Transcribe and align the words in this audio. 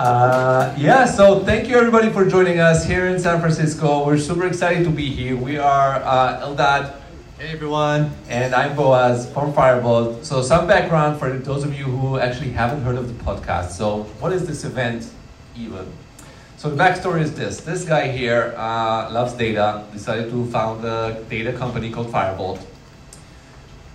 Uh, 0.00 0.74
yeah, 0.78 1.04
so 1.04 1.40
thank 1.44 1.68
you 1.68 1.76
everybody 1.76 2.08
for 2.08 2.24
joining 2.24 2.58
us 2.58 2.86
here 2.86 3.08
in 3.08 3.18
San 3.20 3.38
Francisco. 3.38 4.06
We're 4.06 4.16
super 4.16 4.46
excited 4.46 4.84
to 4.84 4.90
be 4.90 5.10
here. 5.10 5.36
We 5.36 5.58
are 5.58 5.96
uh, 5.96 6.40
Eldad. 6.40 6.96
Hey 7.38 7.52
everyone. 7.52 8.10
And 8.28 8.54
I'm 8.54 8.74
Boaz 8.76 9.30
from 9.32 9.52
Firebolt. 9.52 10.24
So 10.24 10.40
some 10.40 10.66
background 10.66 11.18
for 11.18 11.30
those 11.30 11.64
of 11.64 11.78
you 11.78 11.84
who 11.84 12.18
actually 12.18 12.50
haven't 12.50 12.82
heard 12.82 12.96
of 12.96 13.08
the 13.08 13.24
podcast. 13.24 13.72
So 13.72 14.04
what 14.20 14.32
is 14.32 14.46
this 14.46 14.64
event 14.64 15.10
even? 15.54 15.92
So 16.56 16.70
the 16.70 16.76
backstory 16.76 17.20
is 17.20 17.34
this. 17.34 17.60
This 17.60 17.84
guy 17.84 18.08
here 18.08 18.54
uh, 18.56 19.10
loves 19.12 19.34
data, 19.34 19.84
decided 19.92 20.30
to 20.30 20.46
found 20.46 20.82
a 20.84 21.24
data 21.28 21.52
company 21.52 21.90
called 21.90 22.08
Firebolt. 22.08 22.60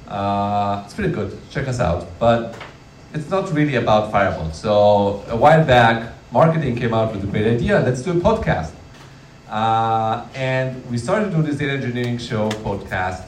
Uh, 0.07 0.83
it's 0.85 0.93
pretty 0.93 1.13
good. 1.13 1.37
Check 1.49 1.67
us 1.67 1.79
out. 1.79 2.07
But 2.19 2.55
it's 3.13 3.29
not 3.29 3.51
really 3.53 3.75
about 3.75 4.11
Firebolt. 4.11 4.53
So 4.53 5.23
a 5.29 5.35
while 5.35 5.65
back, 5.65 6.13
marketing 6.31 6.75
came 6.75 6.93
out 6.93 7.13
with 7.13 7.23
a 7.23 7.27
great 7.27 7.47
idea. 7.47 7.79
Let's 7.79 8.01
do 8.01 8.11
a 8.11 8.15
podcast. 8.15 8.71
Uh, 9.49 10.25
and 10.35 10.83
we 10.89 10.97
started 10.97 11.31
to 11.31 11.37
do 11.37 11.43
this 11.43 11.57
data 11.57 11.73
engineering 11.73 12.17
show 12.17 12.49
podcast, 12.49 13.23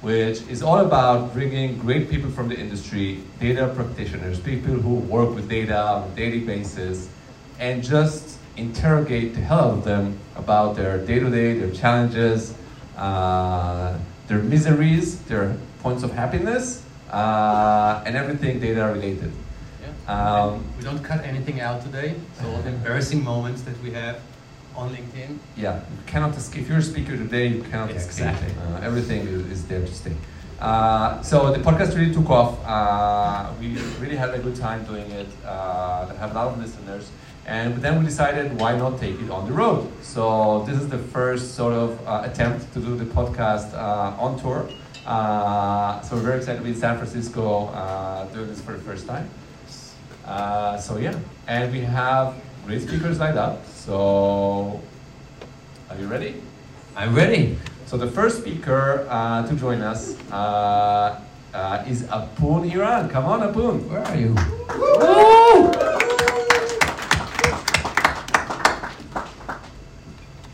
which 0.00 0.42
is 0.48 0.62
all 0.62 0.78
about 0.78 1.32
bringing 1.32 1.78
great 1.78 2.10
people 2.10 2.30
from 2.30 2.48
the 2.48 2.56
industry, 2.58 3.22
data 3.40 3.72
practitioners, 3.74 4.38
people 4.38 4.74
who 4.74 4.94
work 4.94 5.34
with 5.34 5.48
data 5.48 5.78
on 5.78 6.10
a 6.10 6.14
daily 6.14 6.40
basis, 6.40 7.08
and 7.58 7.82
just 7.82 8.38
interrogate 8.56 9.34
the 9.34 9.40
hell 9.40 9.60
out 9.60 9.78
of 9.78 9.84
them 9.84 10.18
about 10.36 10.76
their 10.76 10.98
day-to-day, 10.98 11.58
their 11.58 11.70
challenges, 11.70 12.54
uh, 12.96 13.96
their 14.28 14.38
miseries, 14.38 15.20
their 15.22 15.56
points 15.82 16.02
of 16.02 16.12
happiness, 16.12 16.82
uh, 17.10 18.02
and 18.06 18.16
everything 18.16 18.60
data 18.60 18.84
related. 18.86 19.32
Yeah. 19.82 20.14
Um, 20.14 20.64
we 20.78 20.84
don't 20.84 21.02
cut 21.02 21.24
anything 21.24 21.60
out 21.60 21.82
today, 21.82 22.14
so 22.38 22.48
all 22.50 22.62
the 22.62 22.70
embarrassing 22.70 23.22
moments 23.22 23.62
that 23.62 23.80
we 23.82 23.90
have 23.92 24.20
on 24.74 24.94
LinkedIn. 24.94 25.38
Yeah, 25.56 25.76
you 25.76 26.02
cannot 26.06 26.36
escape. 26.36 26.62
If 26.62 26.68
you're 26.68 26.78
a 26.78 26.82
speaker 26.82 27.16
today, 27.16 27.46
you 27.48 27.62
cannot 27.62 27.90
escape. 27.90 28.28
exactly. 28.28 28.52
Uh, 28.62 28.80
everything 28.88 29.20
is, 29.26 29.42
is 29.50 29.66
there 29.66 29.80
to 29.80 29.94
stay. 29.94 30.14
Uh, 30.60 31.20
so 31.22 31.52
the 31.52 31.58
podcast 31.58 31.96
really 31.98 32.14
took 32.14 32.30
off. 32.30 32.58
Uh, 32.64 33.52
we 33.60 33.76
really 34.00 34.16
had 34.16 34.30
a 34.32 34.38
good 34.38 34.54
time 34.56 34.84
doing 34.84 35.10
it. 35.10 35.26
Uh, 35.44 36.06
have 36.14 36.30
a 36.30 36.34
lot 36.34 36.46
of 36.48 36.58
listeners, 36.58 37.10
and 37.46 37.76
then 37.82 37.98
we 37.98 38.04
decided 38.06 38.58
why 38.60 38.76
not 38.76 38.98
take 39.00 39.20
it 39.20 39.28
on 39.28 39.44
the 39.46 39.52
road. 39.52 39.90
So 40.02 40.64
this 40.66 40.80
is 40.80 40.88
the 40.88 40.98
first 40.98 41.54
sort 41.56 41.74
of 41.74 41.90
uh, 42.06 42.22
attempt 42.24 42.72
to 42.74 42.78
do 42.80 42.96
the 42.96 43.04
podcast 43.04 43.74
uh, 43.74 44.24
on 44.24 44.38
tour. 44.40 44.68
Uh, 45.04 46.00
so 46.02 46.14
we're 46.16 46.22
very 46.22 46.38
excited 46.38 46.58
to 46.58 46.64
be 46.64 46.70
in 46.70 46.76
San 46.76 46.96
Francisco 46.96 47.66
uh, 47.68 48.24
doing 48.26 48.46
this 48.46 48.60
for 48.60 48.72
the 48.72 48.78
first 48.78 49.06
time. 49.06 49.28
Uh, 50.24 50.78
so 50.78 50.98
yeah, 50.98 51.18
and 51.48 51.72
we 51.72 51.80
have 51.80 52.34
great 52.64 52.82
speakers 52.82 53.18
lined 53.18 53.36
up. 53.36 53.66
So 53.66 54.80
are 55.90 55.96
you 55.98 56.06
ready? 56.06 56.40
I'm 56.96 57.14
ready. 57.14 57.58
So 57.86 57.96
the 57.96 58.06
first 58.06 58.38
speaker 58.38 59.06
uh, 59.10 59.46
to 59.46 59.54
join 59.56 59.80
us 59.80 60.16
uh, 60.30 61.20
uh, 61.52 61.84
is 61.88 62.04
Apun 62.04 62.70
Hiran. 62.70 63.10
Come 63.10 63.24
on, 63.26 63.40
Apun. 63.40 63.84
Where 63.88 64.04
are 64.06 64.16
you? 64.16 64.34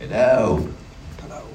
Hello. 0.01 0.67
Hello. 1.21 1.47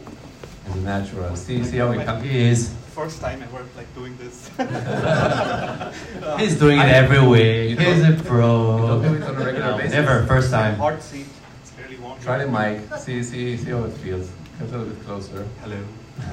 He's 0.67 0.75
a 0.75 0.80
natural. 0.80 1.35
See, 1.35 1.63
see 1.63 1.78
how 1.78 1.89
we 1.91 2.03
come. 2.03 2.22
He 2.22 2.50
is. 2.50 2.82
First 2.94 3.22
time 3.22 3.41
ever 3.41 3.66
like 3.75 3.89
doing 3.95 4.16
this. 4.17 4.49
He's 6.39 6.59
doing 6.59 6.77
it 6.77 6.83
I- 6.86 6.89
every 6.91 7.25
week. 7.27 7.80
He's 7.80 8.03
a 8.08 8.13
pro. 8.23 8.77
you 8.77 8.88
don't 8.88 9.02
do 9.02 9.13
it 9.16 9.23
on 9.23 9.35
a 9.35 9.45
regular 9.45 9.72
No, 9.72 9.77
basis? 9.77 9.94
Never. 9.94 10.25
First 10.28 10.51
time. 10.51 10.75
Hot 10.75 11.01
seat. 11.01 11.25
It's 11.63 11.72
really 11.81 11.97
warm. 11.97 12.19
Try 12.22 12.38
the 12.45 12.47
mic. 12.51 12.81
See, 13.00 13.23
see, 13.23 13.57
see 13.57 13.72
how 13.72 13.84
it 13.85 13.94
feels. 13.94 14.29
Get 14.59 14.69
a 14.69 14.72
little 14.78 14.85
bit 14.94 15.03
closer. 15.06 15.47
Hello. 15.63 15.79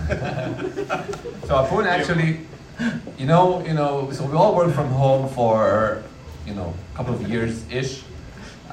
So 1.48 1.54
Apun 1.64 1.86
actually, 1.86 2.40
you 3.18 3.26
know, 3.26 3.64
you 3.64 3.72
know, 3.72 4.10
so 4.12 4.24
we 4.26 4.34
all 4.36 4.54
work 4.54 4.72
from 4.74 4.88
home 4.88 5.28
for, 5.30 6.02
you 6.46 6.54
know, 6.54 6.74
a 6.92 6.96
couple 6.96 7.14
of 7.14 7.26
years 7.28 7.64
ish. 7.70 8.02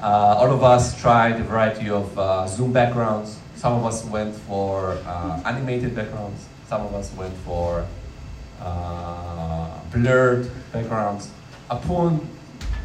Uh, 0.00 0.36
all 0.38 0.52
of 0.52 0.62
us 0.62 1.00
tried 1.00 1.40
a 1.40 1.42
variety 1.44 1.88
of 1.88 2.16
uh, 2.18 2.46
Zoom 2.46 2.72
backgrounds. 2.72 3.38
Some 3.56 3.72
of 3.72 3.84
us 3.86 4.04
went 4.04 4.34
for 4.34 4.98
uh, 5.06 5.40
animated 5.46 5.96
backgrounds. 5.96 6.46
Some 6.68 6.82
of 6.82 6.94
us 6.94 7.10
went 7.14 7.34
for 7.46 7.86
uh, 8.60 9.70
blurred 9.90 10.50
backgrounds. 10.70 11.30
Apun 11.70 12.26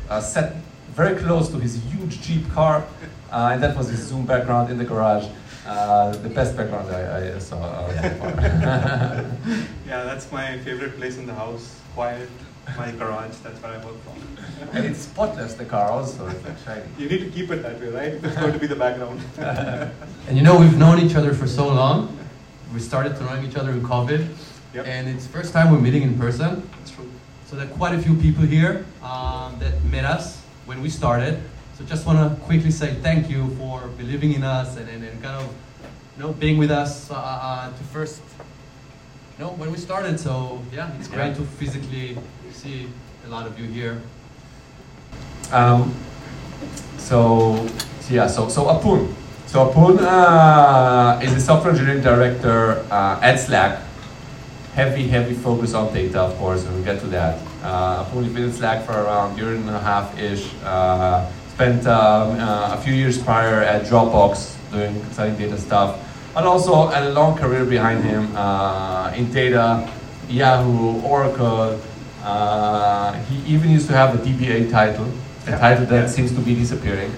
uh, 0.09 0.21
sat 0.21 0.55
very 0.91 1.17
close 1.19 1.49
to 1.49 1.59
his 1.59 1.83
huge 1.91 2.21
Jeep 2.21 2.49
car, 2.51 2.85
uh, 3.31 3.49
and 3.51 3.61
that 3.61 3.75
was 3.75 3.89
his 3.89 3.99
Zoom 3.99 4.25
background 4.25 4.69
in 4.71 4.77
the 4.77 4.85
garage. 4.85 5.27
Uh, 5.65 6.11
the 6.11 6.29
best 6.29 6.55
background 6.55 6.89
I, 6.95 7.35
I 7.35 7.39
saw 7.39 7.57
uh, 7.57 8.01
so 8.01 8.09
far. 8.19 9.25
Yeah, 9.87 10.03
that's 10.03 10.31
my 10.31 10.57
favorite 10.59 10.95
place 10.97 11.17
in 11.17 11.25
the 11.25 11.33
house. 11.33 11.79
Quiet. 11.93 12.29
My 12.77 12.91
garage. 12.91 13.35
That's 13.43 13.61
where 13.61 13.73
I 13.73 13.85
work 13.85 13.95
from. 14.03 14.69
and 14.73 14.85
it's 14.85 14.99
spotless, 14.99 15.55
the 15.55 15.65
car 15.65 15.89
also. 15.91 16.25
It's 16.27 16.43
like 16.45 16.57
shiny. 16.63 16.85
You 16.97 17.09
need 17.09 17.19
to 17.19 17.29
keep 17.29 17.51
it 17.51 17.61
that 17.63 17.79
way, 17.81 17.89
right? 17.89 18.13
It's 18.13 18.35
going 18.37 18.53
to 18.53 18.59
be 18.59 18.67
the 18.67 18.77
background. 18.77 19.21
And 20.27 20.37
you 20.37 20.43
know, 20.43 20.57
we've 20.57 20.77
known 20.77 20.99
each 20.99 21.15
other 21.15 21.33
for 21.33 21.47
so 21.47 21.67
long. 21.67 22.17
We 22.73 22.79
started 22.79 23.15
to 23.17 23.23
knowing 23.23 23.45
each 23.45 23.55
other 23.55 23.71
in 23.71 23.81
COVID. 23.81 24.27
Yep. 24.73 24.87
And 24.87 25.07
it's 25.07 25.27
first 25.27 25.53
time 25.53 25.71
we're 25.71 25.79
meeting 25.79 26.01
in 26.01 26.17
person. 26.17 26.67
It's 26.81 26.91
true. 26.91 27.09
So 27.45 27.55
there 27.55 27.67
are 27.67 27.69
quite 27.77 27.93
a 27.93 28.01
few 28.01 28.15
people 28.15 28.43
here 28.43 28.85
um, 29.03 29.59
that 29.59 29.83
met 29.85 30.05
us 30.05 30.41
when 30.65 30.81
we 30.81 30.89
started. 30.89 31.39
So 31.77 31.83
just 31.85 32.05
want 32.07 32.17
to 32.17 32.43
quickly 32.45 32.71
say 32.71 32.95
thank 32.95 33.29
you 33.29 33.47
for 33.57 33.87
believing 33.97 34.33
in 34.33 34.43
us 34.43 34.77
and, 34.77 34.89
and, 34.89 35.03
and 35.03 35.21
kind 35.21 35.35
of 35.43 35.47
you 36.17 36.23
know 36.23 36.33
being 36.33 36.57
with 36.57 36.71
us 36.71 37.11
uh, 37.11 37.15
uh, 37.15 37.67
to 37.69 37.83
first 37.85 38.21
you 39.37 39.45
know 39.45 39.51
when 39.51 39.71
we 39.71 39.77
started. 39.77 40.19
So 40.19 40.61
yeah, 40.73 40.89
it's 40.97 41.07
great 41.07 41.29
Yeah. 41.29 41.33
to 41.35 41.41
physically 41.59 42.17
see 42.51 42.87
a 43.25 43.29
lot 43.29 43.45
of 43.45 43.59
you 43.59 43.65
here. 43.67 44.01
Um, 45.51 45.93
so, 46.97 47.67
so 47.99 48.13
yeah, 48.13 48.27
so, 48.27 48.49
so 48.49 48.65
Apun. 48.65 49.13
So 49.47 49.69
Apun 49.69 49.99
uh, 49.99 51.19
is 51.21 51.33
the 51.33 51.39
software 51.39 51.73
engineering 51.73 52.01
director 52.01 52.85
uh, 52.89 53.19
at 53.21 53.39
Slack. 53.39 53.83
Heavy, 54.73 55.07
heavy 55.07 55.35
focus 55.35 55.75
on 55.75 55.93
data, 55.93 56.21
of 56.21 56.35
course, 56.37 56.65
and 56.65 56.73
we'll 56.73 56.83
get 56.83 56.99
to 57.01 57.07
that. 57.07 57.39
Uh, 57.61 58.03
Apun 58.05 58.23
has 58.23 58.33
been 58.33 58.49
at 58.49 58.55
Slack 58.55 58.85
for 58.85 58.93
around 58.93 59.33
a 59.33 59.37
year 59.37 59.53
and 59.53 59.69
a 59.69 59.79
half-ish. 59.79 60.49
Uh, 60.63 61.29
spent 61.53 61.85
um, 61.85 62.39
uh, 62.39 62.73
a 62.73 62.81
few 62.81 62.93
years 62.93 63.21
prior 63.21 63.61
at 63.61 63.83
Dropbox 63.83 64.55
doing 64.71 64.95
exciting 65.05 65.37
data 65.37 65.57
stuff. 65.57 65.99
And 66.35 66.47
also 66.47 66.87
had 66.87 67.03
a 67.03 67.13
long 67.13 67.37
career 67.37 67.63
behind 67.63 68.03
him 68.03 68.35
uh, 68.35 69.13
in 69.15 69.31
data, 69.31 69.87
Yahoo, 70.29 70.99
Oracle. 71.01 71.79
Uh, 72.23 73.13
he 73.25 73.53
even 73.53 73.69
used 73.69 73.85
to 73.87 73.93
have 73.93 74.15
a 74.15 74.17
DBA 74.17 74.71
title, 74.71 75.07
a 75.45 75.51
title 75.51 75.85
that 75.85 76.09
seems 76.09 76.31
to 76.33 76.41
be 76.41 76.55
disappearing. 76.55 77.13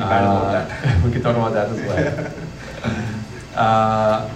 we 1.04 1.12
can 1.12 1.22
talk 1.22 1.36
about 1.36 1.52
that 1.52 1.68
as 1.68 1.80
well. 1.80 2.32
Uh, 3.54 4.30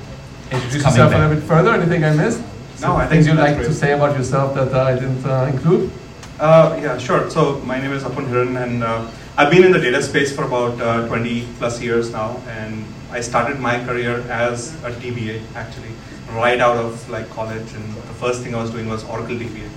introduce 0.50 0.82
coming 0.82 0.98
yourself 0.98 1.14
a 1.14 1.18
little 1.18 1.34
bit 1.36 1.44
further. 1.44 1.70
Anything 1.70 2.04
I 2.04 2.14
missed? 2.14 2.42
No, 2.82 2.96
I 2.96 3.06
things 3.06 3.26
think 3.26 3.38
you'd 3.38 3.42
that's 3.42 3.56
like 3.58 3.66
to 3.66 3.72
say 3.72 3.92
about 3.92 4.16
yourself 4.18 4.54
that 4.54 4.72
uh, 4.74 4.84
I 4.84 4.94
didn't 4.94 5.24
uh, 5.24 5.50
include. 5.50 5.90
Uh, 6.38 6.78
yeah, 6.82 6.98
sure. 6.98 7.30
So 7.30 7.60
my 7.60 7.80
name 7.80 7.92
is 7.92 8.02
Apun 8.02 8.26
Hiran, 8.26 8.60
and 8.62 8.82
uh, 8.82 9.08
I've 9.36 9.50
been 9.50 9.64
in 9.64 9.72
the 9.72 9.78
data 9.78 10.02
space 10.02 10.34
for 10.34 10.44
about 10.44 10.80
uh, 10.80 11.06
20 11.06 11.46
plus 11.58 11.80
years 11.80 12.10
now. 12.10 12.42
And 12.48 12.84
I 13.10 13.20
started 13.20 13.60
my 13.60 13.82
career 13.84 14.18
as 14.28 14.74
a 14.82 14.90
DBA, 14.90 15.40
actually, 15.54 15.92
right 16.32 16.60
out 16.60 16.76
of 16.76 17.08
like 17.08 17.30
college. 17.30 17.72
And 17.72 17.94
the 17.94 18.16
first 18.20 18.42
thing 18.42 18.54
I 18.54 18.60
was 18.60 18.70
doing 18.70 18.88
was 18.88 19.04
Oracle 19.04 19.36
DBA, 19.36 19.68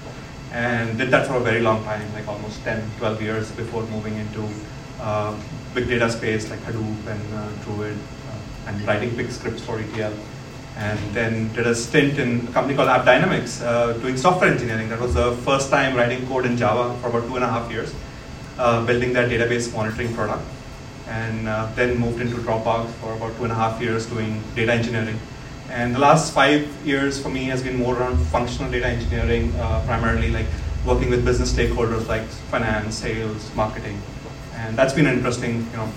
and 0.52 0.98
did 0.98 1.12
that 1.12 1.28
for 1.28 1.36
a 1.36 1.40
very 1.40 1.62
long 1.62 1.84
time, 1.84 2.12
like 2.14 2.28
almost 2.28 2.64
10, 2.64 2.84
12 2.98 3.22
years 3.22 3.52
before 3.52 3.84
moving 3.84 4.16
into 4.18 4.50
uh, 5.00 5.40
big 5.74 5.88
data 5.88 6.10
space 6.10 6.50
like 6.50 6.60
Hadoop 6.60 7.08
and 7.08 7.34
uh, 7.34 7.50
Druid, 7.64 7.98
uh, 7.98 8.68
and 8.68 8.88
writing 8.88 9.16
big 9.16 9.32
scripts 9.32 9.62
for 9.62 9.80
ETL 9.80 10.14
and 10.78 11.00
then 11.14 11.52
did 11.54 11.66
a 11.66 11.74
stint 11.74 12.20
in 12.20 12.48
a 12.48 12.52
company 12.52 12.76
called 12.76 12.88
AppDynamics 12.88 13.66
uh, 13.66 13.94
doing 13.94 14.16
software 14.16 14.52
engineering. 14.52 14.90
That 14.90 15.00
was 15.00 15.16
the 15.16 15.32
first 15.38 15.72
time 15.72 15.96
writing 15.96 16.28
code 16.28 16.46
in 16.46 16.56
Java 16.56 16.96
for 17.02 17.10
about 17.10 17.28
two 17.28 17.36
and 17.36 17.44
a 17.44 17.48
half 17.48 17.72
years, 17.72 17.92
building 18.86 19.12
that 19.14 19.30
database 19.32 19.74
monitoring 19.74 20.14
product. 20.14 20.44
And 21.08 21.48
uh, 21.48 21.72
then 21.74 21.98
moved 21.98 22.22
into 22.22 22.36
Dropbox 22.36 22.92
for 23.00 23.14
about 23.16 23.36
two 23.38 23.46
and 23.46 23.52
a 23.52 23.56
half 23.56 23.82
years 23.82 24.06
doing 24.06 24.44
data 24.56 24.74
engineering. 24.74 25.20
And 25.70 25.96
the 25.96 26.00
last 26.00 26.34
five 26.34 26.68
years 26.86 27.20
for 27.22 27.30
me 27.30 27.46
has 27.46 27.64
been 27.64 27.78
more 27.78 27.98
around 27.98 28.18
functional 28.18 28.72
data 28.72 28.88
engineering, 28.88 29.54
uh, 29.56 29.84
primarily 29.86 30.30
like 30.30 30.46
working 30.86 31.10
with 31.10 31.26
business 31.26 31.52
stakeholders 31.52 32.08
like 32.08 32.24
finance, 32.52 32.96
sales, 32.96 33.54
marketing. 33.56 34.02
And 34.58 34.76
that's 34.76 34.94
been 34.94 35.06
an 35.06 35.16
interesting, 35.18 35.66
you 35.72 35.78
know, 35.78 35.90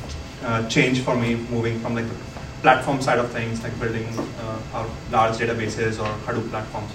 uh, 0.45 0.69
change 0.69 1.01
for 1.01 1.17
me 1.17 1.35
moving 1.51 1.81
from 1.81 1.95
like 1.95 2.09
the 2.09 2.15
platform 2.63 3.01
side 3.01 3.19
of 3.19 3.31
things, 3.31 3.63
like 3.63 3.79
building 3.81 4.07
uh, 4.41 4.61
our 4.75 4.87
large 5.11 5.37
databases 5.37 5.99
or 5.99 6.09
Hadoop 6.27 6.49
platforms, 6.51 6.93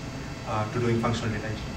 uh, 0.47 0.71
to 0.71 0.79
doing 0.79 0.99
functional 0.99 1.33
data 1.33 1.47
engineering. 1.47 1.75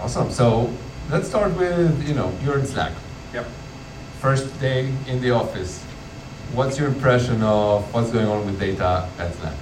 Awesome. 0.00 0.30
So 0.30 0.72
let's 1.10 1.28
start 1.28 1.56
with 1.56 2.08
you 2.08 2.14
know 2.14 2.32
you're 2.44 2.58
in 2.58 2.66
Slack. 2.66 2.92
Yep. 3.34 3.46
First 4.20 4.60
day 4.60 4.92
in 5.06 5.20
the 5.20 5.30
office. 5.32 5.82
What's 6.52 6.78
your 6.78 6.88
impression 6.88 7.42
of 7.42 7.92
what's 7.94 8.10
going 8.10 8.26
on 8.26 8.46
with 8.46 8.58
data 8.58 9.08
at 9.18 9.34
Slack? 9.34 9.56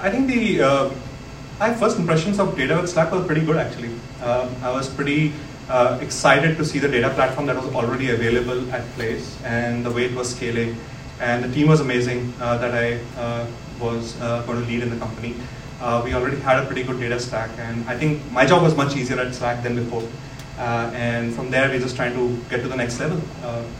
I 0.00 0.10
think 0.10 0.26
the 0.28 0.62
uh, 0.62 0.90
my 1.58 1.72
first 1.74 1.98
impressions 1.98 2.40
of 2.40 2.56
data 2.56 2.74
at 2.74 2.88
Slack 2.88 3.12
were 3.12 3.22
pretty 3.22 3.44
good 3.44 3.56
actually. 3.56 3.90
Um, 4.22 4.54
I 4.62 4.72
was 4.72 4.88
pretty 4.88 5.32
uh, 5.68 5.98
excited 6.00 6.56
to 6.56 6.64
see 6.64 6.78
the 6.78 6.88
data 6.88 7.10
platform 7.10 7.46
that 7.46 7.56
was 7.56 7.72
already 7.74 8.10
available 8.10 8.70
at 8.72 8.86
Place 8.94 9.40
and 9.44 9.84
the 9.84 9.90
way 9.90 10.04
it 10.04 10.14
was 10.14 10.34
scaling. 10.34 10.76
And 11.20 11.44
the 11.44 11.52
team 11.52 11.68
was 11.68 11.80
amazing 11.80 12.32
uh, 12.40 12.58
that 12.58 12.74
I 12.74 12.98
uh, 13.20 13.46
was 13.80 14.20
uh, 14.20 14.42
going 14.42 14.60
to 14.60 14.66
lead 14.66 14.82
in 14.82 14.90
the 14.90 14.96
company. 14.96 15.34
Uh, 15.80 16.02
we 16.04 16.14
already 16.14 16.36
had 16.38 16.62
a 16.62 16.66
pretty 16.66 16.82
good 16.84 17.00
data 17.00 17.18
stack, 17.18 17.50
and 17.58 17.88
I 17.88 17.96
think 17.96 18.22
my 18.30 18.46
job 18.46 18.62
was 18.62 18.76
much 18.76 18.96
easier 18.96 19.18
at 19.18 19.34
Slack 19.34 19.62
than 19.64 19.74
before. 19.74 20.04
Uh, 20.58 20.90
and 20.94 21.34
from 21.34 21.50
there, 21.50 21.68
we're 21.68 21.80
just 21.80 21.96
trying 21.96 22.14
to 22.14 22.36
get 22.48 22.62
to 22.62 22.68
the 22.68 22.76
next 22.76 23.00
level, 23.00 23.20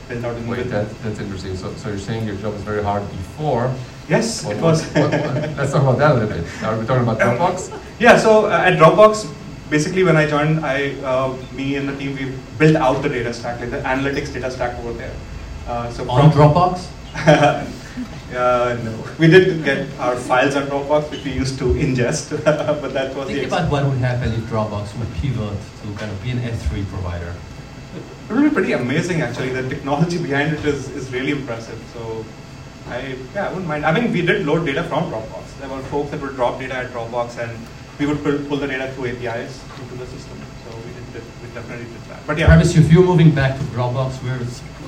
build 0.08 0.24
out. 0.24 0.36
Wait, 0.46 0.64
that, 0.64 0.88
that's 1.02 1.20
interesting. 1.20 1.56
So, 1.56 1.72
so 1.74 1.90
you're 1.90 1.98
saying 1.98 2.26
your 2.26 2.34
job 2.36 2.54
was 2.54 2.62
very 2.62 2.82
hard 2.82 3.08
before? 3.10 3.72
Yes, 4.08 4.44
it 4.44 4.60
was. 4.60 4.82
let's 4.96 5.72
talk 5.72 5.82
about 5.82 5.98
that 5.98 6.10
a 6.12 6.14
little 6.14 6.28
bit. 6.28 6.62
Are 6.64 6.76
we 6.76 6.86
talking 6.86 7.04
about 7.04 7.18
Dropbox? 7.20 7.78
Yeah. 8.00 8.16
So 8.18 8.50
at 8.50 8.78
Dropbox, 8.78 9.32
basically 9.72 10.04
when 10.04 10.16
I 10.16 10.26
joined, 10.28 10.64
I, 10.64 10.92
uh, 11.12 11.34
me 11.52 11.76
and 11.76 11.88
the 11.88 11.96
team, 11.96 12.14
we 12.14 12.24
built 12.58 12.76
out 12.76 13.02
the 13.02 13.08
data 13.08 13.32
stack, 13.32 13.58
like 13.58 13.70
the 13.70 13.78
analytics 13.78 14.32
data 14.32 14.50
stack 14.50 14.78
over 14.80 14.92
there. 14.92 15.14
Uh, 15.66 15.90
so 15.90 16.08
on 16.10 16.30
Dropbox? 16.30 16.86
uh, 17.16 18.78
no, 18.84 19.04
we 19.18 19.28
did 19.28 19.64
get 19.64 19.88
our 19.98 20.16
files 20.16 20.54
on 20.56 20.66
Dropbox, 20.66 21.10
which 21.10 21.24
we 21.24 21.32
used 21.32 21.58
to 21.58 21.64
ingest, 21.86 22.30
but 22.82 22.92
that 22.92 23.16
was. 23.16 23.28
Think 23.28 23.46
about 23.46 23.70
what 23.70 23.86
would 23.86 23.98
happen 23.98 24.32
if 24.32 24.44
Dropbox 24.52 24.96
would 24.98 25.12
pivot 25.14 25.58
to 25.82 25.94
kind 25.98 26.12
of 26.12 26.22
be 26.22 26.30
an 26.30 26.38
S3 26.38 26.86
provider. 26.86 27.34
It 28.28 28.32
would 28.32 28.44
be 28.44 28.50
pretty 28.50 28.72
amazing, 28.72 29.22
actually. 29.22 29.50
The 29.50 29.68
technology 29.68 30.18
behind 30.28 30.54
it 30.54 30.64
is, 30.64 30.88
is 30.90 31.12
really 31.12 31.32
impressive. 31.32 31.80
So, 31.94 32.24
I 32.88 33.16
yeah, 33.34 33.46
I 33.46 33.48
wouldn't 33.48 33.68
mind. 33.68 33.86
I 33.86 33.92
mean, 33.98 34.12
we 34.12 34.22
did 34.22 34.44
load 34.46 34.66
data 34.66 34.84
from 34.84 35.10
Dropbox. 35.10 35.58
There 35.60 35.68
were 35.68 35.82
folks 35.94 36.10
that 36.10 36.20
would 36.20 36.34
drop 36.34 36.58
data 36.58 36.74
at 36.74 36.90
Dropbox, 36.90 37.38
and 37.38 37.56
we 37.98 38.06
would 38.06 38.22
pull, 38.22 38.38
pull 38.48 38.56
the 38.56 38.66
data 38.66 38.92
through 38.92 39.08
APIs 39.08 39.62
into 39.80 39.94
the 39.94 40.06
system. 40.06 40.38
So 40.64 40.76
we 40.76 40.92
did, 41.12 41.22
we 41.42 41.48
definitely 41.54 41.86
did 41.86 42.02
that. 42.08 42.26
But 42.26 42.38
yeah. 42.38 42.46
Travis, 42.46 42.76
if 42.76 42.90
you're 42.92 43.04
moving 43.04 43.30
back 43.30 43.58
to 43.58 43.64
Dropbox, 43.66 44.22
we're 44.22 44.38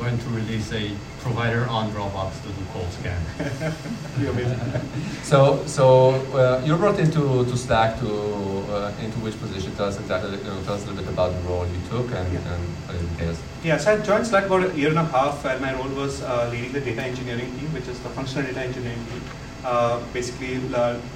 going 0.01 0.19
to 0.19 0.29
release 0.31 0.73
a 0.73 0.91
provider 1.19 1.67
on 1.69 1.91
Dropbox 1.93 2.43
to 2.43 2.49
do 2.49 2.65
cold 2.73 2.91
scan. 2.93 3.21
so, 5.23 5.65
so 5.67 6.11
uh, 6.35 6.63
you're 6.65 6.79
brought 6.79 6.99
into 6.99 7.45
to 7.45 7.57
Slack 7.57 7.99
to 8.01 8.45
uh, 8.75 8.93
into 9.01 9.19
which 9.21 9.39
position? 9.41 9.75
Tell 9.77 9.87
us 9.87 9.99
exactly. 9.99 10.37
You 10.37 10.45
know, 10.45 10.63
tell 10.65 10.75
us 10.75 10.85
a 10.85 10.91
little 10.91 11.03
bit 11.03 11.13
about 11.13 11.33
the 11.33 11.49
role 11.49 11.67
you 11.67 11.81
took 11.89 12.11
and, 12.11 12.33
yeah. 12.33 12.53
and 12.53 12.63
what 12.87 12.97
it 12.97 13.01
entails. 13.01 13.41
Yeah, 13.63 13.77
so 13.79 13.95
I 13.95 14.01
joined 14.01 14.27
Slack 14.27 14.47
about 14.47 14.65
a 14.71 14.77
year 14.77 14.91
and 14.91 14.99
a 14.99 15.05
half, 15.05 15.45
and 15.45 15.61
my 15.61 15.73
role 15.75 15.89
was 15.91 16.23
uh, 16.23 16.49
leading 16.51 16.73
the 16.73 16.81
data 16.81 17.03
engineering 17.03 17.51
team, 17.59 17.73
which 17.73 17.89
is 17.89 17.99
the 18.01 18.11
functional 18.11 18.47
data 18.47 18.61
engineering 18.61 19.05
team. 19.07 19.23
Uh, 19.65 19.99
basically 20.13 20.59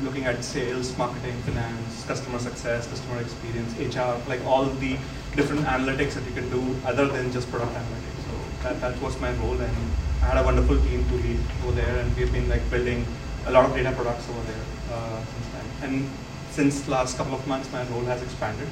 looking 0.03 0.25
at 0.25 0.43
sales, 0.43 0.97
marketing, 0.97 1.37
finance, 1.43 2.05
customer 2.07 2.39
success, 2.39 2.87
customer 2.87 3.21
experience, 3.21 3.77
HR, 3.79 4.17
like 4.27 4.43
all 4.47 4.65
the 4.65 4.97
different 5.37 5.67
analytics 5.67 6.15
that 6.15 6.25
you 6.25 6.33
can 6.33 6.49
do 6.49 6.63
other 6.87 7.07
than 7.09 7.31
just 7.31 7.51
product 7.51 7.73
analytics 7.75 8.21
So 8.25 8.33
that, 8.63 8.81
that 8.81 9.03
was 9.03 9.21
my 9.21 9.33
role 9.33 9.61
and 9.61 9.77
I 10.23 10.27
had 10.33 10.39
a 10.39 10.45
wonderful 10.45 10.77
team 10.81 11.07
to 11.09 11.15
lead 11.17 11.39
over 11.63 11.73
there 11.73 11.99
and 11.99 12.17
we've 12.17 12.33
been 12.33 12.49
like 12.49 12.65
building 12.71 13.05
a 13.47 13.53
lot 13.53 13.67
of 13.67 13.75
data 13.75 13.93
products 13.93 14.27
over 14.31 14.41
there 14.51 14.65
uh, 14.93 15.21
since 15.25 15.49
then. 15.53 15.67
And 15.83 16.11
since 16.51 16.89
last 16.89 17.19
couple 17.19 17.35
of 17.35 17.47
months, 17.47 17.71
my 17.71 17.85
role 17.89 18.05
has 18.05 18.23
expanded. 18.23 18.69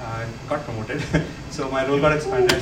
I 0.00 0.26
got 0.48 0.62
promoted, 0.64 1.02
so 1.50 1.70
my 1.70 1.86
role 1.86 2.00
got 2.00 2.12
expanded. 2.16 2.52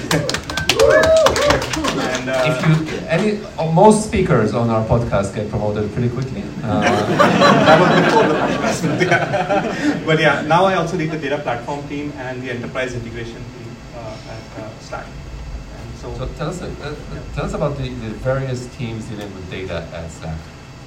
and 2.01 2.31
uh, 2.31 2.47
if 2.47 2.67
you, 2.67 2.99
any, 3.09 3.45
uh, 3.59 3.71
most 3.73 4.07
speakers 4.07 4.55
on 4.55 4.71
our 4.71 4.85
podcast 4.87 5.35
get 5.35 5.51
promoted 5.51 5.93
pretty 5.93 6.09
quickly. 6.09 6.43
Uh, 6.63 6.81
that 7.67 7.81
was 7.81 7.91
before 8.05 8.27
the 8.29 8.35
podcast. 8.35 10.07
but 10.07 10.19
yeah, 10.21 10.43
now 10.43 10.65
I 10.65 10.75
also 10.75 10.97
lead 10.97 11.11
the 11.11 11.19
data 11.19 11.39
platform 11.39 11.87
team 11.89 12.13
and 12.17 12.43
the 12.43 12.51
enterprise 12.51 12.95
integration 12.95 13.37
team 13.37 13.77
uh, 13.97 14.17
at 14.31 14.63
uh, 14.63 14.79
Slack. 14.81 15.07
So, 16.05 16.15
so 16.15 16.29
tell 16.37 16.49
us, 16.49 16.61
uh, 16.61 16.67
uh, 16.83 16.95
tell 17.35 17.47
us 17.47 17.55
about 17.55 17.79
the, 17.79 17.89
the, 17.89 18.11
various 18.21 18.67
teams 18.77 19.07
dealing 19.07 19.33
with 19.35 19.51
data 19.51 19.89
at 19.95 20.11
Slack. 20.11 20.39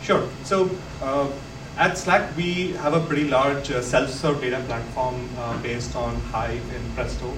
Sure. 0.04 0.30
So 0.44 0.70
uh, 1.02 1.28
at 1.78 1.98
Slack, 1.98 2.36
we 2.36 2.72
have 2.74 2.94
a 2.94 3.00
pretty 3.00 3.28
large 3.28 3.70
uh, 3.70 3.82
self-serve 3.82 4.42
data 4.42 4.60
platform 4.68 5.30
uh, 5.38 5.62
based 5.62 5.96
on 5.96 6.16
Hive 6.32 6.64
and 6.76 6.96
Presto, 6.96 7.32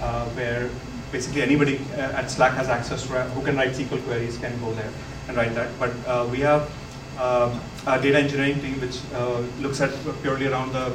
uh, 0.00 0.26
where 0.30 0.68
basically 1.12 1.42
anybody 1.42 1.78
at 1.94 2.30
Slack 2.30 2.54
has 2.54 2.68
access 2.68 3.06
to 3.06 3.22
who 3.34 3.44
can 3.44 3.56
write 3.56 3.70
SQL 3.70 4.02
queries 4.04 4.36
can 4.38 4.58
go 4.60 4.72
there 4.74 4.90
and 5.28 5.36
write 5.36 5.54
that. 5.54 5.70
But 5.78 6.30
we 6.30 6.40
have 6.40 6.70
um, 7.18 7.60
a 7.86 8.00
data 8.00 8.18
engineering 8.18 8.60
team 8.60 8.80
which 8.80 8.98
uh, 9.14 9.38
looks 9.60 9.80
at 9.80 9.90
purely 10.22 10.46
around 10.46 10.72
the 10.72 10.92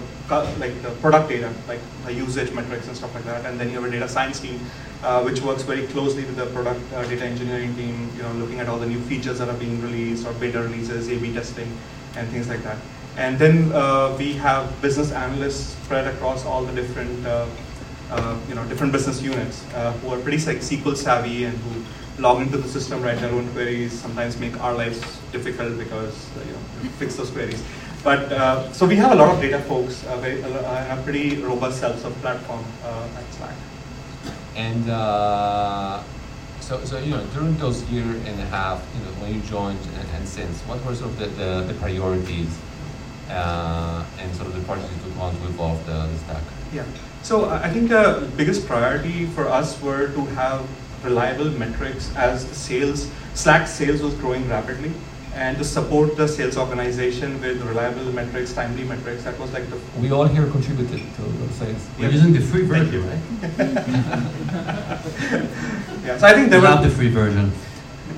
like 0.60 0.80
the 0.82 0.92
product 1.02 1.30
data, 1.30 1.52
like 1.68 1.80
the 2.06 2.14
usage 2.14 2.52
metrics 2.52 2.88
and 2.88 2.98
stuff 2.98 3.14
like 3.16 3.24
that. 3.24 3.46
And 3.46 3.60
then 3.60 3.70
you 3.70 3.76
have 3.76 3.86
a 3.86 3.92
data 3.92 4.10
science 4.10 4.40
team 4.40 4.60
uh, 5.04 5.24
which 5.24 5.42
works 5.42 5.64
very 5.64 5.88
closely 5.88 6.26
with 6.26 6.36
the 6.36 6.48
product 6.48 6.82
uh, 6.94 7.04
data 7.04 7.24
engineering 7.24 7.74
team, 7.76 8.10
you 8.18 8.24
know, 8.24 8.34
looking 8.34 8.60
at 8.60 8.68
all 8.68 8.78
the 8.78 8.86
new 8.86 9.00
features 9.02 9.40
that 9.40 9.48
are 9.48 9.58
being 9.58 9.82
released 9.82 10.28
or 10.28 10.34
beta 10.34 10.62
releases, 10.62 11.10
A/B 11.10 11.34
testing, 11.34 11.72
and 12.16 12.28
things 12.30 12.48
like 12.48 12.64
that. 12.64 12.78
And 13.18 13.38
then 13.38 13.72
uh, 13.74 14.16
we 14.18 14.34
have 14.34 14.82
business 14.82 15.12
analysts 15.12 15.76
spread 15.84 16.08
across 16.08 16.46
all 16.46 16.64
the 16.64 16.74
different, 16.74 17.26
uh, 17.26 17.46
uh, 18.12 18.38
you 18.48 18.56
know, 18.56 18.66
different 18.66 18.94
business 18.94 19.22
units 19.22 19.64
who 20.02 20.10
are 20.10 20.20
pretty 20.20 20.44
like 20.46 20.58
SQL 20.58 20.96
savvy 20.96 21.44
and 21.44 21.58
who 21.58 21.84
log 22.22 22.42
into 22.42 22.58
the 22.58 22.68
system, 22.68 23.02
write 23.02 23.20
their 23.20 23.32
own 23.32 23.50
queries, 23.52 23.94
sometimes 23.94 24.38
make 24.40 24.60
our 24.62 24.74
lives 24.74 25.00
difficult 25.32 25.78
because 25.78 26.30
you 26.46 26.52
know 26.52 26.90
fix 26.98 27.16
those 27.16 27.32
queries. 27.32 27.64
But 28.04 28.32
uh, 28.32 28.72
so 28.72 28.86
we 28.86 28.96
have 28.96 29.12
a 29.12 29.16
lot 29.16 29.34
of 29.34 29.42
data 29.42 29.60
folks, 29.60 30.06
uh, 30.06 30.18
very, 30.18 30.42
uh, 30.42 30.98
a 30.98 31.02
pretty 31.04 31.36
robust 31.42 31.80
self-serve 31.80 32.16
platform 32.22 32.64
at 32.84 33.34
Slack. 33.34 33.56
And 34.56 34.90
uh, 34.90 36.04
so, 36.70 36.86
so 36.86 37.00
you 37.00 37.10
know, 37.10 37.26
during 37.34 37.58
those 37.58 37.84
year 37.90 38.04
and 38.04 38.40
a 38.40 38.46
half, 38.46 38.86
you 38.94 39.04
know, 39.04 39.12
when 39.22 39.34
you 39.34 39.42
joined 39.42 39.80
and, 39.98 40.08
and 40.16 40.28
since, 40.28 40.62
what 40.62 40.78
were 40.86 40.94
sort 40.94 41.10
of 41.10 41.18
the, 41.18 41.26
the, 41.26 41.62
the 41.64 41.74
priorities 41.80 42.56
uh, 43.30 44.06
and 44.20 44.36
sort 44.36 44.48
of 44.48 44.56
the 44.56 44.62
projects 44.62 44.94
you 44.96 45.10
took 45.10 45.20
on 45.20 45.36
to 45.36 45.44
evolve 45.46 45.84
the, 45.88 45.94
the 45.94 46.18
stack? 46.20 46.44
Yeah. 46.72 46.86
So 47.24 47.50
I 47.50 47.70
think 47.70 47.90
the 47.90 48.30
biggest 48.38 48.68
priority 48.68 49.26
for 49.26 49.48
us 49.48 49.82
were 49.82 50.10
to 50.14 50.26
have 50.38 50.64
reliable 51.04 51.50
metrics 51.50 52.16
as 52.16 52.46
sales, 52.56 53.10
Slack 53.34 53.68
sales 53.68 54.02
was 54.02 54.14
growing 54.16 54.48
rapidly 54.48 54.92
and 55.36 55.58
to 55.58 55.64
support 55.64 56.18
the 56.18 56.28
sales 56.28 56.58
organization 56.58 57.40
with 57.42 57.62
reliable 57.62 58.12
metrics, 58.12 58.52
timely 58.54 58.84
metrics. 58.84 59.24
That 59.24 59.40
was 59.40 59.54
like 59.54 59.70
the. 59.70 59.80
We 60.00 60.12
all 60.12 60.26
here 60.26 60.48
contributed 60.48 61.02
to 61.16 61.22
those 61.22 61.56
sales. 61.56 61.88
We're 61.98 62.10
using 62.10 62.34
the 62.34 62.42
free 62.42 62.64
version, 62.64 63.08
right? 63.08 63.20
yeah, 66.06 66.18
so 66.18 66.28
I 66.28 66.34
think 66.34 66.50
there 66.50 66.60
they 66.62 66.68
love 66.68 66.84
the 66.84 66.90
free 66.90 67.10
version. 67.10 67.52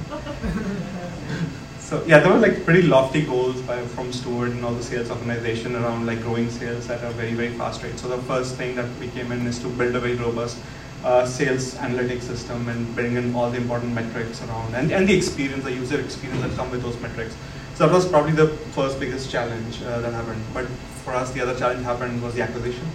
so 1.79 2.03
yeah, 2.05 2.19
there 2.19 2.31
were 2.31 2.39
like 2.39 2.63
pretty 2.63 2.83
lofty 2.83 3.25
goals 3.25 3.61
by, 3.61 3.85
from 3.87 4.13
Stewart 4.13 4.51
and 4.51 4.63
all 4.63 4.73
the 4.73 4.83
sales 4.83 5.11
organization 5.11 5.75
around 5.75 6.05
like 6.05 6.21
growing 6.21 6.49
sales 6.49 6.89
at 6.89 7.03
a 7.03 7.09
very 7.11 7.33
very 7.33 7.51
fast 7.57 7.83
rate. 7.83 7.99
So 7.99 8.07
the 8.07 8.21
first 8.23 8.55
thing 8.55 8.75
that 8.75 8.87
we 8.99 9.09
came 9.09 9.33
in 9.33 9.45
is 9.45 9.59
to 9.59 9.67
build 9.67 9.95
a 9.95 9.99
very 9.99 10.15
robust 10.15 10.57
uh, 11.03 11.25
sales 11.25 11.75
analytics 11.75 12.23
system 12.23 12.67
and 12.69 12.95
bring 12.95 13.15
in 13.15 13.33
all 13.35 13.49
the 13.49 13.57
important 13.57 13.93
metrics 13.93 14.41
around 14.43 14.75
and, 14.75 14.91
and 14.91 15.07
the 15.07 15.15
experience, 15.15 15.63
the 15.63 15.71
user 15.71 15.99
experience 15.99 16.41
that 16.41 16.55
come 16.55 16.69
with 16.71 16.81
those 16.83 16.99
metrics. 17.01 17.35
So 17.75 17.87
that 17.87 17.93
was 17.93 18.07
probably 18.07 18.33
the 18.33 18.49
first 18.75 18.99
biggest 18.99 19.31
challenge 19.31 19.81
uh, 19.81 20.01
that 20.01 20.13
happened. 20.13 20.43
But 20.53 20.65
for 21.03 21.13
us, 21.13 21.31
the 21.31 21.41
other 21.41 21.57
challenge 21.57 21.83
happened 21.83 22.21
was 22.21 22.35
the 22.35 22.43
acquisition. 22.43 22.87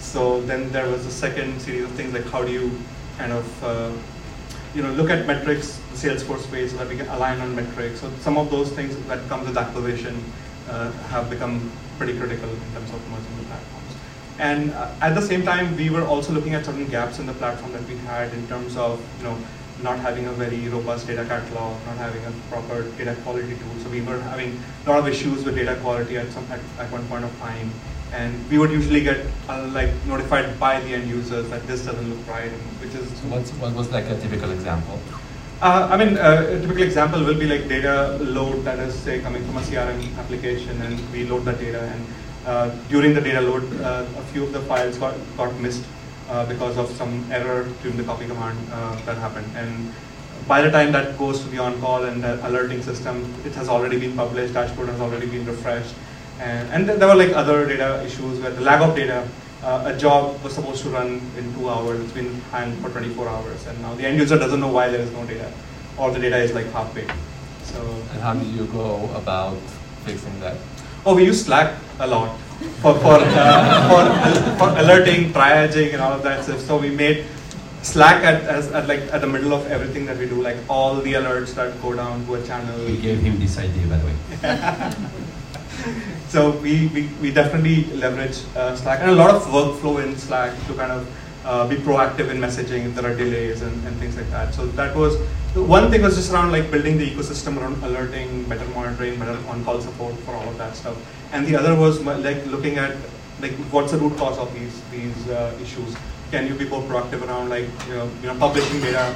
So 0.00 0.40
then 0.42 0.70
there 0.72 0.88
was 0.88 1.06
a 1.06 1.10
second 1.10 1.60
series 1.60 1.84
of 1.84 1.92
things 1.92 2.12
like 2.12 2.24
how 2.24 2.44
do 2.44 2.50
you 2.50 2.72
kind 3.18 3.32
of 3.32 3.64
uh, 3.64 3.92
you 4.74 4.82
know 4.82 4.90
look 4.92 5.10
at 5.10 5.26
metrics 5.26 5.78
the 5.92 5.96
Salesforce 5.96 6.50
way 6.50 6.66
so 6.66 6.76
that 6.78 6.88
we 6.88 6.96
can 6.96 7.06
align 7.08 7.40
on 7.40 7.54
metrics. 7.54 8.00
So 8.00 8.10
some 8.20 8.36
of 8.36 8.50
those 8.50 8.70
things 8.72 8.96
that 9.06 9.28
come 9.28 9.44
with 9.44 9.56
acquisition 9.56 10.22
uh, 10.68 10.90
have 11.12 11.30
become 11.30 11.70
pretty 11.98 12.18
critical 12.18 12.48
in 12.48 12.72
terms 12.72 12.90
of 12.90 13.10
merging 13.10 13.36
the 13.38 13.44
platform. 13.44 13.81
And 14.38 14.72
uh, 14.72 14.90
at 15.00 15.14
the 15.14 15.22
same 15.22 15.42
time, 15.42 15.76
we 15.76 15.90
were 15.90 16.02
also 16.02 16.32
looking 16.32 16.54
at 16.54 16.64
certain 16.64 16.86
gaps 16.86 17.18
in 17.18 17.26
the 17.26 17.34
platform 17.34 17.72
that 17.72 17.86
we 17.86 17.96
had 17.98 18.32
in 18.32 18.46
terms 18.48 18.76
of, 18.76 19.00
you 19.18 19.24
know, 19.24 19.36
not 19.82 19.98
having 19.98 20.26
a 20.26 20.32
very 20.32 20.68
robust 20.68 21.06
data 21.06 21.24
catalog, 21.24 21.74
not 21.86 21.96
having 21.96 22.24
a 22.24 22.32
proper 22.50 22.82
data 22.96 23.14
quality 23.22 23.56
tool. 23.56 23.74
So 23.82 23.90
we 23.90 24.00
were 24.00 24.20
having 24.20 24.58
a 24.86 24.90
lot 24.90 25.00
of 25.00 25.08
issues 25.08 25.44
with 25.44 25.56
data 25.56 25.76
quality 25.82 26.16
at 26.16 26.30
some 26.30 26.44
at, 26.50 26.60
at 26.78 26.90
one 26.90 27.06
point 27.08 27.24
of 27.24 27.38
time. 27.38 27.70
And 28.12 28.34
we 28.50 28.58
would 28.58 28.70
usually 28.70 29.02
get 29.02 29.26
uh, 29.48 29.70
like 29.72 29.90
notified 30.06 30.58
by 30.60 30.80
the 30.80 30.94
end 30.94 31.08
users 31.08 31.48
that 31.48 31.66
this 31.66 31.86
doesn't 31.86 32.08
look 32.08 32.26
right, 32.28 32.50
which 32.80 32.94
is. 32.94 33.08
What's, 33.22 33.50
what 33.52 33.74
was 33.74 33.90
like 33.90 34.04
a 34.04 34.20
typical 34.20 34.50
example? 34.52 35.00
Uh, 35.62 35.88
I 35.90 35.96
mean, 35.96 36.18
uh, 36.18 36.44
a 36.48 36.60
typical 36.60 36.82
example 36.82 37.24
will 37.24 37.38
be 37.38 37.46
like 37.46 37.68
data 37.68 38.18
load 38.20 38.64
that 38.64 38.78
is, 38.80 38.94
say, 38.94 39.20
coming 39.20 39.44
from 39.44 39.56
a 39.56 39.60
CRM 39.60 40.18
application, 40.18 40.80
and 40.82 40.98
we 41.12 41.24
load 41.24 41.44
that 41.44 41.58
data, 41.58 41.80
and 41.80 42.04
during 42.88 43.14
the 43.14 43.20
data 43.20 43.40
load, 43.40 43.64
uh, 43.80 44.04
a 44.16 44.22
few 44.32 44.44
of 44.44 44.52
the 44.52 44.60
files 44.60 44.98
got, 44.98 45.14
got 45.36 45.54
missed 45.60 45.84
uh, 46.28 46.46
because 46.46 46.76
of 46.78 46.90
some 46.90 47.24
error 47.30 47.68
during 47.82 47.96
the 47.96 48.04
copy 48.04 48.26
command 48.26 48.58
uh, 48.72 48.94
that 49.04 49.16
happened. 49.18 49.46
And 49.56 49.92
by 50.48 50.62
the 50.62 50.70
time 50.70 50.92
that 50.92 51.18
goes 51.18 51.40
to 51.40 51.48
the 51.48 51.58
on-call 51.58 52.04
and 52.04 52.22
the 52.22 52.46
alerting 52.46 52.82
system, 52.82 53.32
it 53.44 53.52
has 53.54 53.68
already 53.68 53.98
been 53.98 54.16
published, 54.16 54.54
dashboard 54.54 54.88
has 54.88 55.00
already 55.00 55.26
been 55.26 55.46
refreshed. 55.46 55.94
And, 56.40 56.68
and 56.70 56.88
there 56.88 57.08
were 57.08 57.14
like 57.14 57.32
other 57.36 57.66
data 57.66 58.02
issues 58.04 58.40
where 58.40 58.50
the 58.50 58.60
lack 58.62 58.80
of 58.80 58.96
data 58.96 59.28
uh, 59.62 59.92
a 59.94 59.96
job 59.96 60.42
was 60.42 60.54
supposed 60.54 60.82
to 60.82 60.90
run 60.90 61.20
in 61.38 61.54
two 61.54 61.68
hours, 61.68 62.00
it's 62.00 62.12
been 62.12 62.34
hanged 62.50 62.76
for 62.82 62.90
24 62.90 63.28
hours, 63.28 63.66
and 63.66 63.80
now 63.80 63.94
the 63.94 64.04
end 64.04 64.18
user 64.18 64.36
doesn't 64.36 64.58
know 64.58 64.72
why 64.72 64.88
there 64.88 65.00
is 65.00 65.10
no 65.12 65.24
data, 65.24 65.52
or 65.96 66.10
the 66.10 66.18
data 66.18 66.36
is 66.36 66.52
like 66.52 66.66
half 66.72 66.92
baked. 66.94 67.12
So. 67.62 67.80
And 68.12 68.20
how 68.20 68.34
do 68.34 68.44
you 68.44 68.66
go 68.66 69.08
about 69.14 69.58
fixing 70.04 70.40
that? 70.40 70.56
Oh, 71.04 71.16
we 71.16 71.24
use 71.24 71.44
Slack 71.44 71.74
a 71.98 72.06
lot 72.06 72.38
for 72.80 72.94
for 72.94 73.18
uh, 73.18 73.88
for, 73.88 74.02
for 74.58 74.68
alerting, 74.78 75.32
triaging, 75.32 75.92
and 75.92 76.00
all 76.00 76.12
of 76.12 76.22
that 76.22 76.44
stuff. 76.44 76.60
So 76.60 76.78
we 76.78 76.90
made 76.90 77.24
Slack 77.82 78.22
at, 78.22 78.42
as, 78.42 78.70
at 78.70 78.86
like 78.86 79.00
at 79.12 79.20
the 79.20 79.26
middle 79.26 79.52
of 79.52 79.66
everything 79.66 80.06
that 80.06 80.16
we 80.16 80.28
do, 80.28 80.40
like 80.40 80.56
all 80.68 80.94
the 80.96 81.14
alerts 81.14 81.54
that 81.54 81.80
go 81.82 81.94
down 81.94 82.24
to 82.26 82.34
a 82.36 82.46
channel. 82.46 82.78
We 82.86 82.98
gave 82.98 83.18
him 83.18 83.40
this 83.40 83.58
idea, 83.58 83.86
by 83.88 83.98
the 83.98 84.06
way. 84.06 84.16
so 86.28 86.52
we, 86.58 86.86
we, 86.88 87.08
we 87.20 87.32
definitely 87.32 87.84
leverage 87.98 88.38
uh, 88.54 88.76
Slack 88.76 89.00
and 89.00 89.10
a 89.10 89.14
lot 89.14 89.34
of 89.34 89.42
workflow 89.46 90.02
in 90.04 90.16
Slack 90.16 90.54
to 90.68 90.74
kind 90.74 90.92
of 90.92 91.08
uh, 91.44 91.66
be 91.66 91.76
proactive 91.76 92.30
in 92.30 92.38
messaging 92.38 92.86
if 92.86 92.94
there 92.94 93.10
are 93.10 93.16
delays 93.16 93.62
and, 93.62 93.74
and 93.86 93.96
things 93.96 94.16
like 94.16 94.30
that. 94.30 94.54
So 94.54 94.66
that 94.66 94.94
was 94.94 95.16
one 95.54 95.90
thing 95.90 96.00
was 96.00 96.16
just 96.16 96.32
around 96.32 96.50
like 96.50 96.70
building 96.70 96.96
the 96.96 97.10
ecosystem 97.10 97.58
around 97.58 97.82
alerting, 97.84 98.44
better 98.44 98.64
monitoring, 98.68 99.18
better 99.18 99.38
on-call 99.48 99.80
support 99.82 100.14
for 100.20 100.34
all 100.34 100.48
of 100.48 100.56
that 100.56 100.74
stuff. 100.74 100.96
And 101.32 101.46
the 101.46 101.56
other 101.56 101.74
was 101.74 102.00
like 102.00 102.44
looking 102.46 102.78
at 102.78 102.96
like 103.40 103.52
what's 103.70 103.92
the 103.92 103.98
root 103.98 104.16
cause 104.16 104.38
of 104.38 104.52
these 104.54 104.80
these 104.90 105.28
uh, 105.28 105.58
issues. 105.60 105.94
Can 106.30 106.46
you 106.46 106.54
be 106.54 106.64
more 106.64 106.82
proactive 106.82 107.26
around 107.26 107.50
like 107.50 107.68
you 107.86 107.94
know, 107.94 108.10
you 108.22 108.28
know 108.28 108.38
publishing 108.38 108.80
data 108.80 109.14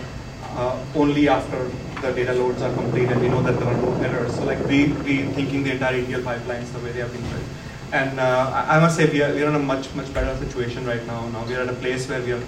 uh, 0.57 0.79
only 0.95 1.29
after 1.29 1.71
the 2.03 2.13
data 2.13 2.35
loads 2.35 2.61
are 2.61 2.73
complete 2.75 3.09
and 3.09 3.21
we 3.21 3.29
know 3.29 3.43
that 3.43 3.59
there 3.59 3.69
are 3.69 3.81
no 3.81 3.95
errors. 4.03 4.35
So 4.35 4.45
like 4.45 4.59
re 4.67 4.89
rethinking 4.89 5.65
the 5.65 5.73
entire 5.73 5.97
ETL 5.97 6.21
pipelines 6.21 6.71
the 6.73 6.81
way 6.81 6.93
they 6.93 7.01
have 7.01 7.13
been 7.13 7.23
built. 7.23 7.49
And 7.93 8.21
uh, 8.21 8.67
I 8.69 8.79
must 8.81 8.97
say 8.97 9.09
we 9.09 9.23
are, 9.23 9.33
we 9.33 9.43
are 9.43 9.49
in 9.49 9.55
a 9.55 9.59
much, 9.61 9.95
much 9.95 10.13
better 10.13 10.37
situation 10.45 10.85
right 10.85 11.07
now. 11.07 11.29
Now 11.29 11.47
we 11.47 11.55
are 11.55 11.63
at 11.63 11.69
a 11.69 11.75
place 11.75 12.09
where 12.09 12.21
we 12.21 12.33
are 12.33 12.43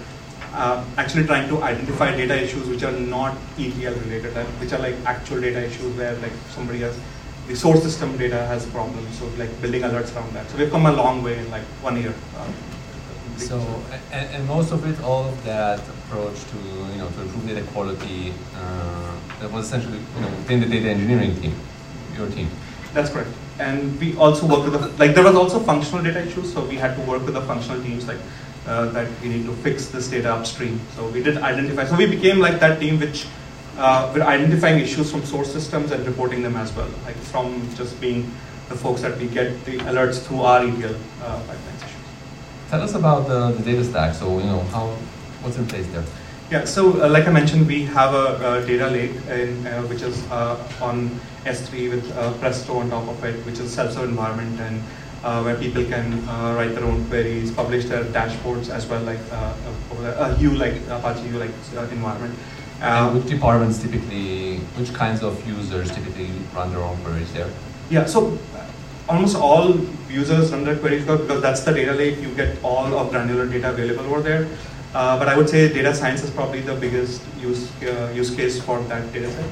uh, 0.53 0.83
actually 0.97 1.25
trying 1.25 1.47
to 1.49 1.61
identify 1.63 2.15
data 2.15 2.41
issues 2.41 2.67
which 2.67 2.83
are 2.83 2.91
not 2.91 3.37
ETL 3.57 3.93
related, 3.93 4.33
which 4.59 4.73
are 4.73 4.79
like 4.79 4.95
actual 5.05 5.41
data 5.41 5.65
issues 5.65 5.95
where 5.95 6.15
like 6.17 6.31
somebody 6.49 6.79
has, 6.79 6.97
the 7.47 7.55
source 7.55 7.83
system 7.83 8.17
data 8.17 8.45
has 8.47 8.65
problems, 8.67 9.17
so 9.17 9.25
like 9.37 9.49
building 9.61 9.83
alerts 9.83 10.15
around 10.15 10.33
that. 10.33 10.49
So 10.49 10.57
we've 10.57 10.71
come 10.71 10.85
a 10.85 10.91
long 10.91 11.23
way 11.23 11.37
in 11.37 11.49
like 11.51 11.63
one 11.81 12.01
year. 12.01 12.13
Uh, 12.37 12.47
so, 13.37 13.57
and, 14.11 14.35
and, 14.35 14.47
most 14.47 14.73
of 14.73 14.85
it, 14.85 15.01
all 15.01 15.23
of 15.23 15.43
that 15.45 15.79
approach 15.79 16.43
to, 16.51 16.57
you 16.91 16.97
know, 16.97 17.09
to 17.09 17.21
improve 17.21 17.47
data 17.47 17.65
quality, 17.71 18.33
uh, 18.55 19.15
that 19.39 19.49
was 19.49 19.65
essentially, 19.67 19.97
you 19.97 20.21
know, 20.21 20.27
within 20.27 20.59
the 20.59 20.65
data 20.65 20.89
engineering 20.89 21.39
team, 21.39 21.55
your 22.17 22.27
team. 22.29 22.49
That's 22.93 23.09
correct. 23.09 23.29
And 23.59 23.97
we 23.99 24.15
also 24.17 24.45
work 24.45 24.69
with 24.69 24.73
the, 24.73 24.87
like 24.97 25.15
there 25.15 25.23
was 25.23 25.35
also 25.35 25.59
functional 25.59 26.03
data 26.03 26.21
issues, 26.21 26.51
so 26.51 26.65
we 26.65 26.75
had 26.75 26.95
to 26.95 27.01
work 27.01 27.23
with 27.25 27.33
the 27.33 27.41
functional 27.41 27.81
teams 27.81 28.07
like 28.07 28.17
uh, 28.67 28.85
that 28.89 29.09
we 29.21 29.29
need 29.29 29.45
to 29.45 29.53
fix 29.57 29.87
this 29.87 30.07
data 30.09 30.33
upstream. 30.33 30.79
So 30.95 31.07
we 31.09 31.23
did 31.23 31.37
identify, 31.37 31.85
so 31.85 31.95
we 31.95 32.05
became 32.05 32.39
like 32.39 32.59
that 32.59 32.79
team 32.79 32.99
which 32.99 33.25
uh, 33.77 34.11
we're 34.13 34.23
identifying 34.23 34.79
issues 34.79 35.11
from 35.11 35.23
source 35.23 35.51
systems 35.51 35.91
and 35.91 36.05
reporting 36.05 36.41
them 36.43 36.55
as 36.55 36.75
well, 36.75 36.89
like 37.05 37.15
from 37.15 37.67
just 37.75 37.99
being 38.01 38.31
the 38.67 38.75
folks 38.75 39.01
that 39.01 39.17
we 39.17 39.27
get 39.27 39.65
the 39.65 39.77
alerts 39.79 40.21
through 40.25 40.41
our 40.41 40.61
ETL 40.61 40.95
uh, 41.23 41.41
pipelines. 41.43 41.91
Tell 42.69 42.81
us 42.81 42.93
about 42.93 43.27
the, 43.27 43.51
the 43.51 43.63
data 43.63 43.83
stack. 43.83 44.13
So, 44.13 44.37
you 44.37 44.45
know, 44.45 44.59
how, 44.71 44.89
what's 45.41 45.57
in 45.57 45.65
place 45.65 45.87
there? 45.87 46.03
Yeah, 46.51 46.65
so 46.65 47.01
uh, 47.03 47.09
like 47.09 47.27
I 47.27 47.31
mentioned, 47.31 47.67
we 47.67 47.83
have 47.85 48.13
a, 48.13 48.61
a 48.61 48.65
data 48.65 48.89
lake 48.89 49.11
in, 49.29 49.65
uh, 49.67 49.83
which 49.83 50.01
is 50.01 50.23
uh, 50.31 50.57
on 50.81 51.09
S3 51.45 51.91
with 51.91 52.17
uh, 52.17 52.33
Presto 52.39 52.77
on 52.77 52.89
top 52.89 53.07
of 53.07 53.23
it, 53.23 53.43
which 53.45 53.55
is 53.55 53.61
a 53.61 53.69
self-serve 53.69 54.09
environment 54.09 54.59
and 54.59 54.81
uh, 55.23 55.41
where 55.41 55.55
people 55.55 55.83
can 55.83 56.27
uh, 56.29 56.53
write 56.55 56.73
their 56.75 56.83
own 56.85 57.05
queries, 57.09 57.51
publish 57.51 57.85
their 57.85 58.03
dashboards 58.05 58.69
as 58.69 58.87
well, 58.87 59.01
like 59.03 59.19
a, 59.31 59.55
a 59.91 60.49
like 60.55 60.75
Apache 60.89 61.27
Hue 61.27 61.37
like 61.37 61.51
environment. 61.91 62.37
and 62.81 63.15
which 63.15 63.25
departments 63.25 63.81
typically, 63.81 64.57
which 64.77 64.93
kinds 64.93 65.21
of 65.21 65.45
users 65.47 65.91
typically 65.91 66.29
run 66.55 66.71
their 66.71 66.81
own 66.81 66.97
queries 67.03 67.31
there? 67.33 67.49
Yeah, 67.89 68.05
so 68.05 68.37
almost 69.09 69.35
all 69.35 69.77
users 70.09 70.51
run 70.51 70.63
their 70.63 70.77
queries 70.77 71.05
because 71.05 71.41
that's 71.41 71.61
the 71.61 71.73
data 71.73 71.93
lake. 71.93 72.21
You 72.21 72.33
get 72.35 72.63
all 72.63 72.97
of 72.97 73.09
granular 73.09 73.45
data 73.45 73.71
available 73.71 74.05
over 74.05 74.21
there. 74.21 74.47
Uh, 74.93 75.19
but 75.19 75.27
I 75.27 75.37
would 75.37 75.49
say 75.49 75.71
data 75.71 75.93
science 75.93 76.23
is 76.23 76.31
probably 76.31 76.61
the 76.61 76.75
biggest 76.75 77.21
use 77.39 77.69
uh, 77.83 78.11
use 78.15 78.33
case 78.35 78.61
for 78.61 78.79
that 78.83 79.11
data 79.13 79.29
set. 79.31 79.45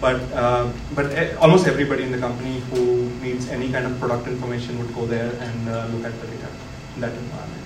But 0.00 0.20
uh, 0.32 0.70
but 0.94 1.36
almost 1.36 1.66
everybody 1.66 2.02
in 2.02 2.10
the 2.10 2.18
company 2.18 2.60
who 2.70 3.11
needs 3.22 3.48
any 3.48 3.70
kind 3.70 3.86
of 3.86 3.98
product 3.98 4.26
information 4.28 4.78
would 4.78 4.94
go 4.94 5.06
there 5.06 5.32
and 5.32 5.68
uh, 5.68 5.86
look 5.92 6.04
at 6.04 6.20
the 6.20 6.26
data 6.26 6.48
in 6.94 7.00
that 7.00 7.12
environment. 7.12 7.62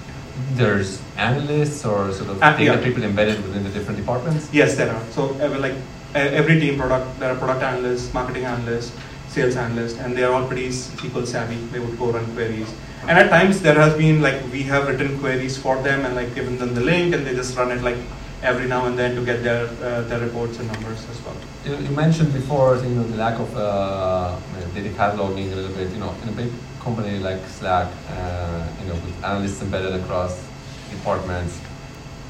There's 0.52 1.00
analysts 1.16 1.84
or 1.84 2.12
sort 2.12 2.30
of 2.30 2.40
data 2.40 2.64
yeah. 2.64 2.84
people 2.84 3.02
embedded 3.02 3.42
within 3.42 3.64
the 3.64 3.70
different 3.70 3.98
departments. 3.98 4.48
Yes, 4.52 4.76
there 4.76 4.92
are. 4.92 5.02
So 5.10 5.32
like 5.58 5.75
every 6.14 6.60
team 6.60 6.78
product, 6.78 7.18
there 7.18 7.32
are 7.32 7.36
product 7.36 7.62
analysts, 7.62 8.12
marketing 8.12 8.44
analysts, 8.44 8.92
sales 9.28 9.56
analysts, 9.56 9.98
and 9.98 10.16
they 10.16 10.25
are 10.25 10.32
all 10.32 10.46
pretty 10.46 10.68
SQL 10.68 11.26
savvy. 11.26 11.56
They 11.72 11.78
would 11.78 11.98
go 11.98 12.12
run 12.12 12.26
queries. 12.34 12.72
And 13.02 13.18
at 13.18 13.30
times 13.30 13.62
there 13.62 13.75
has 13.75 13.94
been 13.96 14.20
like 14.20 14.42
we 14.52 14.62
have 14.64 14.88
written 14.88 15.18
queries 15.20 15.56
for 15.56 15.80
them 15.82 16.04
and 16.04 16.14
like 16.14 16.34
given 16.34 16.58
them 16.58 16.75
the 16.75 16.80
link, 16.82 17.14
and 17.14 17.26
they 17.26 17.34
just 17.34 17.56
run 17.56 17.70
it 17.70 17.82
like 17.82 17.98
every 18.43 18.66
now 18.66 18.87
and 18.87 18.99
then 18.99 19.14
to 19.16 19.25
get 19.25 19.43
their 19.43 19.66
uh, 19.66 20.02
their 20.02 20.21
reports 20.21 20.59
and 20.59 20.71
numbers 20.73 21.05
as 21.11 21.21
well. 21.23 21.37
You 21.64 21.95
mentioned 21.97 22.33
before, 22.33 22.76
you 22.76 22.95
know, 22.95 23.02
the 23.02 23.16
lack 23.16 23.38
of 23.40 23.57
uh, 23.57 24.37
data 24.75 24.90
cataloging 24.90 25.52
a 25.52 25.57
little 25.57 25.75
bit. 25.76 25.90
You 25.90 25.99
know, 25.99 26.14
in 26.23 26.28
a 26.28 26.33
big 26.33 26.50
company 26.81 27.19
like 27.19 27.45
Slack, 27.47 27.88
uh, 28.11 28.69
you 28.81 28.88
know, 28.88 28.95
with 28.95 29.25
analysts 29.25 29.62
embedded 29.62 29.95
across 30.00 30.47
departments, 30.90 31.61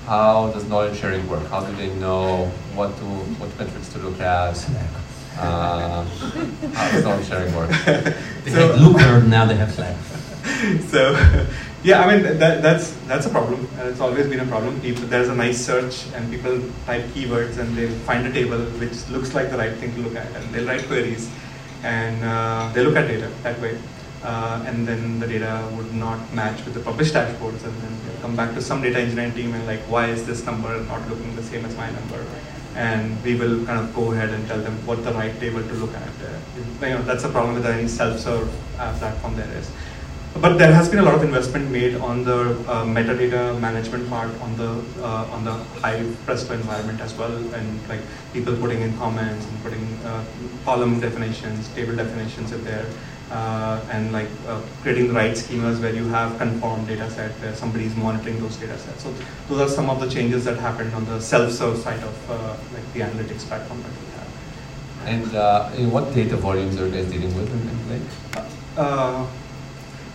how 0.07 0.51
does 0.53 0.69
knowledge 0.69 0.99
sharing 0.99 1.29
work? 1.29 1.47
How 1.49 1.61
do 1.65 1.75
they 1.77 1.93
know 1.97 2.47
what 2.75 2.97
to 2.99 3.05
what 3.39 3.51
metrics 3.59 3.89
to 3.95 3.99
look 3.99 4.21
at? 4.21 4.57
Uh, 5.39 6.03
how 6.73 6.91
does 6.93 7.05
knowledge 7.05 7.29
sharing 7.29 7.55
work? 7.55 7.69
they 8.45 8.51
so, 8.51 8.73
had 8.73 8.81
Looker, 8.81 9.21
now 9.21 9.45
they 9.45 9.55
have 9.55 9.71
Slack. 9.71 9.95
so, 10.89 11.13
yeah, 11.87 12.03
I 12.03 12.07
mean 12.11 12.39
that, 12.41 12.63
that's 12.63 12.91
that's 13.07 13.27
a 13.27 13.31
problem, 13.31 13.69
and 13.79 13.89
it's 13.89 14.01
always 14.01 14.27
been 14.27 14.41
a 14.41 14.47
problem. 14.47 14.81
People, 14.81 15.05
there's 15.07 15.29
a 15.29 15.35
nice 15.35 15.65
search, 15.65 16.07
and 16.15 16.29
people 16.29 16.59
type 16.85 17.05
keywords, 17.15 17.59
and 17.59 17.77
they 17.77 17.87
find 18.09 18.27
a 18.27 18.33
table 18.33 18.59
which 18.83 19.09
looks 19.09 19.35
like 19.35 19.51
the 19.53 19.57
right 19.57 19.73
thing 19.75 19.95
to 19.95 20.01
look 20.01 20.17
at, 20.17 20.27
and 20.35 20.53
they'll 20.53 20.67
write 20.67 20.85
queries, 20.89 21.31
and 21.85 22.25
uh, 22.25 22.73
they 22.75 22.83
look 22.83 22.97
at 22.97 23.07
data 23.07 23.31
that 23.45 23.61
way. 23.61 23.79
Uh, 24.25 24.65
and 24.67 24.89
then 24.89 25.21
the 25.21 25.29
data 25.29 25.53
would 25.77 25.95
not 25.95 26.19
match 26.35 26.65
with 26.65 26.75
the 26.75 26.81
published 26.81 27.15
dashboards, 27.15 27.63
and 27.63 27.75
then 27.83 27.97
come 28.21 28.35
back 28.35 28.53
to 28.55 28.61
some 28.61 28.83
data 28.83 28.99
engineering 28.99 29.33
team 29.35 29.55
and 29.55 29.65
like, 29.69 29.83
why 29.83 30.07
is 30.07 30.27
this 30.27 30.45
number 30.45 30.83
not 30.85 31.09
looking 31.09 31.37
the 31.37 31.43
same 31.45 31.65
as 31.65 31.77
my 31.77 31.89
number? 31.91 32.25
and 32.77 33.23
we 33.25 33.35
will 33.35 33.65
kind 33.65 33.81
of 33.81 33.95
go 33.95 34.13
ahead 34.13 34.29
and 34.29 34.47
tell 34.49 34.61
them 34.61 34.75
what 34.87 35.03
the 35.03 35.13
right 35.13 35.39
table 35.41 35.63
to 35.63 35.75
look 35.75 35.95
at. 35.95 36.03
Uh, 36.03 36.87
you 36.87 36.93
know, 36.93 37.03
that's 37.03 37.25
a 37.25 37.29
problem 37.31 37.55
with 37.55 37.65
any 37.65 37.89
self-serve 37.89 38.53
uh, 38.79 38.93
platform 38.99 39.35
there 39.35 39.51
is. 39.57 39.71
But 40.41 40.59
there 40.59 40.73
has 40.73 40.89
been 40.89 40.99
a 40.99 41.03
lot 41.03 41.15
of 41.15 41.23
investment 41.23 41.71
made 41.71 41.95
on 41.97 42.23
the 42.25 42.51
uh, 42.69 42.85
metadata 42.85 43.59
management 43.59 44.09
part 44.11 44.31
on 44.43 44.57
the 44.57 44.71
uh, 45.03 45.35
on 45.35 45.45
the 45.45 45.55
Hive 45.81 46.15
Presto 46.27 46.53
environment 46.53 47.01
as 47.01 47.15
well, 47.15 47.35
and 47.55 47.89
like 47.89 48.01
people 48.35 48.55
putting 48.57 48.83
in 48.83 48.97
comments 48.99 49.47
and 49.47 49.63
putting 49.63 49.85
uh, 50.05 50.23
column 50.65 51.01
definitions, 51.01 51.69
table 51.69 51.97
definitions 51.97 52.53
in 52.53 52.63
there 52.65 52.87
uh, 53.31 53.81
and 53.91 54.13
like 54.13 54.29
uh, 54.47 54.61
creating 54.83 55.09
the 55.09 55.15
right 55.15 55.33
schemas 55.33 55.81
where 55.81 55.95
you 55.95 56.05
have 56.09 56.37
conformed 56.39 56.87
data 56.87 57.11
set 57.11 57.31
where 57.41 57.55
somebody 57.55 57.87
is 57.87 57.97
monitoring 57.97 58.39
those 58.41 58.57
data 58.57 58.79
sets. 58.79 59.03
So 59.05 59.15
those 59.49 59.61
are 59.61 59.75
some 59.75 59.89
of 59.89 60.01
the 60.01 60.09
changes 60.09 60.45
that 60.45 60.59
happened 60.59 60.95
on 60.95 61.05
the 61.07 61.21
self-serve 61.21 61.79
side 61.79 62.03
of 62.03 62.31
uh, 62.31 62.57
like 62.75 62.93
the 62.93 63.01
analytics 63.01 63.47
platform 63.49 63.83
that 63.83 63.91
we 63.91 64.07
have. 64.13 64.29
And 65.07 65.35
uh, 65.35 65.71
what 65.91 66.15
data 66.15 66.37
volumes 66.37 66.79
are 66.79 66.87
you 66.87 66.93
guys 66.93 67.11
dealing 67.11 67.35
with 67.35 67.51
in, 67.51 67.69
in 67.69 67.89
Lake? 67.91 68.47
Uh, 68.77 69.27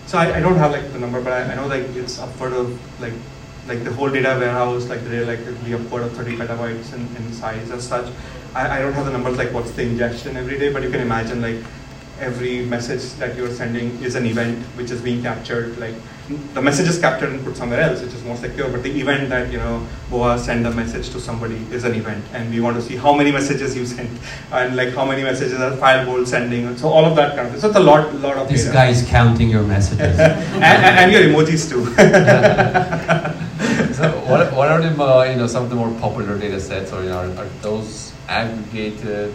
so 0.06 0.18
I, 0.18 0.38
I, 0.38 0.40
don't 0.40 0.58
have 0.58 0.72
like 0.72 0.92
the 0.92 1.00
number, 1.00 1.22
but 1.22 1.34
I, 1.34 1.52
I, 1.52 1.56
know 1.56 1.68
like 1.68 1.84
it's 1.96 2.20
upward 2.20 2.54
of 2.54 3.02
like 3.02 3.14
like 3.68 3.84
the 3.84 3.94
whole 3.94 4.10
data 4.10 4.36
warehouse, 4.40 4.88
like 4.88 5.04
the 5.04 5.10
data 5.10 5.26
like 5.26 5.82
upward 5.82 6.04
of 6.04 6.14
30 6.14 6.38
petabytes 6.38 6.94
in, 6.94 7.02
in 7.16 7.34
size 7.34 7.72
as 7.72 7.88
such. 7.88 8.12
I, 8.54 8.78
I 8.78 8.82
don't 8.82 8.94
have 8.94 9.06
the 9.06 9.12
numbers 9.12 9.38
like 9.38 9.54
what's 9.54 9.72
the 9.72 9.84
ingestion 9.84 10.36
every 10.36 10.58
day, 10.58 10.72
but 10.74 10.84
you 10.84 10.90
can 10.90 11.02
imagine 11.02 11.42
like 11.42 11.64
every 12.20 12.66
message 12.66 13.14
that 13.14 13.36
you're 13.36 13.52
sending 13.52 14.02
is 14.04 14.16
an 14.16 14.26
event 14.26 14.64
which 14.78 14.92
is 14.92 15.02
being 15.02 15.22
captured. 15.22 15.78
Like 15.78 15.96
the 16.54 16.62
message 16.62 16.88
is 16.88 17.00
captured 17.00 17.30
and 17.30 17.44
put 17.44 17.56
somewhere 17.58 17.82
else, 17.82 18.02
which 18.02 18.14
is 18.14 18.24
more 18.24 18.36
secure. 18.38 18.70
But 18.70 18.84
the 18.84 18.92
event 19.00 19.30
that 19.30 19.52
you 19.52 19.58
know 19.58 19.86
Boaz 20.10 20.46
send 20.46 20.66
a 20.68 20.72
message 20.72 21.10
to 21.12 21.20
somebody 21.20 21.56
is 21.72 21.84
an 21.84 21.96
event, 21.96 22.24
and 22.34 22.50
we 22.52 22.60
want 22.60 22.76
to 22.78 22.82
see 22.82 22.96
how 22.96 23.14
many 23.14 23.32
messages 23.32 23.76
you 23.76 23.86
sent 23.86 24.10
and 24.52 24.76
like 24.76 24.94
how 24.94 25.06
many 25.06 25.24
messages 25.24 25.60
are 25.60 25.72
Firebolt 25.78 26.28
sending. 26.28 26.66
and 26.68 26.80
So 26.80 26.90
all 26.90 27.06
of 27.06 27.16
that 27.16 27.36
kind 27.36 27.54
of. 27.54 27.60
So 27.62 27.68
it's 27.68 27.78
a 27.78 27.80
lot, 27.80 28.14
lot 28.16 28.38
of. 28.38 28.48
This 28.50 28.64
data. 28.64 28.74
guy 28.74 28.88
is 28.90 29.04
counting 29.08 29.50
your 29.50 29.64
messages. 29.64 30.20
and, 30.20 30.64
and, 30.64 30.98
and 31.02 31.12
your 31.12 31.24
emojis 31.24 31.70
too. 31.70 31.86
so 33.94 34.10
what, 34.30 34.52
what 34.54 34.70
are 34.70 34.82
the 34.82 34.92
more, 34.92 35.26
you 35.26 35.36
know 35.36 35.48
some 35.48 35.64
of 35.64 35.70
the 35.70 35.76
more 35.76 35.92
popular 36.00 36.38
data 36.38 36.60
sets 36.60 36.92
or 36.94 37.04
you 37.04 37.10
know 37.10 37.18
are, 37.20 37.44
are 37.46 37.50
those 37.62 38.14
aggregated 38.28 39.34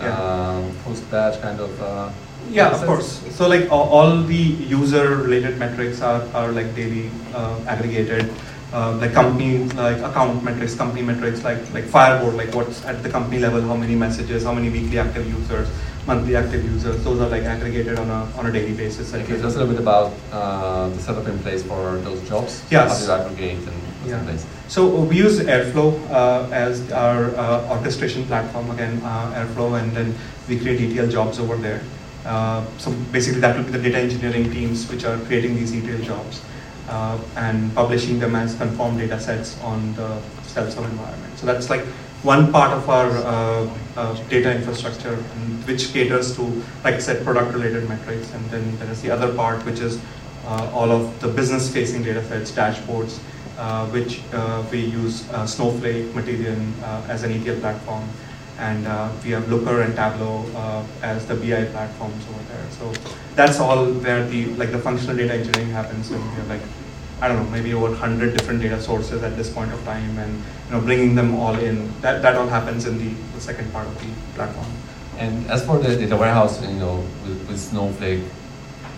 Yeah. 0.00 0.10
um, 0.18 0.74
post 0.84 1.08
batch 1.10 1.40
kind 1.40 1.60
of 1.60 1.70
uh, 1.80 2.10
Yeah, 2.50 2.70
of 2.70 2.84
course. 2.86 3.20
So 3.34 3.48
like 3.48 3.70
all, 3.70 3.88
all 3.88 4.22
the 4.22 4.34
user-related 4.36 5.58
metrics 5.58 6.00
are, 6.00 6.22
are 6.34 6.52
like 6.52 6.74
daily 6.74 7.10
uh, 7.34 7.58
aggregated. 7.66 8.30
Uh, 8.72 8.96
like 8.96 9.12
company 9.12 9.58
like 9.78 9.98
account 9.98 10.42
metrics, 10.42 10.74
company 10.74 11.00
metrics, 11.00 11.44
like 11.44 11.58
like 11.72 11.84
Firebolt, 11.84 12.34
like 12.36 12.52
what's 12.56 12.84
at 12.84 13.04
the 13.04 13.08
company 13.08 13.38
level, 13.38 13.60
how 13.62 13.76
many 13.76 13.94
messages, 13.94 14.42
how 14.42 14.52
many 14.52 14.68
weekly 14.68 14.98
active 14.98 15.24
users, 15.28 15.68
monthly 16.08 16.34
active 16.34 16.64
users. 16.64 17.04
Those 17.04 17.20
are 17.20 17.28
like 17.28 17.44
aggregated 17.44 18.00
on 18.00 18.10
a 18.10 18.26
on 18.36 18.46
a 18.46 18.50
daily 18.52 18.74
basis. 18.74 19.12
and 19.14 19.22
Okay, 19.22 19.40
just 19.40 19.54
a 19.54 19.60
little 19.60 19.72
bit 19.74 19.80
about 19.80 20.12
uh, 20.32 20.88
the 20.88 20.98
setup 20.98 21.28
in 21.28 21.38
place 21.38 21.62
for 21.62 21.98
those 21.98 22.20
jobs. 22.28 22.64
Yes. 22.68 23.06
How 23.06 23.16
do 23.16 23.22
you 23.22 23.26
aggregate 23.30 23.58
and 23.68 23.78
Yeah. 24.08 24.18
in 24.18 24.24
place? 24.26 24.44
So 24.66 24.80
uh, 24.96 25.04
we 25.04 25.16
use 25.22 25.38
Airflow 25.38 25.94
uh, 26.10 26.48
as 26.50 26.90
our 26.90 27.30
uh, 27.36 27.70
orchestration 27.70 28.26
platform 28.26 28.70
again, 28.72 29.00
uh, 29.04 29.38
Airflow, 29.38 29.78
and 29.80 29.94
then 29.94 30.16
we 30.48 30.58
create 30.58 30.80
ETL 30.80 31.06
jobs 31.06 31.38
over 31.38 31.56
there. 31.56 31.80
Uh, 32.24 32.64
so 32.78 32.90
basically, 33.12 33.40
that 33.40 33.56
will 33.56 33.64
be 33.64 33.70
the 33.70 33.78
data 33.78 33.98
engineering 33.98 34.50
teams 34.50 34.88
which 34.90 35.04
are 35.04 35.18
creating 35.26 35.54
these 35.54 35.74
ETL 35.74 36.02
jobs 36.02 36.42
uh, 36.88 37.18
and 37.36 37.74
publishing 37.74 38.18
them 38.18 38.34
as 38.34 38.54
conformed 38.54 38.98
data 38.98 39.20
sets 39.20 39.60
on 39.62 39.94
the 39.94 40.20
self-serve 40.42 40.84
environment. 40.84 41.38
So 41.38 41.46
that's 41.46 41.68
like 41.68 41.84
one 42.22 42.50
part 42.50 42.72
of 42.72 42.88
our 42.88 43.10
uh, 43.10 43.70
uh, 43.96 44.14
data 44.28 44.54
infrastructure, 44.54 45.16
which 45.66 45.92
caters 45.92 46.34
to, 46.36 46.42
like 46.82 46.94
I 46.94 46.98
said, 46.98 47.22
product-related 47.24 47.88
metrics, 47.88 48.32
and 48.32 48.44
then 48.50 48.78
there 48.78 48.90
is 48.90 49.02
the 49.02 49.10
other 49.10 49.34
part 49.34 49.64
which 49.66 49.80
is 49.80 50.00
uh, 50.46 50.70
all 50.72 50.90
of 50.90 51.20
the 51.20 51.28
business-facing 51.28 52.02
data 52.02 52.24
sets, 52.24 52.50
dashboards, 52.52 53.18
which 53.92 54.22
we 54.72 54.80
use 54.80 55.26
Snowflake, 55.46 56.06
Matillion 56.14 56.72
as 57.08 57.22
an 57.22 57.32
ETL 57.32 57.60
platform, 57.60 58.08
and 58.58 58.86
uh, 58.86 59.10
we 59.24 59.30
have 59.30 59.48
Looker 59.48 59.82
and 59.82 59.94
Tableau 59.96 60.44
uh, 60.54 60.84
as 61.02 61.26
the 61.26 61.34
BI 61.34 61.64
platforms 61.66 62.24
over 62.28 62.42
there. 62.44 62.66
So 62.70 62.92
that's 63.34 63.58
all 63.58 63.86
where 63.86 64.26
the 64.26 64.46
like 64.54 64.70
the 64.70 64.78
functional 64.78 65.16
data 65.16 65.34
engineering 65.34 65.70
happens, 65.70 66.10
we 66.10 66.16
have 66.16 66.48
like 66.48 66.62
I 67.20 67.28
don't 67.28 67.42
know 67.42 67.50
maybe 67.50 67.74
over 67.74 67.88
100 67.88 68.36
different 68.36 68.60
data 68.60 68.80
sources 68.80 69.22
at 69.22 69.36
this 69.36 69.50
point 69.50 69.72
of 69.72 69.82
time, 69.84 70.18
and 70.18 70.32
you 70.66 70.72
know 70.72 70.80
bringing 70.80 71.14
them 71.14 71.34
all 71.34 71.54
in. 71.54 71.92
That 72.00 72.22
that 72.22 72.36
all 72.36 72.46
happens 72.46 72.86
in 72.86 72.98
the, 72.98 73.14
the 73.34 73.40
second 73.40 73.72
part 73.72 73.86
of 73.86 73.98
the 74.00 74.10
platform. 74.34 74.70
And 75.18 75.48
as 75.50 75.64
for 75.64 75.78
the 75.78 75.94
data 75.96 76.16
warehouse, 76.16 76.60
you 76.60 76.74
know, 76.74 76.96
with, 77.22 77.48
with 77.48 77.60
Snowflake, 77.60 78.24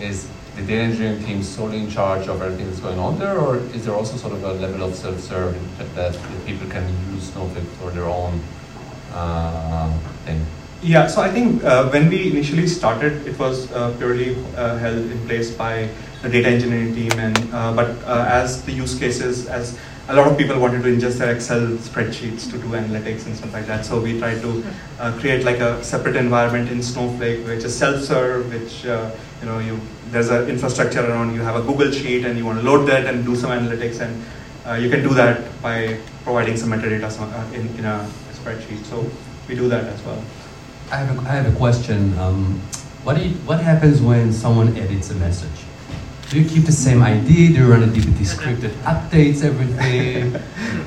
is 0.01 0.29
the 0.57 0.63
data 0.63 0.83
engineering 0.83 1.23
team 1.23 1.43
solely 1.43 1.79
in 1.79 1.91
charge 1.91 2.29
of 2.29 2.41
everything 2.41 2.67
that's 2.67 2.81
going 2.81 2.99
on 2.99 3.19
there, 3.19 3.39
or 3.39 3.59
is 3.77 3.85
there 3.85 3.95
also 3.95 4.17
sort 4.17 4.33
of 4.33 4.43
a 4.43 4.55
level 4.55 4.83
of 4.83 4.95
self-serve 4.95 5.55
that, 5.77 5.95
that 5.95 6.47
people 6.47 6.67
can 6.69 6.89
use 7.13 7.31
Snowflake 7.33 7.69
for 7.79 7.91
their 7.91 8.07
own 8.07 8.41
thing? 10.25 10.45
Yeah, 10.83 11.07
so 11.07 11.23
I 11.23 11.31
think 11.31 11.65
uh, 11.65 11.89
when 11.89 12.09
we 12.09 12.31
initially 12.31 12.67
started, 12.67 13.27
it 13.27 13.39
was 13.39 13.73
uh, 13.73 13.95
purely 13.99 14.37
uh, 14.57 14.77
held 14.77 15.11
in 15.11 15.19
place 15.27 15.51
by 15.51 15.89
the 16.23 16.29
data 16.29 16.49
engineering 16.49 16.95
team, 16.95 17.13
and 17.19 17.37
uh, 17.53 17.75
but 17.75 17.91
uh, 18.05 18.27
as 18.29 18.63
the 18.63 18.73
use 18.73 18.99
cases, 18.99 19.49
as 19.49 19.79
a 20.09 20.15
lot 20.15 20.31
of 20.31 20.39
people 20.39 20.59
wanted 20.61 20.83
to 20.83 20.89
ingest 20.89 21.19
their 21.19 21.35
Excel 21.35 21.67
spreadsheets 21.79 22.51
to 22.51 22.59
do 22.59 22.69
analytics 22.69 23.27
and 23.27 23.35
stuff 23.37 23.53
like 23.53 23.67
that, 23.67 23.85
so 23.85 24.01
we 24.01 24.19
tried 24.19 24.41
to 24.43 24.65
uh, 25.01 25.13
create 25.19 25.45
like 25.45 25.59
a 25.59 25.83
separate 25.83 26.15
environment 26.15 26.71
in 26.71 26.83
Snowflake, 26.83 27.45
which 27.47 27.65
is 27.65 27.77
self-serve, 27.77 28.53
which 28.53 28.87
uh, 28.87 29.11
you 29.41 29.47
know 29.47 29.59
you 29.59 29.81
there's 30.11 30.31
an 30.31 30.49
infrastructure 30.49 31.05
around. 31.05 31.35
You 31.35 31.41
have 31.41 31.57
a 31.57 31.63
Google 31.63 31.91
sheet, 31.91 32.25
and 32.25 32.39
you 32.39 32.45
want 32.45 32.61
to 32.61 32.65
load 32.65 32.87
that 32.87 33.07
and 33.07 33.25
do 33.25 33.35
some 33.35 33.51
analytics, 33.51 34.01
and 34.01 34.25
uh, 34.67 34.75
you 34.75 34.89
can 34.91 35.03
do 35.03 35.15
that 35.15 35.41
by 35.63 35.99
providing 36.23 36.57
some 36.57 36.71
metadata 36.71 37.11
uh, 37.19 37.55
in 37.55 37.67
in 37.79 37.85
a 37.85 38.09
spreadsheet. 38.47 38.85
So 38.85 39.11
we 39.49 39.55
do 39.55 39.69
that 39.69 39.85
as 39.85 40.03
well. 40.03 40.23
I 40.91 40.97
have 40.99 41.19
a, 41.19 41.21
I 41.29 41.33
have 41.35 41.53
a 41.53 41.57
question. 41.57 42.17
Um, 42.19 42.61
what, 43.03 43.17
do 43.17 43.29
you, 43.29 43.35
what 43.47 43.61
happens 43.61 44.01
when 44.01 44.33
someone 44.33 44.77
edits 44.77 45.11
a 45.11 45.15
message? 45.17 45.65
Do 46.31 46.41
you 46.41 46.49
keep 46.49 46.65
the 46.65 46.73
same 46.73 47.03
ID? 47.03 47.49
Do 47.49 47.55
you 47.55 47.67
run 47.71 47.83
a 47.83 47.87
DBT 47.87 48.27
script 48.27 48.61
that 48.63 48.73
updates 48.85 49.45
everything? 49.45 50.37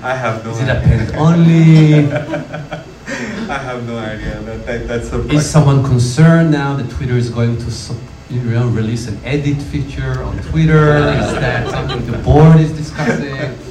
I 0.03 0.13
have 0.13 0.43
no 0.43 0.51
Is 0.51 0.59
it 0.59 0.69
idea. 0.69 0.79
append 0.79 1.15
only? 1.15 2.11
I 3.49 3.57
have 3.57 3.87
no 3.87 3.97
idea. 3.97 4.41
That, 4.41 4.65
that, 4.65 4.87
that's 4.87 5.09
the 5.09 5.19
Is 5.29 5.49
someone 5.49 5.83
concerned 5.83 6.51
now 6.51 6.75
that 6.75 6.89
Twitter 6.91 7.17
is 7.17 7.29
going 7.29 7.57
to 7.57 7.95
you 8.29 8.41
know, 8.41 8.67
release 8.67 9.07
an 9.07 9.19
edit 9.23 9.61
feature 9.61 10.21
on 10.23 10.37
Twitter? 10.43 10.97
is 10.97 11.33
that 11.33 11.69
something 11.69 12.05
the 12.05 12.17
board 12.19 12.59
is 12.59 12.71
discussing? 12.73 13.57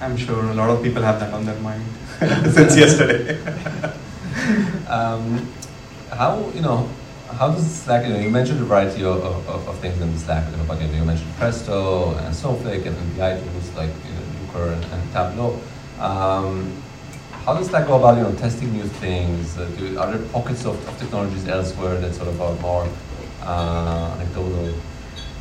I'm 0.00 0.16
sure 0.16 0.44
a 0.44 0.54
lot 0.54 0.70
of 0.70 0.82
people 0.82 1.02
have 1.02 1.20
that 1.20 1.34
on 1.34 1.44
their 1.44 1.58
mind 1.60 1.82
since 2.50 2.76
yesterday. 2.76 3.38
Um, 4.88 5.46
how 6.10 6.50
you 6.54 6.62
know? 6.62 6.88
How 7.28 7.50
does 7.50 7.82
Slack? 7.82 8.06
You 8.06 8.14
know, 8.14 8.20
you 8.20 8.30
mentioned 8.30 8.60
a 8.60 8.64
variety 8.64 9.04
of, 9.04 9.22
of, 9.22 9.68
of 9.68 9.78
things 9.80 10.00
in 10.00 10.12
the 10.12 10.18
Slack 10.18 10.50
you 10.50 10.56
know, 10.56 10.64
bucket. 10.64 10.90
You 10.94 11.04
mentioned 11.04 11.34
Presto 11.36 12.16
and 12.16 12.34
Snowflake 12.34 12.86
and 12.86 12.96
BI 13.18 13.38
tools 13.38 13.74
like 13.74 13.90
you 13.90 14.14
know, 14.14 14.46
Looker 14.46 14.72
and, 14.72 14.84
and 14.84 15.12
Tableau. 15.12 15.60
Um, 16.00 16.82
how 17.44 17.54
does 17.54 17.68
Slack 17.68 17.86
go 17.86 17.96
about 17.96 18.16
you 18.16 18.22
know 18.22 18.34
testing 18.36 18.72
new 18.72 18.84
things? 18.84 19.58
Uh, 19.58 19.66
do, 19.76 19.98
are 19.98 20.16
there 20.16 20.26
pockets 20.28 20.64
of, 20.64 20.88
of 20.88 20.98
technologies 20.98 21.46
elsewhere 21.48 22.00
that 22.00 22.14
sort 22.14 22.28
of 22.28 22.40
are 22.40 22.54
more 22.62 22.88
uh, 23.42 24.16
anecdotal? 24.18 24.72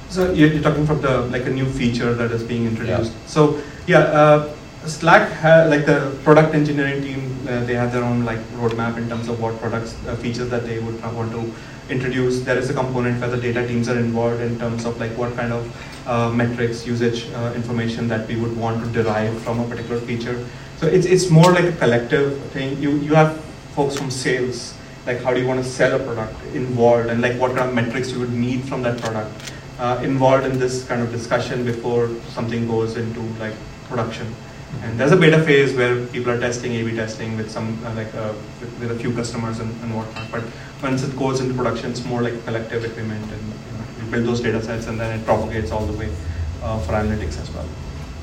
So 0.10 0.34
you're, 0.34 0.52
you're 0.52 0.64
talking 0.64 0.86
from 0.86 1.02
the 1.02 1.22
like 1.28 1.46
a 1.46 1.52
new 1.52 1.70
feature 1.72 2.14
that 2.14 2.32
is 2.32 2.44
being 2.44 2.66
introduced. 2.66 3.14
So 3.30 3.62
yeah, 3.88 4.00
uh, 4.00 4.55
Slack 4.88 5.44
like 5.70 5.86
the 5.86 6.18
product 6.24 6.54
engineering 6.54 7.02
team, 7.02 7.48
uh, 7.48 7.64
they 7.66 7.74
have 7.74 7.92
their 7.92 8.04
own 8.04 8.24
like 8.24 8.40
roadmap 8.54 8.98
in 8.98 9.10
terms 9.10 9.28
of 9.28 9.40
what 9.40 9.60
products 9.60 9.96
uh, 10.08 10.16
features 10.16 10.50
that 10.50 10.66
they 10.66 10.80
would 10.80 11.02
want 11.14 11.32
to 11.32 11.52
introduce. 11.90 12.42
There 12.42 12.58
is 12.58 12.70
a 12.70 12.74
component 12.74 13.20
where 13.20 13.30
the 13.30 13.38
data 13.38 13.68
teams 13.68 13.90
are 13.90 13.98
involved 13.98 14.42
in 14.42 14.58
terms 14.60 14.86
of 14.86 15.00
like 15.00 15.12
what 15.18 15.36
kind 15.36 15.52
of 15.54 16.08
uh, 16.08 16.32
metrics, 16.32 16.86
usage 16.86 17.26
information 17.56 18.08
that 18.08 18.28
we 18.28 18.36
would 18.36 18.56
want 18.56 18.84
to 18.84 18.92
derive 18.92 19.42
from 19.42 19.60
a 19.60 19.68
particular 19.68 20.00
feature. 20.02 20.46
So 20.78 20.88
it's 20.88 21.06
it's 21.06 21.30
more 21.30 21.52
like 21.52 21.66
a 21.66 21.74
collective 21.74 22.40
thing. 22.52 22.78
You 22.82 22.92
you 22.98 23.16
have 23.16 23.40
folks 23.76 23.98
from 23.98 24.12
sales, 24.12 24.74
like 25.06 25.22
how 25.22 25.34
do 25.34 25.42
you 25.42 25.48
want 25.48 25.64
to 25.64 25.70
sell 25.70 26.00
a 26.00 26.04
product 26.04 26.36
involved, 26.54 27.10
and 27.10 27.22
like 27.22 27.40
what 27.40 27.56
kind 27.56 27.70
of 27.70 27.74
metrics 27.74 28.12
you 28.12 28.20
would 28.20 28.34
need 28.34 28.64
from 28.64 28.84
that 28.84 29.00
product 29.02 29.52
uh, 29.80 30.00
involved 30.04 30.46
in 30.46 30.60
this 30.60 30.86
kind 30.86 31.02
of 31.02 31.12
discussion 31.12 31.66
before 31.66 32.10
something 32.30 32.68
goes 32.68 32.98
into 32.98 33.22
like 33.40 33.54
production. 33.90 34.36
And 34.84 35.00
there's 35.00 35.12
a 35.12 35.18
beta 35.18 35.42
phase 35.44 35.74
where 35.74 36.06
people 36.08 36.32
are 36.32 36.40
testing 36.40 36.74
A/B 36.74 36.96
testing 36.96 37.38
with 37.38 37.50
some 37.50 37.84
uh, 37.86 37.94
like 37.96 38.14
uh, 38.16 38.34
with, 38.60 38.80
with 38.80 38.92
a 38.92 38.96
few 38.96 39.14
customers 39.14 39.60
and, 39.60 39.72
and 39.84 39.96
whatnot. 39.96 40.32
But 40.32 40.44
once 40.82 41.04
it 41.04 41.16
goes 41.18 41.40
into 41.42 41.54
production, 41.54 41.92
it's 41.92 42.06
more 42.06 42.22
like 42.22 42.44
collective 42.46 42.84
agreement, 42.84 43.24
and 43.32 43.42
you, 43.42 43.78
know, 43.78 44.06
you 44.06 44.12
build 44.12 44.26
those 44.26 44.42
data 44.42 44.62
sets, 44.62 44.88
and 44.88 45.00
then 45.00 45.20
it 45.20 45.26
propagates 45.26 45.72
all 45.72 45.86
the 45.86 45.98
way 45.98 46.10
uh, 46.62 46.80
for 46.80 46.94
analytics 46.94 47.40
as 47.42 47.50
well. 47.52 47.68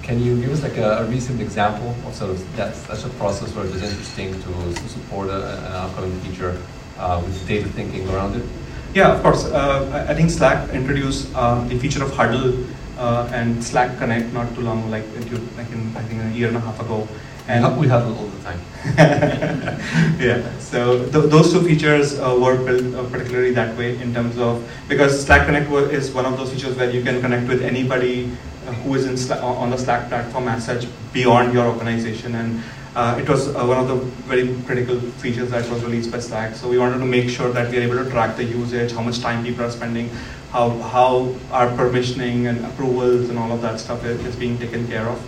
Can 0.03 0.21
you 0.21 0.41
give 0.41 0.51
us 0.51 0.62
like 0.62 0.77
a, 0.79 0.99
a 0.99 1.05
recent 1.07 1.41
example 1.41 1.95
of 2.07 2.15
sort 2.15 2.31
of 2.31 2.57
that 2.57 2.75
such 2.75 3.05
a 3.05 3.09
process 3.11 3.55
where 3.55 3.65
it 3.65 3.75
is 3.75 3.83
interesting 3.83 4.33
to, 4.43 4.88
support 4.88 5.29
a, 5.29 5.59
an 5.59 5.73
upcoming 5.73 6.19
feature 6.21 6.61
uh, 6.99 7.23
with 7.25 7.47
data 7.47 7.69
thinking 7.69 8.09
around 8.11 8.37
it? 8.37 8.45
Yeah, 8.95 9.15
of 9.15 9.23
course. 9.23 9.45
Uh, 9.47 10.07
I 10.09 10.15
think 10.15 10.31
Slack 10.31 10.69
introduced 10.71 11.33
uh, 11.35 11.65
the 11.67 11.79
feature 11.79 12.05
of 12.05 12.12
Huddle 12.12 12.67
uh, 13.03 13.29
and 13.33 13.62
Slack 13.62 13.99
Connect 13.99 14.33
not 14.33 14.55
too 14.55 14.62
long, 14.62 14.91
like, 14.91 15.05
like 15.17 15.71
in, 15.73 15.93
I 15.97 16.03
think 16.05 16.23
a 16.23 16.31
year 16.31 16.49
and 16.49 16.57
a 16.57 16.61
half 16.61 16.79
ago. 16.81 17.09
And 17.49 17.77
we 17.77 17.88
huddle 17.88 18.17
all 18.17 18.27
the 18.27 18.43
time. 18.45 18.61
yeah, 20.21 20.59
so 20.61 20.99
th- 21.11 21.29
those 21.29 21.53
two 21.53 21.62
features 21.62 22.19
uh, 22.19 22.38
were 22.41 22.57
built 22.57 22.95
uh, 22.95 23.03
particularly 23.11 23.53
that 23.53 23.77
way 23.77 24.01
in 24.01 24.15
terms 24.15 24.38
of 24.38 24.62
because 24.88 25.27
Slack 25.27 25.47
Connect 25.47 25.71
is 25.93 26.12
one 26.12 26.25
of 26.25 26.37
those 26.37 26.53
features 26.53 26.77
where 26.77 26.91
you 26.91 27.03
can 27.03 27.21
connect 27.21 27.49
with 27.49 27.62
anybody 27.62 28.31
who 28.83 28.94
is 28.94 29.07
in 29.07 29.38
on 29.38 29.70
the 29.70 29.77
Slack 29.77 30.09
platform 30.09 30.48
as 30.48 30.66
such 30.66 30.87
beyond 31.12 31.53
your 31.53 31.66
organization, 31.66 32.35
and 32.35 32.62
uh, 32.94 33.18
it 33.20 33.29
was 33.29 33.48
uh, 33.48 33.64
one 33.64 33.79
of 33.79 33.88
the 33.88 33.96
very 34.27 34.55
critical 34.64 35.01
features 35.22 35.51
that 35.51 35.68
was 35.70 35.83
released 35.83 36.11
by 36.11 36.18
Slack. 36.18 36.55
So 36.55 36.68
we 36.68 36.79
wanted 36.79 36.98
to 36.98 37.05
make 37.05 37.29
sure 37.29 37.51
that 37.53 37.70
we 37.70 37.79
are 37.79 37.83
able 37.83 38.03
to 38.05 38.11
track 38.11 38.37
the 38.37 38.44
usage, 38.44 38.92
how 38.92 39.03
much 39.03 39.20
time 39.20 39.44
people 39.44 39.64
are 39.64 39.70
spending, 39.70 40.11
how 40.51 40.70
how 40.94 41.35
our 41.51 41.68
permissioning 41.68 42.48
and 42.48 42.64
approvals 42.66 43.31
and 43.31 43.38
all 43.38 43.53
of 43.53 43.62
that 43.62 43.81
stuff 43.81 44.05
is, 44.05 44.25
is 44.25 44.37
being 44.37 44.59
taken 44.59 44.87
care 44.87 45.09
of 45.09 45.18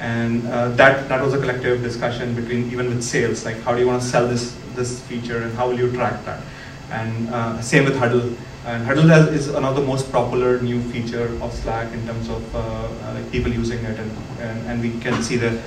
and 0.00 0.46
uh, 0.48 0.68
that 0.70 1.08
that 1.08 1.22
was 1.22 1.32
a 1.34 1.38
collective 1.38 1.82
discussion 1.82 2.34
between 2.34 2.70
even 2.70 2.88
with 2.88 3.02
sales 3.02 3.44
like 3.44 3.56
how 3.62 3.72
do 3.72 3.80
you 3.80 3.86
want 3.86 4.02
to 4.02 4.06
sell 4.06 4.26
this 4.26 4.54
this 4.74 5.00
feature 5.02 5.42
and 5.42 5.54
how 5.54 5.68
will 5.68 5.78
you 5.78 5.90
track 5.92 6.24
that 6.24 6.42
And 6.90 7.28
uh, 7.30 7.60
same 7.60 7.84
with 7.84 7.96
Huddle. 7.96 8.36
And 8.66 8.86
Huddle 8.86 9.10
is 9.10 9.48
another 9.48 9.82
most 9.82 10.10
popular 10.10 10.60
new 10.60 10.80
feature 10.80 11.28
of 11.42 11.52
Slack 11.52 11.92
in 11.92 12.06
terms 12.06 12.30
of 12.30 12.42
uh, 12.54 12.58
uh, 12.58 13.14
like 13.14 13.30
people 13.30 13.52
using 13.52 13.84
it, 13.84 13.98
and, 13.98 14.10
and, 14.40 14.66
and 14.66 14.82
we 14.82 14.98
can 15.00 15.22
see 15.22 15.36
the 15.36 15.60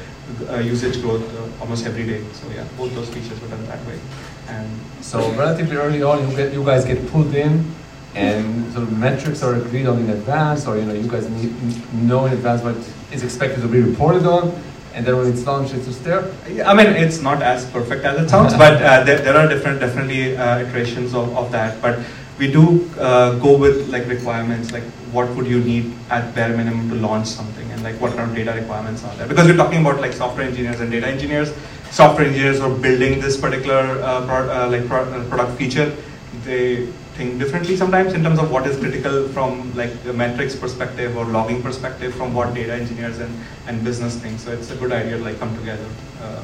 uh, 0.50 0.58
usage 0.58 1.00
growth 1.02 1.24
uh, 1.36 1.62
almost 1.62 1.86
every 1.86 2.06
day. 2.08 2.24
So 2.34 2.50
yeah, 2.50 2.66
both 2.76 2.96
those 2.96 3.10
features 3.10 3.40
were 3.40 3.50
done 3.50 3.64
that 3.68 3.86
way. 3.86 4.00
And 4.48 4.68
So 5.02 5.20
relatively 5.34 5.78
early 5.78 6.02
on, 6.02 6.28
you 6.28 6.36
get 6.36 6.54
you 6.54 6.66
guys 6.66 6.86
get 6.86 7.06
pulled 7.12 7.36
in, 7.36 7.72
and 8.16 8.74
sort 8.74 8.84
of 8.84 8.98
metrics 8.98 9.44
are 9.44 9.54
agreed 9.54 9.86
on 9.86 10.00
in 10.00 10.10
advance, 10.10 10.66
or 10.66 10.78
you 10.78 10.86
know 10.86 10.94
you 10.94 11.08
guys 11.08 11.30
need, 11.30 11.54
know 11.94 12.26
in 12.26 12.34
advance 12.34 12.64
what 12.64 12.78
is 13.12 13.24
expected 13.24 13.62
to 13.62 13.68
be 13.68 13.80
reported 13.80 14.26
on, 14.26 14.60
and 14.96 15.06
then 15.06 15.16
when 15.16 15.28
it's 15.32 15.46
launched, 15.46 15.76
it's 15.76 15.86
just 15.86 16.04
there. 16.04 16.26
I 16.66 16.74
mean, 16.74 16.88
it's 16.88 17.22
not 17.22 17.44
as 17.44 17.70
perfect 17.70 18.04
as 18.04 18.20
it 18.24 18.30
sounds, 18.30 18.54
but 18.66 18.82
uh, 18.82 19.04
there, 19.04 19.20
there 19.20 19.38
are 19.38 19.48
different, 19.48 19.80
definitely 19.80 20.36
uh, 20.36 20.58
iterations 20.58 21.14
of, 21.14 21.38
of 21.38 21.52
that. 21.52 21.80
But 21.80 22.00
we 22.38 22.52
do 22.52 22.89
uh, 23.00 23.38
go 23.39 23.58
with 23.58 23.89
like 23.89 24.08
requirements, 24.08 24.71
like 24.71 24.84
what 25.12 25.30
would 25.36 25.47
you 25.47 25.60
need 25.60 25.93
at 26.10 26.36
bare 26.36 26.56
minimum 26.56 26.89
to 26.89 26.95
launch 26.95 27.28
something, 27.28 27.69
and 27.71 27.84
like 27.84 28.00
what 28.00 28.15
kind 28.15 28.30
of 28.30 28.36
data 28.36 28.54
requirements 28.54 29.04
are 29.04 29.15
there. 29.15 29.28
Because 29.28 29.47
we're 29.47 29.58
talking 29.58 29.82
about 29.82 30.00
like 30.02 30.13
software 30.13 30.47
engineers 30.47 30.80
and 30.80 30.91
data 30.91 31.08
engineers. 31.08 31.54
Software 31.89 32.28
engineers 32.28 32.60
are 32.60 32.69
building 32.69 33.19
this 33.19 33.38
particular 33.38 34.02
uh, 34.04 34.26
pro- 34.26 34.50
uh, 34.50 34.69
like 34.69 34.88
pro- 34.88 35.04
uh, 35.04 35.28
product 35.30 35.58
feature. 35.58 35.95
They 36.43 36.86
think 37.15 37.39
differently 37.39 37.76
sometimes 37.76 38.13
in 38.13 38.23
terms 38.23 38.38
of 38.38 38.52
what 38.52 38.67
is 38.67 38.78
critical 38.78 39.28
from 39.30 39.73
like 39.76 40.04
the 40.04 40.13
metrics 40.13 40.56
perspective 40.56 41.17
or 41.17 41.26
logging 41.26 41.63
perspective 41.63 42.13
from 42.13 42.34
what 42.34 42.54
data 42.54 42.73
engineers 42.73 43.19
and, 43.19 43.34
and 43.67 43.84
business 43.84 44.15
think. 44.15 44.39
So 44.39 44.52
it's 44.52 44.69
a 44.69 44.76
good 44.76 44.91
idea 44.91 45.17
to 45.17 45.23
like 45.23 45.39
come 45.39 45.58
together 45.58 45.88
uh, 46.21 46.43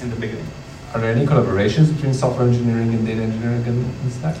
in 0.00 0.08
the 0.08 0.16
beginning. 0.16 0.46
Are 0.94 1.00
there 1.00 1.12
any 1.12 1.26
collaborations 1.26 1.94
between 1.94 2.14
software 2.14 2.48
engineering 2.48 2.94
and 2.94 3.04
data 3.04 3.20
engineering 3.20 3.66
in, 3.66 3.84
in 3.84 4.10
Slack? 4.10 4.36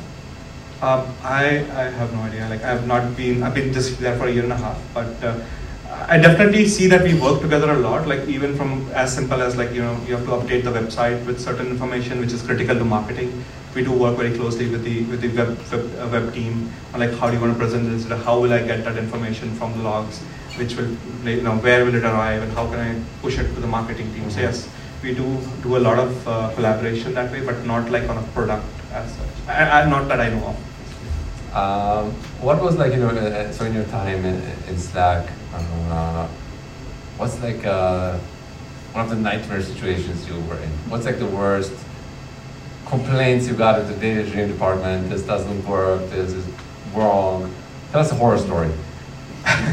Um, 0.80 1.12
I, 1.24 1.66
I 1.74 1.90
have 1.90 2.12
no 2.14 2.20
idea. 2.20 2.48
Like 2.48 2.62
I 2.62 2.68
have 2.68 2.86
not 2.86 3.16
been. 3.16 3.42
I've 3.42 3.54
been 3.54 3.72
just 3.72 3.98
there 3.98 4.16
for 4.16 4.28
a 4.28 4.30
year 4.32 4.44
and 4.44 4.52
a 4.52 4.56
half, 4.56 4.80
but 4.94 5.24
uh, 5.24 5.36
I 6.06 6.18
definitely 6.18 6.68
see 6.68 6.86
that 6.86 7.02
we 7.02 7.18
work 7.18 7.40
together 7.40 7.72
a 7.72 7.78
lot. 7.78 8.06
Like 8.06 8.28
even 8.28 8.56
from 8.56 8.88
as 8.92 9.12
simple 9.12 9.42
as 9.42 9.56
like 9.56 9.72
you 9.72 9.82
know 9.82 10.00
you 10.06 10.14
have 10.14 10.24
to 10.26 10.30
update 10.30 10.62
the 10.62 10.70
website 10.70 11.26
with 11.26 11.40
certain 11.40 11.66
information 11.66 12.20
which 12.20 12.32
is 12.32 12.42
critical 12.42 12.76
to 12.78 12.84
marketing. 12.84 13.44
We 13.74 13.82
do 13.82 13.92
work 13.92 14.16
very 14.16 14.36
closely 14.36 14.68
with 14.70 14.84
the 14.84 15.02
with 15.06 15.20
the 15.20 15.28
web 15.28 15.58
web, 15.72 15.90
uh, 15.98 16.08
web 16.12 16.32
team. 16.32 16.70
Like 16.96 17.12
how 17.14 17.28
do 17.28 17.34
you 17.34 17.40
want 17.40 17.54
to 17.54 17.58
present 17.58 17.90
this? 17.90 18.06
How 18.24 18.38
will 18.38 18.52
I 18.52 18.62
get 18.62 18.84
that 18.84 18.96
information 18.96 19.50
from 19.56 19.76
the 19.78 19.82
logs? 19.82 20.20
Which 20.58 20.76
will 20.76 20.90
you 21.24 21.42
know 21.42 21.56
where 21.56 21.84
will 21.84 21.96
it 21.96 22.04
arrive 22.04 22.42
and 22.44 22.52
how 22.52 22.70
can 22.70 22.78
I 22.78 23.02
push 23.20 23.36
it 23.36 23.52
to 23.54 23.60
the 23.60 23.66
marketing 23.66 24.14
team? 24.14 24.30
So 24.30 24.42
yes, 24.42 24.68
we 25.02 25.12
do 25.12 25.26
do 25.64 25.76
a 25.76 25.82
lot 25.90 25.98
of 25.98 26.28
uh, 26.28 26.54
collaboration 26.54 27.14
that 27.14 27.32
way, 27.32 27.44
but 27.44 27.66
not 27.66 27.90
like 27.90 28.08
on 28.08 28.18
a 28.18 28.22
product 28.28 28.64
as 28.92 29.12
such. 29.12 29.48
I, 29.48 29.82
I, 29.82 29.90
not 29.90 30.06
that 30.06 30.20
I 30.20 30.28
know 30.28 30.46
of. 30.46 30.67
Um, 31.54 32.12
what 32.40 32.62
was 32.62 32.76
like 32.76 32.92
you 32.92 32.98
know 32.98 33.08
uh, 33.08 33.50
so 33.52 33.64
in 33.64 33.74
your 33.74 33.84
time 33.86 34.24
in, 34.24 34.42
in 34.68 34.78
Slack? 34.78 35.30
Uh, 35.54 36.26
what's 37.16 37.40
like 37.40 37.64
uh, 37.64 38.18
one 38.92 39.04
of 39.04 39.10
the 39.10 39.16
nightmare 39.16 39.62
situations 39.62 40.28
you 40.28 40.34
were 40.40 40.58
in? 40.58 40.70
What's 40.90 41.06
like 41.06 41.18
the 41.18 41.26
worst 41.26 41.72
complaints 42.86 43.46
you 43.48 43.54
got 43.54 43.78
at 43.78 43.86
the 43.88 43.94
data 43.94 44.20
engineering 44.20 44.52
department? 44.52 45.08
This 45.08 45.22
doesn't 45.22 45.66
work. 45.66 46.08
This 46.10 46.32
is 46.32 46.46
wrong. 46.94 47.52
Tell 47.92 48.00
us 48.00 48.12
a 48.12 48.14
horror 48.14 48.38
story. 48.38 48.70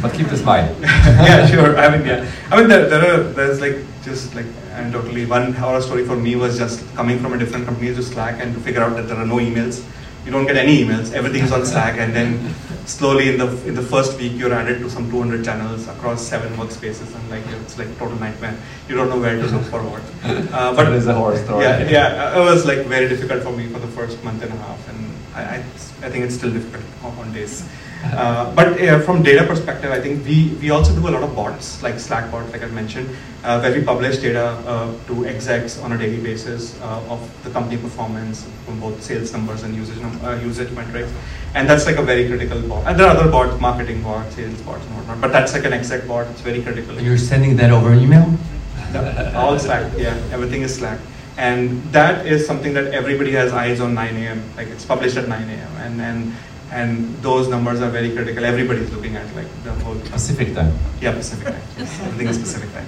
but 0.01 0.13
keep 0.13 0.27
this 0.27 0.39
in 0.39 0.45
mind. 0.45 0.75
yeah, 0.81 1.45
sure. 1.47 1.77
I 1.77 1.95
mean, 1.95 2.05
yeah. 2.07 2.31
I 2.51 2.57
mean, 2.57 2.69
there, 2.69 2.87
there 2.87 3.19
are 3.19 3.23
there's 3.23 3.59
like 3.59 3.77
just 4.03 4.33
like 4.35 4.45
and 4.71 4.93
totally 4.93 5.25
one 5.25 5.53
horror 5.53 5.81
story 5.81 6.05
for 6.05 6.15
me 6.15 6.35
was 6.35 6.57
just 6.57 6.85
coming 6.95 7.19
from 7.19 7.33
a 7.33 7.37
different 7.37 7.65
company 7.65 7.93
to 7.93 8.03
Slack 8.03 8.39
and 8.39 8.53
to 8.53 8.59
figure 8.59 8.81
out 8.81 8.95
that 8.95 9.07
there 9.07 9.17
are 9.17 9.25
no 9.25 9.37
emails. 9.37 9.83
You 10.25 10.31
don't 10.31 10.45
get 10.45 10.57
any 10.57 10.83
emails. 10.83 11.13
Everything's 11.13 11.51
on 11.51 11.65
Slack, 11.65 11.99
and 11.99 12.15
then 12.15 12.53
slowly 12.85 13.29
in 13.29 13.37
the 13.37 13.47
in 13.67 13.75
the 13.75 13.81
first 13.81 14.17
week 14.19 14.33
you're 14.33 14.53
added 14.53 14.79
to 14.79 14.89
some 14.89 15.09
200 15.09 15.43
channels 15.43 15.87
across 15.87 16.25
seven 16.25 16.53
workspaces, 16.53 17.13
and 17.15 17.29
like 17.29 17.45
it's 17.61 17.77
like 17.77 17.95
total 17.97 18.17
nightmare. 18.17 18.57
You 18.89 18.95
don't 18.95 19.09
know 19.09 19.19
where 19.19 19.35
to 19.35 19.47
look 19.47 19.63
for 19.63 19.81
what. 19.83 20.03
Uh, 20.55 20.73
but 20.73 20.87
it 20.87 20.93
is 20.93 21.07
a 21.07 21.13
horror 21.13 21.37
story. 21.37 21.63
Yeah, 21.63 21.89
yeah. 21.89 22.37
It 22.37 22.43
was 22.43 22.65
like 22.65 22.85
very 22.85 23.07
difficult 23.07 23.43
for 23.43 23.51
me 23.51 23.67
for 23.67 23.79
the 23.79 23.87
first 23.87 24.23
month 24.23 24.41
and 24.41 24.51
a 24.53 24.57
half, 24.57 24.89
and 24.89 25.11
I 25.35 25.41
I, 25.41 25.57
I 26.05 26.09
think 26.09 26.25
it's 26.25 26.35
still 26.35 26.51
difficult 26.51 26.85
on 27.19 27.33
days. 27.33 27.67
Uh, 28.13 28.53
but 28.53 28.79
uh, 28.81 28.99
from 29.01 29.23
data 29.23 29.45
perspective, 29.45 29.91
I 29.91 29.99
think 29.99 30.25
we, 30.25 30.55
we 30.61 30.69
also 30.69 30.93
do 30.93 31.07
a 31.07 31.11
lot 31.11 31.23
of 31.23 31.35
bots, 31.35 31.81
like 31.81 31.99
Slack 31.99 32.31
bot, 32.31 32.49
like 32.51 32.63
I 32.63 32.67
mentioned, 32.67 33.09
uh, 33.43 33.59
where 33.59 33.73
we 33.73 33.83
publish 33.83 34.17
data 34.17 34.45
uh, 34.67 34.93
to 35.07 35.25
execs 35.25 35.79
on 35.79 35.91
a 35.91 35.97
daily 35.97 36.21
basis 36.21 36.79
uh, 36.81 37.03
of 37.09 37.43
the 37.43 37.49
company 37.49 37.77
performance 37.81 38.47
from 38.65 38.79
both 38.79 39.01
sales 39.01 39.33
numbers 39.33 39.63
and 39.63 39.75
usage, 39.75 39.99
num- 39.99 40.41
usage 40.41 40.71
metrics. 40.71 41.11
And 41.55 41.69
that's 41.69 41.85
like 41.85 41.97
a 41.97 42.03
very 42.03 42.27
critical 42.27 42.61
bot. 42.61 42.85
And 42.85 42.99
there 42.99 43.07
are 43.07 43.17
other 43.17 43.31
bots, 43.31 43.59
marketing 43.59 44.03
bots, 44.03 44.35
sales 44.35 44.61
bots, 44.61 44.85
and 44.85 44.97
whatnot. 44.97 45.21
But 45.21 45.31
that's 45.31 45.53
like 45.53 45.65
an 45.65 45.73
exec 45.73 46.07
bot. 46.07 46.27
It's 46.27 46.41
very 46.41 46.61
critical. 46.61 46.97
And 46.97 47.05
you're 47.05 47.17
sending 47.17 47.55
that 47.57 47.71
over 47.71 47.93
email? 47.93 48.31
All 49.35 49.57
Slack. 49.59 49.91
Yeah, 49.97 50.15
everything 50.31 50.61
is 50.61 50.75
Slack. 50.75 50.99
And 51.37 51.83
that 51.91 52.25
is 52.25 52.47
something 52.47 52.73
that 52.75 52.93
everybody 52.93 53.31
has 53.31 53.51
eyes 53.51 53.81
on 53.81 53.93
9 53.93 54.15
a.m. 54.15 54.43
Like 54.55 54.67
it's 54.67 54.85
published 54.85 55.17
at 55.17 55.27
9 55.27 55.49
a.m. 55.49 55.71
And 55.77 56.01
and 56.01 56.33
and 56.71 57.15
those 57.21 57.47
numbers 57.47 57.81
are 57.81 57.89
very 57.89 58.13
critical. 58.13 58.43
Everybody's 58.43 58.91
looking 58.91 59.15
at 59.15 59.35
like 59.35 59.47
the 59.63 59.73
whole 59.83 59.99
Pacific 60.11 60.53
time. 60.53 60.73
Yeah, 61.01 61.13
Pacific 61.13 61.47
time. 61.47 61.61
Everything 61.77 62.27
is 62.27 62.39
Pacific 62.39 62.71
time, 62.73 62.87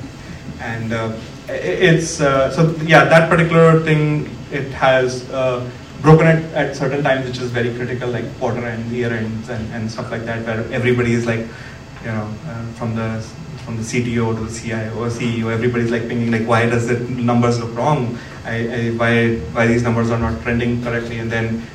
and 0.60 0.94
uh, 0.94 1.18
it's 1.48 2.20
uh, 2.20 2.52
so 2.52 2.76
yeah 2.84 3.06
that 3.06 3.30
particular 3.30 3.80
thing 3.82 4.30
it 4.52 4.72
has 4.72 5.30
uh, 5.30 5.70
broken 6.02 6.28
at, 6.28 6.44
at 6.54 6.76
certain 6.76 7.04
times, 7.04 7.28
which 7.28 7.40
is 7.40 7.52
very 7.52 7.74
critical, 7.76 8.10
like 8.10 8.26
quarter 8.40 8.66
end, 8.66 8.92
year 8.92 9.12
ends, 9.12 9.50
and, 9.50 9.74
and 9.74 9.92
stuff 9.92 10.12
like 10.12 10.26
that, 10.26 10.46
where 10.46 10.72
everybody 10.72 11.14
is 11.14 11.26
like, 11.26 11.40
you 11.40 12.12
know, 12.12 12.34
uh, 12.48 12.66
from 12.74 12.96
the 12.96 13.26
from 13.66 13.76
the 13.76 13.84
CTO 13.84 14.34
to 14.34 14.46
the 14.46 14.60
CIO 14.60 14.94
or 14.98 15.10
CEO, 15.10 15.52
everybody's 15.52 15.92
like 15.92 16.04
thinking 16.04 16.32
like, 16.32 16.48
why 16.48 16.66
does 16.66 16.88
the 16.88 17.00
numbers 17.22 17.60
look 17.60 17.76
wrong? 17.76 18.18
I, 18.46 18.56
I, 18.56 18.90
why 18.92 19.36
why 19.52 19.68
these 19.68 19.84
numbers 19.84 20.10
are 20.10 20.20
not 20.20 20.42
trending 20.42 20.82
correctly? 20.82 21.20
And 21.20 21.30
then 21.30 21.68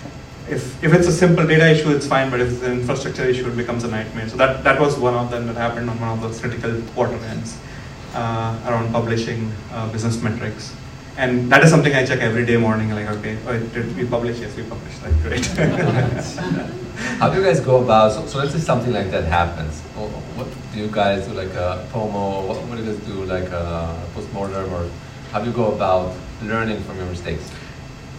if, 0.49 0.83
if 0.83 0.93
it's 0.93 1.07
a 1.07 1.13
simple 1.13 1.47
data 1.47 1.71
issue, 1.71 1.91
it's 1.91 2.07
fine, 2.07 2.31
but 2.31 2.41
if 2.41 2.53
it's 2.53 2.63
an 2.63 2.73
infrastructure 2.73 3.25
issue, 3.25 3.49
it 3.49 3.57
becomes 3.57 3.85
a 3.85 3.89
nightmare. 3.89 4.29
So 4.29 4.37
that, 4.37 4.65
that 4.65 4.81
was 4.81 4.99
one 4.99 5.15
of 5.15 5.31
them 5.31 5.47
that 5.47 5.57
happened 5.57 5.89
on 5.89 6.01
one 6.01 6.11
of 6.11 6.21
those 6.21 6.41
critical 6.41 6.81
quarter 6.95 7.17
ends 7.27 7.59
uh, 8.15 8.59
around 8.67 8.93
publishing 8.93 9.53
uh, 9.73 9.91
business 9.93 10.21
metrics. 10.23 10.75
And 11.17 11.53
that 11.53 11.63
is 11.63 11.71
something 11.71 11.95
I 11.95 12.07
check 12.07 12.21
every 12.21 12.47
day 12.47 12.57
morning, 12.57 12.91
like, 12.91 13.09
okay, 13.19 13.37
oh, 13.47 13.59
did 13.59 13.95
we 13.97 14.07
publish? 14.07 14.41
Yes, 14.41 14.57
we 14.57 14.63
published, 14.63 15.03
like, 15.03 15.21
great. 15.23 15.47
How 17.19 17.29
do 17.29 17.39
you 17.39 17.45
guys 17.45 17.61
go 17.61 17.83
about, 17.83 18.13
so, 18.13 18.27
so 18.27 18.39
let's 18.39 18.53
say 18.53 18.59
something 18.59 18.93
like 18.93 19.11
that 19.11 19.25
happens. 19.25 19.81
What 19.95 20.49
do 20.73 20.79
you 20.79 20.89
guys 20.89 21.27
do, 21.27 21.35
like 21.35 21.53
a 21.53 21.87
POMO? 21.93 22.49
What, 22.49 22.57
what 22.67 22.79
do 22.79 22.85
you 22.85 22.93
guys 22.93 23.05
do, 23.05 23.25
like 23.25 23.49
a 23.51 24.03
post-mortem? 24.15 24.73
Or 24.73 24.89
how 25.33 25.41
do 25.41 25.51
you 25.51 25.55
go 25.55 25.75
about 25.75 26.17
learning 26.43 26.83
from 26.85 26.97
your 26.97 27.07
mistakes? 27.07 27.51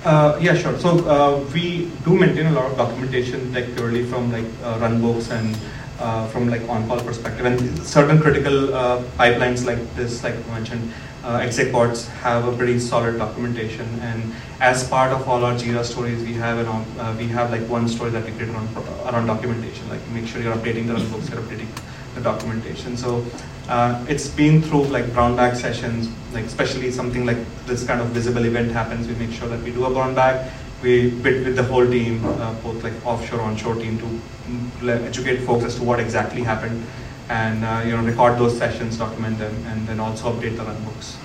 Uh, 0.04 0.38
yeah, 0.42 0.54
sure. 0.54 0.78
So 0.80 1.08
uh, 1.08 1.40
we 1.54 1.90
do 2.04 2.18
maintain 2.18 2.48
a 2.48 2.52
lot 2.52 2.66
of 2.70 2.78
documentation, 2.78 3.54
like 3.54 3.74
purely 3.76 4.04
from 4.04 4.34
like 4.34 4.44
uh, 4.62 4.78
runbooks 4.80 5.32
and 5.32 5.58
uh, 6.00 6.28
from 6.28 6.50
like 6.50 6.68
on-call 6.68 7.00
perspective, 7.00 7.46
and 7.46 7.80
certain 7.86 8.20
critical 8.20 8.74
uh, 8.74 9.02
pipelines 9.18 9.66
like 9.66 9.80
this, 9.96 10.22
like 10.22 10.36
mentioned, 10.48 10.92
uh, 11.24 11.40
exec 11.42 11.72
bots 11.72 12.10
have 12.20 12.46
a 12.46 12.58
pretty 12.58 12.80
solid 12.80 13.18
documentation. 13.18 13.88
And 14.02 14.34
as 14.60 14.86
part 14.90 15.14
of 15.14 15.26
all 15.26 15.46
our 15.46 15.54
Jira 15.54 15.86
stories, 15.86 16.22
we 16.22 16.34
have 16.34 16.58
an 16.58 16.66
on, 16.66 17.18
we 17.18 17.28
have 17.28 17.50
like 17.50 17.66
one 17.70 17.88
story 17.88 18.12
that 18.12 18.26
we 18.26 18.32
create 18.32 18.50
around, 18.50 18.76
around 19.08 19.28
documentation, 19.28 19.88
like 19.88 20.06
make 20.10 20.28
sure 20.28 20.42
you're 20.42 20.56
updating 20.56 20.88
the 20.88 20.96
runbooks, 20.96 21.30
you're 21.30 21.40
updating 21.40 21.70
the 22.16 22.22
documentation. 22.22 22.98
So 22.98 23.26
uh, 23.70 24.04
it's 24.08 24.28
been 24.28 24.62
through 24.62 24.86
like 24.86 25.12
brown 25.14 25.36
bag 25.36 25.56
sessions, 25.56 26.10
like 26.34 26.46
especially 26.46 26.92
something 26.92 27.26
like 27.26 27.38
this 27.66 27.86
kind 27.86 28.02
of 28.02 28.08
visible 28.08 28.46
event 28.46 28.72
happens, 28.72 29.08
we 29.08 29.16
make 29.16 29.32
sure 29.32 29.48
that 29.48 29.62
we 29.64 29.72
do 29.72 29.86
a 29.86 29.90
brown 29.90 30.16
bag. 30.16 30.52
We 30.82 31.12
bid 31.12 31.46
with 31.46 31.56
the 31.56 31.64
whole 31.64 31.86
team, 31.90 32.26
uh, 32.26 32.54
both 32.56 32.84
like 32.84 32.94
offshore, 33.06 33.40
onshore 33.42 33.76
team 33.76 33.98
to 34.00 34.06
mm, 34.06 35.06
educate 35.08 35.38
folks 35.46 35.64
as 35.64 35.76
to 35.76 35.84
what 35.84 36.00
exactly 36.00 36.44
happened 36.44 36.86
and 37.30 37.64
uh, 37.64 37.82
you 37.86 37.96
know 37.96 38.04
record 38.04 38.38
those 38.38 38.58
sessions, 38.58 38.98
document 38.98 39.38
them, 39.40 39.56
and 39.68 39.88
then 39.88 40.00
also 40.00 40.34
update 40.34 40.58
the 40.58 40.64
runbooks. 40.64 41.16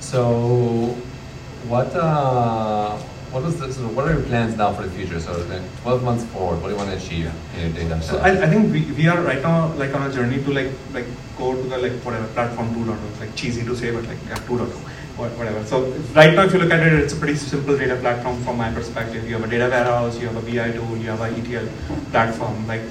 So 0.00 0.94
what 1.68 1.96
uh, 1.96 2.98
what 3.32 3.42
was 3.44 3.58
the, 3.58 3.72
so 3.72 3.88
what 3.88 4.06
are 4.06 4.14
your 4.14 4.22
plans 4.24 4.56
now 4.56 4.72
for 4.72 4.82
the 4.82 4.90
future? 4.90 5.18
So 5.18 5.32
like 5.48 5.62
12 5.82 6.04
months 6.04 6.24
forward, 6.26 6.60
what 6.60 6.68
do 6.68 6.74
you 6.74 6.76
want 6.76 6.90
to 6.90 6.96
achieve 6.96 7.32
in 7.56 7.60
your 7.62 7.72
data? 7.72 8.02
So 8.02 8.18
I, 8.18 8.42
I 8.42 8.46
think 8.46 8.72
we, 8.72 8.82
we 8.92 9.08
are 9.08 9.20
right 9.22 9.42
now 9.42 9.72
like 9.74 9.94
on 9.94 10.08
a 10.08 10.12
journey 10.12 10.42
to 10.44 10.52
like 10.52 10.70
like 10.92 11.06
go 11.38 11.54
to 11.56 11.62
the 11.62 11.78
like 11.78 11.92
whatever 12.04 12.26
platform 12.28 12.74
2.0. 12.74 13.10
It's 13.10 13.20
like 13.20 13.34
cheesy 13.34 13.64
to 13.64 13.74
say, 13.74 13.90
but 13.90 14.04
like 14.04 14.18
yeah, 14.28 14.36
2.0, 14.36 14.68
whatever. 15.16 15.64
So 15.64 15.84
right 16.14 16.34
now, 16.34 16.44
if 16.44 16.52
you 16.52 16.58
look 16.58 16.70
at 16.72 16.86
it, 16.86 16.92
it's 16.92 17.14
a 17.14 17.16
pretty 17.16 17.36
simple 17.36 17.76
data 17.76 17.96
platform 17.96 18.42
from 18.42 18.58
my 18.58 18.70
perspective. 18.72 19.26
You 19.26 19.34
have 19.36 19.44
a 19.44 19.50
data 19.50 19.68
warehouse, 19.68 20.18
you 20.20 20.28
have 20.28 20.36
a 20.36 20.42
BI 20.42 20.72
tool, 20.72 20.96
you 20.98 21.08
have 21.08 21.20
a 21.20 21.30
ETL 21.34 21.68
platform. 22.10 22.66
Like, 22.66 22.82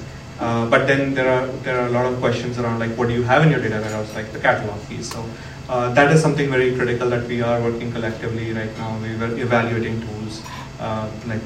uh, 0.42 0.68
but 0.68 0.86
then 0.88 1.14
there 1.14 1.30
are 1.32 1.46
there 1.64 1.78
are 1.80 1.86
a 1.86 1.90
lot 1.90 2.04
of 2.04 2.18
questions 2.18 2.58
around 2.58 2.80
like 2.80 2.90
what 2.98 3.08
do 3.08 3.14
you 3.14 3.22
have 3.22 3.42
in 3.44 3.50
your 3.50 3.60
data 3.60 3.78
warehouse, 3.80 4.12
like 4.14 4.32
the 4.32 4.40
catalog 4.40 4.78
piece. 4.88 5.08
So 5.10 5.24
uh, 5.68 5.94
that 5.94 6.10
is 6.12 6.20
something 6.20 6.50
very 6.50 6.74
critical 6.74 7.08
that 7.10 7.28
we 7.28 7.42
are 7.42 7.60
working 7.62 7.92
collectively 7.92 8.52
right 8.52 8.76
now. 8.76 8.98
We 8.98 9.14
are 9.22 9.32
evaluating 9.46 10.00
tools 10.00 10.42
uh, 10.80 11.08
like 11.26 11.40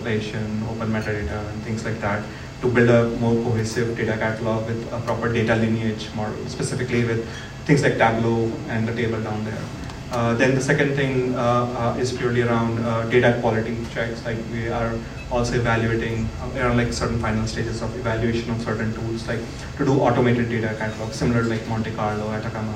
Alation, 0.00 0.68
open 0.70 0.92
metadata, 0.92 1.40
and 1.50 1.62
things 1.62 1.84
like 1.84 1.98
that 2.00 2.22
to 2.60 2.68
build 2.68 2.90
a 2.90 3.08
more 3.24 3.34
cohesive 3.42 3.96
data 3.96 4.16
catalog 4.18 4.66
with 4.66 4.92
a 4.92 5.00
proper 5.00 5.32
data 5.32 5.56
lineage 5.56 6.10
model, 6.14 6.46
specifically 6.46 7.04
with 7.04 7.26
things 7.64 7.82
like 7.82 7.96
Tableau 7.96 8.52
and 8.68 8.86
the 8.86 8.94
table 8.94 9.20
down 9.22 9.44
there. 9.44 9.64
Uh, 10.12 10.34
then 10.34 10.54
the 10.54 10.60
second 10.60 10.94
thing 10.94 11.34
uh, 11.34 11.94
uh, 11.96 11.98
is 11.98 12.12
purely 12.12 12.42
around 12.42 12.78
uh, 12.84 13.08
data 13.08 13.38
quality 13.40 13.76
checks. 13.94 14.22
Like 14.26 14.36
we 14.52 14.68
are 14.68 14.92
also 15.32 15.54
evaluating 15.54 16.28
uh, 16.40 16.60
around 16.60 16.76
like 16.76 16.92
certain 16.92 17.18
final 17.18 17.46
stages 17.46 17.80
of 17.82 17.94
evaluation 17.98 18.50
of 18.50 18.60
certain 18.60 18.92
tools, 18.94 19.26
like 19.26 19.40
to 19.78 19.84
do 19.84 19.98
automated 20.00 20.48
data 20.48 20.74
catalog, 20.78 21.12
similar 21.12 21.42
to 21.42 21.48
like 21.48 21.66
Monte 21.68 21.90
Carlo, 21.92 22.26
Ataccama, 22.38 22.74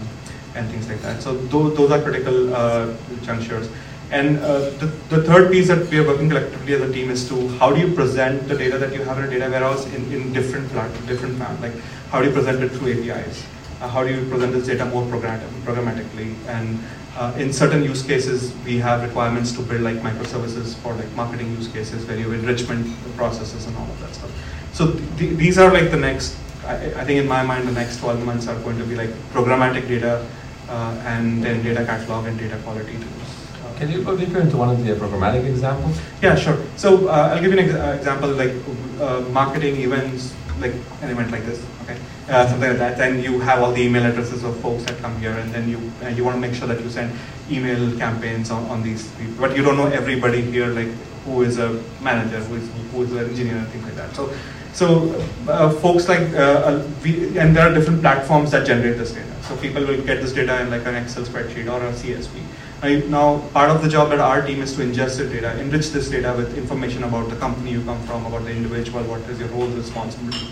and 0.54 0.68
things 0.70 0.88
like 0.88 1.00
that. 1.02 1.22
So 1.22 1.36
those, 1.36 1.76
those 1.76 1.90
are 1.90 2.00
critical 2.00 2.54
uh, 2.54 2.94
junctures. 3.22 3.68
And 4.10 4.38
uh, 4.38 4.70
the, 4.80 4.86
the 5.10 5.22
third 5.24 5.50
piece 5.50 5.68
that 5.68 5.88
we 5.90 5.98
are 5.98 6.06
working 6.06 6.28
collectively 6.28 6.74
as 6.74 6.80
a 6.80 6.92
team 6.92 7.10
is 7.10 7.28
to 7.28 7.48
how 7.58 7.72
do 7.72 7.80
you 7.80 7.92
present 7.92 8.48
the 8.48 8.56
data 8.56 8.78
that 8.78 8.94
you 8.94 9.02
have 9.02 9.18
in 9.18 9.24
a 9.24 9.30
data 9.30 9.50
warehouse 9.50 9.84
in, 9.86 10.12
in 10.12 10.32
different 10.32 10.70
plat- 10.70 11.06
different 11.06 11.36
form, 11.38 11.60
like 11.60 11.74
how 12.10 12.20
do 12.20 12.28
you 12.28 12.32
present 12.32 12.62
it 12.62 12.70
through 12.70 12.92
APIs? 12.92 13.44
Uh, 13.80 13.88
how 13.88 14.02
do 14.04 14.14
you 14.14 14.26
present 14.30 14.52
this 14.52 14.66
data 14.66 14.86
more 14.86 15.02
programmatic, 15.02 15.50
programmatically? 15.64 16.34
And 16.46 16.78
uh, 17.16 17.32
in 17.38 17.52
certain 17.52 17.82
use 17.82 18.02
cases, 18.02 18.52
we 18.64 18.78
have 18.78 19.02
requirements 19.02 19.52
to 19.52 19.62
build 19.62 19.80
like 19.82 19.96
microservices 19.96 20.74
for 20.76 20.92
like 20.94 21.10
marketing 21.16 21.50
use 21.56 21.68
cases 21.68 22.04
where 22.06 22.16
you 22.18 22.30
have 22.30 22.40
enrichment 22.40 22.86
processes 23.16 23.66
and 23.66 23.76
all 23.76 23.84
of 23.84 24.00
that 24.00 24.14
stuff. 24.14 24.30
So 24.72 24.92
th- 25.18 25.36
these 25.36 25.58
are 25.58 25.72
like 25.72 25.90
the 25.90 25.96
next, 25.96 26.36
I, 26.66 26.74
I 27.00 27.04
think 27.04 27.20
in 27.22 27.26
my 27.28 27.42
mind, 27.42 27.66
the 27.68 27.72
next 27.72 27.98
12 28.00 28.24
months 28.24 28.46
are 28.48 28.58
going 28.60 28.78
to 28.78 28.84
be 28.84 28.94
like 28.94 29.10
programmatic 29.32 29.88
data 29.88 30.26
uh, 30.68 31.02
and 31.06 31.42
then 31.42 31.62
data 31.62 31.84
catalog 31.86 32.26
and 32.26 32.38
data 32.38 32.56
quality 32.64 32.92
tools. 32.92 33.30
Uh, 33.64 33.78
Can 33.78 33.90
you 33.90 34.02
go 34.04 34.16
deeper 34.16 34.38
into 34.40 34.56
one 34.56 34.68
of 34.68 34.84
the 34.84 34.92
programmatic 34.94 35.46
examples? 35.48 35.98
yeah, 36.22 36.34
sure. 36.36 36.58
So 36.76 37.08
uh, 37.08 37.30
I'll 37.32 37.40
give 37.40 37.52
you 37.52 37.58
an 37.58 37.64
ex- 37.70 37.74
uh, 37.74 37.96
example 37.98 38.28
like 38.30 38.52
uh, 39.00 39.20
marketing 39.30 39.76
events, 39.76 40.34
like 40.60 40.74
an 41.02 41.10
event 41.10 41.30
like 41.30 41.44
this, 41.44 41.64
okay, 41.82 41.98
uh, 42.28 42.46
something 42.48 42.70
like 42.70 42.78
that. 42.78 42.98
Then 42.98 43.22
you 43.22 43.40
have 43.40 43.62
all 43.62 43.72
the 43.72 43.82
email 43.82 44.04
addresses 44.04 44.42
of 44.42 44.58
folks 44.60 44.84
that 44.84 44.98
come 44.98 45.18
here, 45.20 45.32
and 45.32 45.52
then 45.52 45.68
you 45.68 45.78
uh, 46.02 46.08
you 46.08 46.24
want 46.24 46.36
to 46.36 46.40
make 46.40 46.54
sure 46.54 46.68
that 46.68 46.80
you 46.80 46.90
send 46.90 47.12
email 47.50 47.96
campaigns 47.98 48.50
on, 48.50 48.64
on 48.66 48.82
these 48.82 49.08
people. 49.12 49.34
But 49.38 49.56
you 49.56 49.62
don't 49.62 49.76
know 49.76 49.86
everybody 49.86 50.40
here, 50.42 50.68
like 50.68 50.88
who 51.24 51.42
is 51.42 51.58
a 51.58 51.82
manager, 52.00 52.40
who 52.40 52.56
is 52.56 52.70
who 52.92 53.02
is 53.02 53.12
an 53.12 53.30
engineer, 53.30 53.56
and 53.56 53.68
things 53.68 53.84
like 53.84 53.96
that. 53.96 54.14
So 54.14 54.32
so 54.72 54.86
uh, 55.48 55.70
folks 55.70 56.06
like 56.06 56.28
uh, 56.34 56.42
uh, 56.68 56.86
we, 57.02 57.38
and 57.38 57.56
there 57.56 57.70
are 57.70 57.74
different 57.74 58.02
platforms 58.02 58.50
that 58.50 58.66
generate 58.66 58.98
this 58.98 59.12
data. 59.12 59.42
So 59.44 59.56
people 59.56 59.82
will 59.86 60.02
get 60.02 60.20
this 60.20 60.32
data 60.32 60.60
in 60.60 60.70
like 60.70 60.84
an 60.86 60.96
Excel 60.96 61.24
spreadsheet 61.24 61.72
or 61.72 61.80
a 61.86 61.92
CSV. 61.92 62.42
Right? 62.82 63.08
Now, 63.08 63.38
part 63.54 63.70
of 63.70 63.82
the 63.82 63.88
job 63.88 64.12
at 64.12 64.20
our 64.20 64.46
team 64.46 64.60
is 64.60 64.74
to 64.76 64.82
ingest 64.82 65.16
the 65.16 65.26
data, 65.26 65.58
enrich 65.58 65.90
this 65.90 66.10
data 66.10 66.34
with 66.36 66.58
information 66.58 67.04
about 67.04 67.30
the 67.30 67.36
company 67.36 67.72
you 67.72 67.82
come 67.84 68.00
from, 68.02 68.26
about 68.26 68.44
the 68.44 68.50
individual, 68.50 69.02
what 69.04 69.22
is 69.22 69.40
your 69.40 69.48
role, 69.48 69.66
responsibility, 69.68 70.48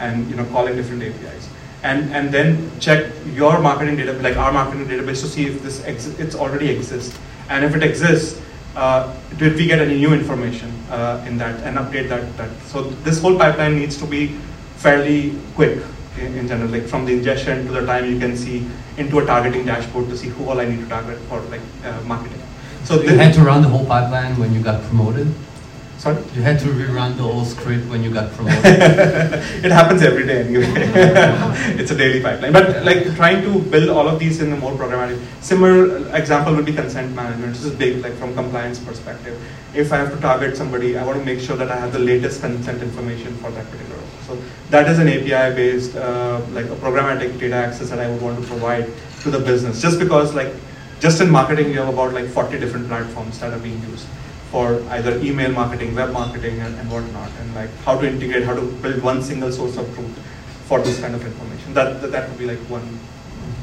and 0.00 0.28
you 0.28 0.36
know, 0.36 0.44
calling 0.46 0.74
different 0.74 1.02
APIs. 1.04 1.48
And, 1.84 2.12
and 2.12 2.34
then 2.34 2.68
check 2.80 3.12
your 3.32 3.60
marketing 3.60 3.96
data, 3.96 4.12
like 4.14 4.36
our 4.36 4.52
marketing 4.52 4.88
database, 4.88 5.20
to 5.20 5.28
see 5.28 5.46
if 5.46 5.62
this 5.62 5.84
ex- 5.84 6.18
it's 6.18 6.34
already 6.34 6.68
exists. 6.68 7.16
And 7.48 7.64
if 7.64 7.76
it 7.76 7.84
exists, 7.84 8.40
uh, 8.74 9.16
did 9.36 9.54
we 9.54 9.66
get 9.66 9.78
any 9.78 9.98
new 9.98 10.12
information 10.12 10.72
uh, 10.90 11.24
in 11.28 11.38
that 11.38 11.62
and 11.62 11.78
update 11.78 12.08
that, 12.08 12.36
that? 12.36 12.50
So 12.62 12.82
this 12.82 13.20
whole 13.20 13.38
pipeline 13.38 13.76
needs 13.76 13.96
to 13.98 14.06
be 14.06 14.36
fairly 14.76 15.38
quick 15.54 15.78
in, 16.20 16.38
in 16.38 16.48
general, 16.48 16.68
like 16.68 16.84
from 16.84 17.04
the 17.04 17.12
ingestion 17.12 17.66
to 17.66 17.72
the 17.72 17.86
time 17.86 18.04
you 18.10 18.18
can 18.18 18.36
see 18.36 18.66
into 18.96 19.18
a 19.18 19.26
targeting 19.26 19.64
dashboard 19.64 20.08
to 20.08 20.16
see 20.16 20.28
who 20.28 20.48
all 20.48 20.60
I 20.60 20.64
need 20.66 20.80
to 20.80 20.88
target 20.88 21.18
for 21.28 21.40
like 21.42 21.60
uh, 21.84 22.00
marketing. 22.02 22.42
So 22.84 22.96
So 22.96 23.02
you 23.02 23.16
had 23.18 23.34
to 23.34 23.42
run 23.42 23.62
the 23.62 23.68
whole 23.68 23.86
pipeline 23.86 24.38
when 24.38 24.54
you 24.54 24.60
got 24.62 24.82
promoted? 24.84 25.32
sorry. 25.98 26.22
You 26.34 26.42
had 26.42 26.58
to 26.60 26.66
rerun 26.66 27.16
the 27.16 27.24
whole 27.24 27.44
script 27.44 27.88
when 27.88 28.02
you 28.02 28.10
got 28.10 28.32
promoted? 28.32 28.64
it 28.64 29.72
happens 29.72 30.02
every 30.02 30.26
day 30.26 30.42
anyway. 30.42 30.64
it's 31.78 31.90
a 31.90 31.96
daily 31.96 32.22
pipeline. 32.22 32.52
But 32.52 32.84
like 32.84 33.14
trying 33.16 33.42
to 33.42 33.58
build 33.58 33.90
all 33.90 34.08
of 34.08 34.18
these 34.18 34.40
in 34.40 34.52
a 34.52 34.56
more 34.56 34.72
programmatic. 34.72 35.20
Similar 35.42 36.16
example 36.16 36.54
would 36.54 36.66
be 36.66 36.72
consent 36.72 37.14
management. 37.14 37.54
This 37.54 37.64
is 37.64 37.74
big, 37.74 38.02
like 38.02 38.14
from 38.14 38.34
compliance 38.34 38.78
perspective. 38.78 39.36
If 39.74 39.92
I 39.92 39.96
have 39.98 40.14
to 40.14 40.20
target 40.20 40.56
somebody, 40.56 40.96
I 40.96 41.04
want 41.04 41.18
to 41.18 41.24
make 41.24 41.40
sure 41.40 41.56
that 41.56 41.70
I 41.70 41.76
have 41.76 41.92
the 41.92 41.98
latest 41.98 42.40
consent 42.40 42.82
information 42.82 43.36
for 43.38 43.50
that 43.50 43.70
particular. 43.70 43.98
So 44.28 44.36
that 44.68 44.88
is 44.88 44.98
an 44.98 45.08
API-based, 45.08 45.96
uh, 45.96 46.42
like 46.52 46.66
a 46.66 46.76
programmatic 46.76 47.40
data 47.40 47.54
access 47.54 47.88
that 47.88 47.98
I 47.98 48.10
would 48.10 48.20
want 48.20 48.38
to 48.38 48.46
provide 48.46 48.86
to 49.22 49.30
the 49.30 49.38
business. 49.38 49.80
Just 49.80 49.98
because, 49.98 50.34
like, 50.34 50.52
just 51.00 51.22
in 51.22 51.30
marketing, 51.30 51.70
you 51.70 51.78
have 51.78 51.88
about 51.88 52.12
like 52.12 52.28
40 52.28 52.58
different 52.58 52.88
platforms 52.88 53.38
that 53.40 53.54
are 53.54 53.58
being 53.58 53.80
used 53.88 54.06
for 54.50 54.82
either 54.90 55.18
email 55.20 55.50
marketing, 55.52 55.94
web 55.94 56.12
marketing, 56.12 56.60
and, 56.60 56.74
and 56.78 56.90
whatnot, 56.90 57.30
and 57.40 57.54
like 57.54 57.70
how 57.86 57.98
to 57.98 58.06
integrate, 58.06 58.44
how 58.44 58.54
to 58.54 58.66
build 58.82 59.02
one 59.02 59.22
single 59.22 59.50
source 59.50 59.78
of 59.78 59.86
truth 59.94 60.18
for 60.66 60.80
this 60.80 61.00
kind 61.00 61.14
of 61.14 61.24
information. 61.24 61.72
That 61.72 62.02
that, 62.02 62.12
that 62.12 62.28
would 62.28 62.38
be 62.38 62.46
like 62.46 62.58
one 62.68 62.98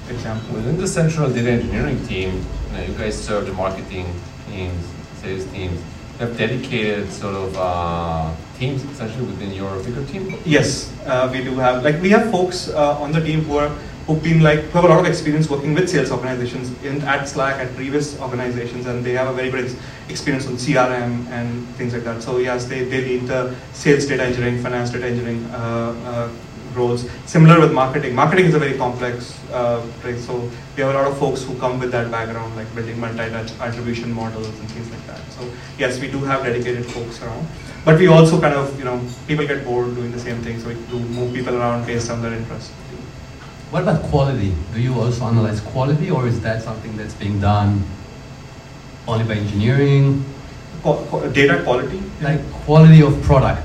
example. 0.10 0.56
Within 0.56 0.78
the 0.78 0.88
central 0.88 1.30
data 1.30 1.52
engineering 1.52 2.04
team, 2.08 2.44
you, 2.72 2.78
know, 2.78 2.84
you 2.86 2.94
guys 2.94 3.22
serve 3.22 3.46
the 3.46 3.54
marketing 3.54 4.08
teams, 4.50 4.84
sales 5.22 5.46
teams. 5.52 5.80
You 6.20 6.28
have 6.28 6.38
dedicated 6.38 7.12
sort 7.12 7.36
of 7.36 7.56
uh, 7.56 8.34
teams 8.58 8.84
essentially 8.84 9.26
within 9.26 9.52
your 9.52 9.78
bigger 9.84 10.06
team. 10.06 10.38
Yes, 10.46 10.92
uh, 11.06 11.30
we 11.32 11.44
do 11.44 11.56
have 11.56 11.84
like 11.84 12.02
we 12.02 12.10
have 12.10 12.32
folks 12.32 12.70
uh, 12.70 12.98
on 13.00 13.12
the 13.12 13.22
team 13.22 13.44
who 13.44 13.58
are 13.58 13.70
who've 14.08 14.22
been 14.22 14.42
like 14.42 14.60
who 14.60 14.78
have 14.80 14.86
a 14.86 14.88
lot 14.88 15.00
of 15.00 15.06
experience 15.06 15.50
working 15.50 15.74
with 15.74 15.90
sales 15.90 16.12
organizations 16.12 16.72
in 16.84 17.02
at 17.04 17.28
Slack 17.28 17.60
at 17.60 17.76
previous 17.76 18.20
organizations, 18.20 18.86
and 18.86 19.04
they 19.04 19.14
have 19.14 19.28
a 19.28 19.34
very 19.34 19.50
good 19.50 19.76
experience 20.10 20.48
on 20.48 20.54
CRM 20.54 21.28
and 21.30 21.68
things 21.76 21.94
like 21.94 22.04
that. 22.04 22.22
So 22.22 22.38
yes, 22.38 22.66
they, 22.66 22.84
they 22.84 23.02
lead 23.02 23.28
the 23.28 23.56
sales 23.74 24.06
data 24.06 24.24
engineering, 24.24 24.62
finance 24.62 24.92
data 24.92 25.08
engineering 25.08 25.44
uh, 25.52 25.96
uh, 26.06 26.30
roles. 26.76 27.10
Similar 27.26 27.60
with 27.60 27.72
marketing. 27.74 28.16
Marketing 28.16 28.46
is 28.46 28.54
a 28.54 28.60
very 28.60 28.78
complex 28.78 29.40
uh, 29.52 29.82
place, 30.02 30.26
so 30.26 30.38
we 30.76 30.84
have 30.84 30.94
a 30.94 30.98
lot 30.98 31.08
of 31.08 31.18
folks 31.18 31.44
who 31.44 31.58
come 31.60 31.80
with 31.80 31.92
that 31.92 32.12
background, 32.12 32.56
like 32.56 32.74
building 32.76 33.00
multi-touch 33.00 33.52
attribution 33.60 34.12
models 34.14 34.48
and 34.60 34.70
things 34.72 34.90
like 34.92 35.06
that. 35.08 35.20
So 35.32 35.50
yes, 35.78 36.00
we 36.00 36.10
do 36.12 36.20
have 36.20 36.44
dedicated 36.44 36.86
folks 36.86 37.22
around. 37.22 37.48
But 37.84 38.00
we 38.00 38.08
also 38.08 38.42
kind 38.42 38.56
of, 38.56 38.78
you 38.80 38.86
know, 38.86 39.00
people 39.28 39.46
get 39.48 39.64
bored 39.64 39.96
doing 39.96 40.12
the 40.12 40.20
same 40.20 40.42
thing, 40.42 40.60
so 40.60 40.68
we 40.70 40.74
do 40.90 41.00
move 41.00 41.34
people 41.34 41.56
around 41.56 41.86
based 41.86 42.10
on 42.10 42.22
their 42.22 42.34
interest. 42.34 42.72
What 43.72 43.84
about 43.84 44.04
quality? 44.04 44.54
Do 44.74 44.80
you 44.82 44.94
also 45.00 45.26
analyze 45.26 45.60
quality 45.60 46.10
or 46.10 46.28
is 46.28 46.40
that 46.42 46.62
something 46.64 46.96
that's 46.98 47.14
being 47.14 47.40
done 47.40 47.84
only 49.08 49.26
by 49.26 49.34
engineering? 49.36 50.24
Qu- 50.84 51.30
data 51.32 51.62
quality? 51.64 52.02
Like 52.22 52.40
quality 52.66 53.02
of 53.02 53.22
product, 53.24 53.62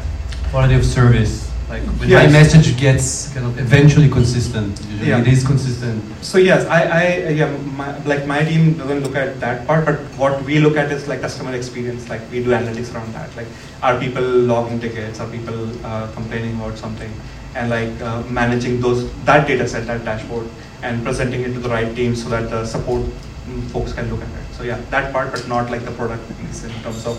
quality 0.50 0.74
of 0.74 0.84
service. 0.84 1.49
Like 1.70 1.82
when 2.00 2.10
my 2.10 2.26
message 2.26 2.76
gets 2.76 3.32
kind 3.32 3.46
of 3.46 3.56
eventually 3.60 4.08
consistent, 4.08 4.80
usually 4.90 5.10
Yeah. 5.10 5.20
it 5.20 5.28
is 5.28 5.46
consistent. 5.46 6.02
So 6.20 6.38
yes, 6.38 6.66
I, 6.66 6.80
I 7.00 7.04
yeah, 7.40 7.56
my, 7.80 7.96
like 8.12 8.26
my 8.26 8.42
team 8.42 8.76
doesn't 8.76 9.04
look 9.04 9.14
at 9.14 9.38
that 9.38 9.68
part, 9.68 9.84
but 9.86 10.00
what 10.22 10.42
we 10.42 10.58
look 10.58 10.76
at 10.76 10.90
is 10.90 11.06
like 11.06 11.20
customer 11.20 11.54
experience. 11.54 12.08
Like 12.08 12.22
we 12.32 12.42
do 12.42 12.50
analytics 12.50 12.92
around 12.92 13.14
that. 13.14 13.36
Like 13.36 13.46
are 13.84 13.96
people 14.00 14.26
logging 14.50 14.80
tickets? 14.80 15.20
Are 15.20 15.28
people 15.28 15.70
uh, 15.86 16.10
complaining 16.12 16.56
about 16.60 16.76
something? 16.76 17.12
And 17.54 17.70
like 17.70 17.94
uh, 18.00 18.22
managing 18.24 18.80
those 18.80 19.06
that 19.30 19.46
data 19.46 19.68
set, 19.68 19.86
that 19.86 20.04
dashboard, 20.04 20.48
and 20.82 21.04
presenting 21.04 21.42
it 21.42 21.52
to 21.54 21.60
the 21.60 21.68
right 21.68 21.94
team 21.94 22.16
so 22.16 22.28
that 22.30 22.50
the 22.50 22.64
support 22.66 23.02
mm, 23.02 23.62
folks 23.70 23.92
can 23.92 24.10
look 24.10 24.22
at 24.22 24.28
it. 24.28 24.54
So 24.58 24.64
yeah, 24.64 24.80
that 24.90 25.12
part, 25.12 25.30
but 25.30 25.46
not 25.46 25.70
like 25.70 25.84
the 25.84 25.92
product 25.92 26.26
piece 26.36 26.64
in 26.64 26.72
terms 26.82 27.06
of 27.06 27.16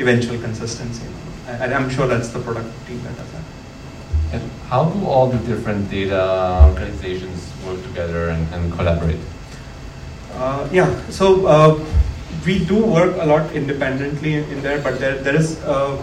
eventual 0.00 0.38
consistency. 0.38 1.06
And 1.46 1.74
I'm 1.74 1.90
sure 1.90 2.06
that's 2.06 2.30
the 2.30 2.40
product 2.40 2.70
team 2.86 3.02
that 3.02 3.16
does 3.16 3.32
that. 3.32 3.51
How 4.72 4.84
do 4.88 5.04
all 5.04 5.26
the 5.26 5.36
different 5.44 5.90
data 5.90 6.64
organizations 6.64 7.52
work 7.66 7.82
together 7.82 8.30
and, 8.30 8.54
and 8.54 8.72
collaborate? 8.72 9.20
Uh, 10.32 10.66
yeah, 10.72 10.88
so 11.10 11.44
uh, 11.44 11.84
we 12.46 12.64
do 12.64 12.82
work 12.82 13.14
a 13.20 13.26
lot 13.26 13.52
independently 13.52 14.36
in, 14.36 14.62
there, 14.62 14.80
but 14.80 14.98
there, 14.98 15.18
there 15.18 15.36
is 15.36 15.62
uh, 15.64 16.02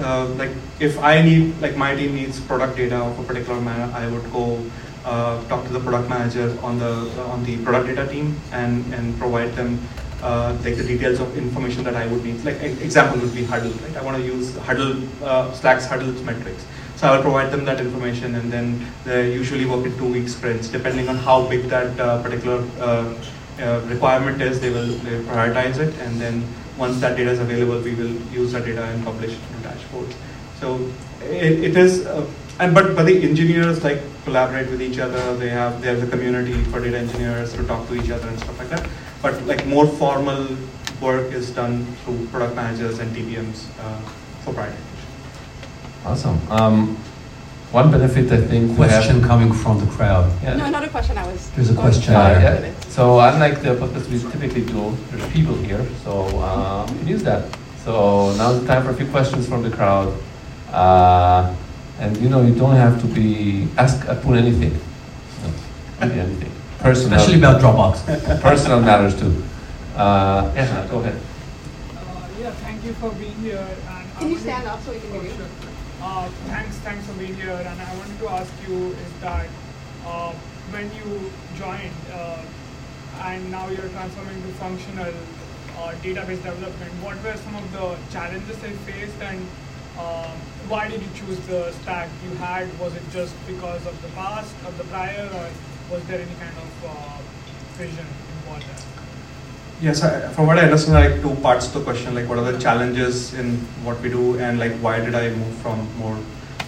uh, 0.00 0.26
like 0.34 0.50
if 0.80 0.98
I 0.98 1.22
need 1.22 1.60
like 1.60 1.76
my 1.76 1.94
team 1.94 2.16
needs 2.16 2.40
product 2.40 2.76
data 2.76 2.96
of 2.96 3.20
a 3.20 3.22
particular 3.22 3.60
manner, 3.60 3.92
I 3.94 4.08
would 4.08 4.32
go 4.32 4.58
uh, 5.04 5.38
talk 5.46 5.64
to 5.68 5.72
the 5.72 5.78
product 5.78 6.08
manager 6.08 6.58
on 6.60 6.80
the 6.80 7.08
on 7.30 7.44
the 7.44 7.62
product 7.62 7.86
data 7.86 8.08
team 8.10 8.34
and 8.50 8.82
and 8.94 9.16
provide 9.16 9.54
them 9.54 9.78
uh, 10.22 10.58
like 10.64 10.76
the 10.76 10.82
details 10.82 11.20
of 11.20 11.38
information 11.38 11.84
that 11.84 11.94
I 11.94 12.08
would 12.08 12.24
need. 12.24 12.44
Like 12.44 12.60
example 12.62 13.20
would 13.20 13.32
be 13.32 13.44
Huddle, 13.44 13.70
right? 13.70 13.96
I 13.96 14.02
want 14.02 14.16
to 14.16 14.24
use 14.24 14.56
Huddle 14.56 15.04
uh, 15.22 15.52
Slack's 15.52 15.86
Huddle 15.86 16.10
metrics. 16.24 16.66
So 17.02 17.08
I 17.08 17.16
will 17.16 17.22
provide 17.22 17.50
them 17.50 17.64
that 17.64 17.80
information, 17.80 18.36
and 18.36 18.52
then 18.52 18.86
they 19.02 19.34
usually 19.34 19.64
work 19.64 19.84
in 19.84 19.98
two 19.98 20.06
week 20.06 20.28
sprints, 20.28 20.68
depending 20.68 21.08
on 21.08 21.16
how 21.16 21.48
big 21.48 21.62
that 21.62 21.98
uh, 21.98 22.22
particular 22.22 22.64
uh, 22.78 23.12
uh, 23.58 23.80
requirement 23.86 24.40
is. 24.40 24.60
They 24.60 24.70
will 24.70 24.86
they 25.06 25.18
prioritize 25.24 25.80
it, 25.80 25.98
and 25.98 26.20
then 26.20 26.44
once 26.78 27.00
that 27.00 27.16
data 27.16 27.32
is 27.32 27.40
available, 27.40 27.80
we 27.80 27.96
will 27.96 28.14
use 28.30 28.52
that 28.52 28.66
data 28.66 28.84
and 28.84 29.02
publish 29.04 29.32
it 29.32 29.40
in 29.50 29.64
dashboards. 29.64 30.14
So 30.60 30.78
it, 31.22 31.64
it 31.70 31.76
is, 31.76 32.06
uh, 32.06 32.24
and 32.60 32.72
but 32.72 32.94
but 32.94 33.06
the 33.06 33.20
engineers 33.30 33.82
like 33.82 34.00
collaborate 34.22 34.70
with 34.70 34.80
each 34.80 35.00
other. 35.00 35.36
They 35.38 35.48
have 35.48 35.82
they 35.82 35.88
have 35.88 36.00
the 36.00 36.06
community 36.06 36.62
for 36.70 36.78
data 36.78 36.98
engineers 36.98 37.52
to 37.54 37.66
talk 37.66 37.88
to 37.88 37.96
each 37.96 38.10
other 38.10 38.28
and 38.28 38.38
stuff 38.38 38.56
like 38.60 38.68
that. 38.68 38.88
But 39.22 39.42
like 39.42 39.66
more 39.66 39.88
formal 39.88 40.56
work 41.00 41.32
is 41.32 41.50
done 41.50 41.84
through 42.04 42.28
product 42.28 42.54
managers 42.54 43.00
and 43.00 43.10
DBMs 43.16 43.66
uh, 43.80 44.00
for 44.44 44.54
prioritization. 44.54 44.91
Awesome. 46.04 46.38
Um, 46.50 46.96
one 47.70 47.90
benefit 47.90 48.30
I 48.32 48.36
think 48.40 48.76
we 48.78 48.86
have- 48.86 49.02
Question 49.04 49.22
coming 49.22 49.52
from 49.52 49.78
the 49.80 49.86
crowd. 49.86 50.30
Yeah. 50.42 50.56
No, 50.56 50.68
not 50.70 50.84
a 50.84 50.88
question. 50.88 51.16
I 51.16 51.26
was. 51.26 51.48
There's 51.50 51.70
a 51.70 51.74
question 51.74 52.12
to 52.12 52.18
Uh, 52.18 52.28
there. 52.38 52.60
yeah. 52.66 52.72
So 52.88 53.20
unlike 53.20 53.62
the 53.62 53.74
podcast 53.76 54.08
we 54.10 54.18
typically 54.18 54.62
do, 54.62 54.96
there's 55.10 55.26
people 55.32 55.54
here, 55.56 55.84
so 56.04 56.26
uh, 56.38 56.86
we 56.92 56.98
can 56.98 57.08
use 57.08 57.22
that. 57.22 57.42
So 57.84 58.32
now's 58.36 58.60
the 58.60 58.66
time 58.66 58.82
for 58.84 58.90
a 58.90 58.94
few 58.94 59.06
questions 59.06 59.46
from 59.48 59.62
the 59.62 59.70
crowd. 59.70 60.12
Uh, 60.72 61.54
and 62.00 62.16
you 62.18 62.28
know, 62.28 62.42
you 62.42 62.54
don't 62.54 62.76
have 62.76 63.00
to 63.00 63.06
be 63.06 63.68
ask 63.78 64.04
Apun 64.06 64.36
anything. 64.36 64.74
No, 65.42 65.48
anything. 66.00 66.50
Personal, 66.80 67.18
Especially 67.18 67.38
about 67.38 67.60
Dropbox. 67.62 67.94
personal 68.48 68.80
matters 68.80 69.14
too. 69.18 69.32
Uh, 69.96 70.50
yeah, 70.54 70.86
go 70.90 70.98
ahead. 70.98 71.14
Uh, 71.14 72.26
yeah, 72.40 72.50
thank 72.64 72.84
you 72.84 72.92
for 72.94 73.10
being 73.12 73.36
here. 73.40 73.56
And 73.64 73.88
I 73.88 74.02
Can 74.18 74.30
you 74.30 74.38
stand 74.38 74.66
up 74.66 74.82
so 74.84 74.90
we 74.92 74.98
can 74.98 75.10
hear 75.12 75.22
you? 75.22 75.30
sure. 75.30 75.46
Uh, 76.14 76.28
thanks, 76.52 76.76
thanks 76.84 77.06
for 77.06 77.14
being 77.14 77.34
here. 77.36 77.56
And 77.56 77.80
I 77.80 77.96
wanted 77.96 78.18
to 78.18 78.28
ask 78.28 78.52
you 78.68 78.92
is 78.92 79.12
that 79.22 79.48
uh, 80.04 80.32
when 80.68 80.84
you 80.96 81.32
joined 81.56 81.96
uh, 82.12 82.44
and 83.22 83.50
now 83.50 83.66
you're 83.70 83.88
transforming 83.88 84.42
to 84.42 84.48
functional 84.60 85.08
uh, 85.08 85.94
database 86.04 86.42
development, 86.44 86.92
what 87.00 87.16
were 87.24 87.34
some 87.36 87.56
of 87.56 87.72
the 87.72 87.96
challenges 88.12 88.58
they 88.58 88.72
faced 88.84 89.22
and 89.22 89.40
um, 89.98 90.36
why 90.68 90.86
did 90.86 91.00
you 91.00 91.08
choose 91.14 91.40
the 91.46 91.72
stack 91.80 92.10
you 92.22 92.36
had? 92.36 92.68
Was 92.78 92.94
it 92.94 93.08
just 93.10 93.34
because 93.46 93.86
of 93.86 93.96
the 94.02 94.08
past, 94.08 94.54
of 94.66 94.76
the 94.76 94.84
prior, 94.84 95.24
or 95.32 95.48
was 95.90 96.04
there 96.08 96.20
any 96.20 96.34
kind 96.34 96.56
of 96.58 96.84
uh, 96.92 97.18
vision 97.78 98.06
involved 98.36 98.66
there? 98.68 98.91
Yes, 99.82 100.00
I, 100.04 100.28
from 100.28 100.46
what 100.46 100.58
I 100.60 100.62
understand, 100.62 100.94
there 100.94 101.10
are 101.10 101.12
like 101.12 101.22
two 101.22 101.42
parts 101.42 101.66
to 101.66 101.80
the 101.80 101.84
question, 101.84 102.14
like 102.14 102.28
what 102.28 102.38
are 102.38 102.52
the 102.52 102.58
challenges 102.60 103.34
in 103.34 103.56
what 103.82 104.00
we 104.00 104.10
do, 104.10 104.38
and 104.38 104.60
like 104.60 104.74
why 104.74 105.00
did 105.00 105.16
I 105.16 105.30
move 105.30 105.54
from 105.56 105.88
more 105.98 106.16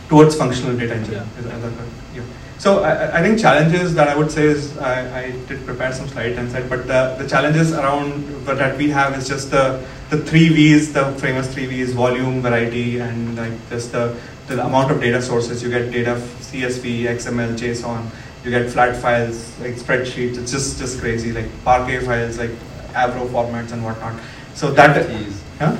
towards 0.09 0.35
functional 0.35 0.77
data 0.77 0.97
engineering? 0.97 1.29
Is, 1.39 1.45
is 1.45 1.53
that 1.53 1.61
correct? 1.61 1.93
Yeah. 2.13 2.23
So 2.59 2.83
I, 2.83 3.19
I 3.19 3.23
think 3.23 3.39
challenges 3.39 3.95
that 3.95 4.09
I 4.09 4.17
would 4.17 4.33
say 4.33 4.47
is 4.47 4.77
I, 4.79 5.27
I 5.27 5.31
did 5.47 5.65
prepare 5.65 5.93
some 5.93 6.09
slides 6.09 6.37
and 6.39 6.51
said, 6.51 6.69
but 6.69 6.89
the, 6.89 7.15
the 7.17 7.29
challenges 7.29 7.73
around 7.73 8.27
that 8.47 8.59
that 8.59 8.77
we 8.77 8.91
have 8.91 9.17
is 9.17 9.29
just 9.29 9.53
the 9.53 9.87
the 10.11 10.19
three 10.19 10.49
V's, 10.49 10.93
the 10.93 11.13
famous 11.13 11.55
three 11.55 11.67
V's: 11.67 11.93
volume, 11.93 12.43
variety, 12.43 12.99
and 12.99 13.37
like 13.37 13.53
just 13.71 13.93
the 13.93 14.19
the 14.49 14.67
amount 14.67 14.91
of 14.91 15.01
data 15.01 15.23
sources. 15.23 15.63
You 15.63 15.71
get 15.71 15.93
data 15.93 16.21
CSV, 16.51 17.05
XML, 17.19 17.57
JSON. 17.57 18.11
You 18.45 18.51
get 18.51 18.71
flat 18.73 18.97
files 18.97 19.57
like 19.61 19.75
spreadsheets. 19.75 20.37
It's 20.37 20.51
just 20.51 20.79
just 20.81 21.01
crazy. 21.01 21.33
Like 21.33 21.47
Parquet 21.65 22.01
files, 22.01 22.41
like 22.41 22.51
Avro 22.95 23.27
formats 23.29 23.73
and 23.73 23.85
whatnot. 23.85 24.21
So 24.55 24.71
that, 24.73 24.97
Is- 24.97 25.43
huh? 25.59 25.77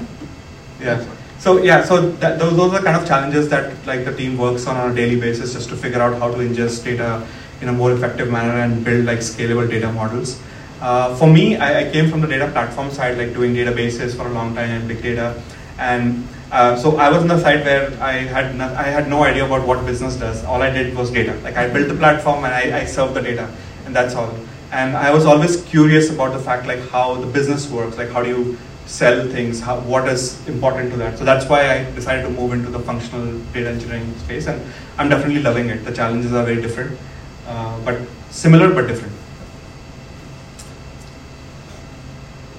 yeah. 0.81 1.05
So 1.39 1.63
yeah, 1.63 1.85
so 1.85 2.11
that, 2.23 2.39
those, 2.39 2.57
those 2.57 2.73
are 2.73 2.83
kind 2.83 2.97
of 2.97 3.07
challenges 3.07 3.49
that 3.51 3.87
like 3.87 4.05
the 4.05 4.17
team 4.17 4.39
works 4.39 4.67
on 4.67 4.77
on 4.77 4.93
a 4.93 4.95
daily 4.95 5.21
basis 5.21 5.53
just 5.53 5.69
to 5.69 5.77
figure 5.77 6.01
out 6.01 6.19
how 6.19 6.31
to 6.31 6.39
ingest 6.39 6.85
data 6.85 7.27
in 7.61 7.69
a 7.69 7.73
more 7.73 7.93
effective 7.93 8.31
manner 8.31 8.61
and 8.61 8.85
build 8.85 9.05
like 9.05 9.19
scalable 9.19 9.69
data 9.69 9.93
models. 9.93 10.41
Uh, 10.81 11.15
for 11.17 11.29
me, 11.29 11.57
I, 11.57 11.89
I 11.89 11.93
came 11.93 12.11
from 12.11 12.21
the 12.21 12.27
data 12.27 12.49
platform 12.51 12.91
side, 12.91 13.19
like 13.19 13.33
doing 13.35 13.55
databases 13.55 14.17
for 14.17 14.27
a 14.27 14.33
long 14.33 14.55
time 14.55 14.71
and 14.71 14.89
big 14.89 15.03
data, 15.03 15.41
and 15.79 16.27
uh, 16.51 16.77
so 16.77 16.97
I 16.97 17.09
was 17.11 17.23
on 17.23 17.29
the 17.29 17.41
side 17.41 17.65
where 17.65 17.93
I 18.01 18.13
had 18.13 18.55
no, 18.57 18.67
I 18.75 18.85
had 18.85 19.09
no 19.09 19.25
idea 19.25 19.45
about 19.45 19.67
what 19.67 19.85
business 19.85 20.17
does. 20.17 20.45
All 20.45 20.63
I 20.63 20.71
did 20.71 20.95
was 20.97 21.11
data. 21.11 21.35
Like 21.43 21.57
I 21.57 21.69
built 21.69 21.89
the 21.89 21.95
platform 21.95 22.45
and 22.45 22.55
I, 22.55 22.81
I 22.81 22.85
served 22.85 23.15
the 23.15 23.23
data, 23.23 23.51
and 23.87 23.95
that's 23.95 24.15
all. 24.15 24.35
And 24.73 24.97
I 24.97 25.13
was 25.13 25.25
always 25.25 25.63
curious 25.65 26.11
about 26.11 26.33
the 26.33 26.39
fact 26.39 26.67
like 26.67 26.81
how 26.91 27.15
the 27.15 27.27
business 27.27 27.71
works, 27.71 27.97
like 27.97 28.11
how 28.11 28.23
do 28.23 28.29
you 28.29 28.59
sell 28.87 29.27
things, 29.29 29.61
how, 29.61 29.81
what 29.81 30.09
is 30.09 30.47
important 30.47 30.91
to 30.93 30.97
that. 30.99 31.19
So 31.19 31.25
that's 31.25 31.49
why 31.49 31.71
I 31.71 31.91
decided 31.93 32.23
to 32.23 32.31
move 32.31 32.53
into 32.53 32.71
the 32.71 32.81
functional 32.81 33.39
data 33.53 33.71
engineering 33.71 34.15
space, 34.19 34.47
and 34.47 34.61
I'm 34.99 35.09
definitely 35.09 35.43
loving 35.43 35.69
it. 35.69 35.85
The 35.85 35.93
challenges 35.93 36.33
are 36.33 36.45
very 36.45 36.61
different, 36.61 36.99
uh, 37.47 37.81
but 37.85 38.01
similar 38.31 38.73
but 38.75 38.87
different. 38.87 39.15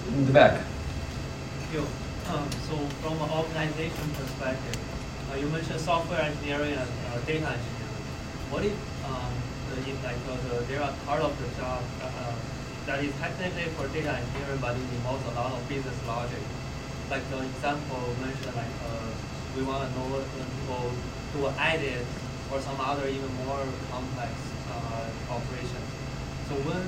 In 0.08 0.26
the 0.26 0.32
back. 0.32 0.62
Thank 1.60 1.74
you. 1.74 1.88
Um, 2.34 2.50
so 2.68 2.78
from 3.04 3.22
an 3.22 3.30
organization 3.30 4.10
perspective, 4.18 4.80
uh, 5.32 5.36
you 5.36 5.48
mentioned 5.50 5.80
software 5.80 6.22
engineering 6.22 6.74
and 6.74 6.90
uh, 7.14 7.20
data 7.26 7.46
engineering. 7.46 7.96
What 8.50 8.66
if 8.66 8.74
um, 9.06 9.34
if 9.84 9.98
like 10.04 10.20
uh, 10.30 10.38
the, 10.48 10.64
there 10.72 10.82
are 10.82 10.94
part 11.06 11.22
of 11.22 11.34
the 11.36 11.48
job 11.60 11.84
uh, 12.02 12.08
uh, 12.08 12.36
that 12.88 13.04
is 13.04 13.12
technically 13.20 13.68
for 13.76 13.88
data 13.90 14.16
engineering, 14.16 14.60
but 14.62 14.78
it 14.78 14.88
involves 14.96 15.26
a 15.26 15.34
lot 15.36 15.52
of 15.52 15.62
business 15.68 15.98
logic? 16.08 16.44
Like 17.10 17.26
the 17.30 17.42
example 17.44 18.16
mentioned, 18.22 18.56
like 18.56 18.74
uh, 18.86 19.10
we 19.58 19.64
want 19.64 19.86
to 19.86 19.90
know 20.00 20.22
people 20.22 20.92
do 21.34 21.48
an 21.48 22.06
or 22.52 22.62
some 22.62 22.78
other 22.80 23.08
even 23.08 23.32
more 23.46 23.66
complex 23.92 24.32
uh, 24.70 25.34
operations. 25.34 25.90
So 26.48 26.54
when 26.64 26.86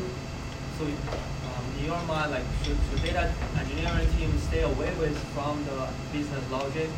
so 0.78 0.86
um, 0.86 1.65
in 1.82 1.89
your 1.89 2.02
mind, 2.06 2.30
like 2.30 2.45
should, 2.62 2.78
should 2.78 3.02
data 3.02 3.34
engineering 3.58 4.06
team 4.13 4.30
stay 4.38 4.62
away 4.62 4.93
with 5.02 5.17
from 5.34 5.58
the 5.65 5.89
business 6.13 6.45
logic, 6.52 6.89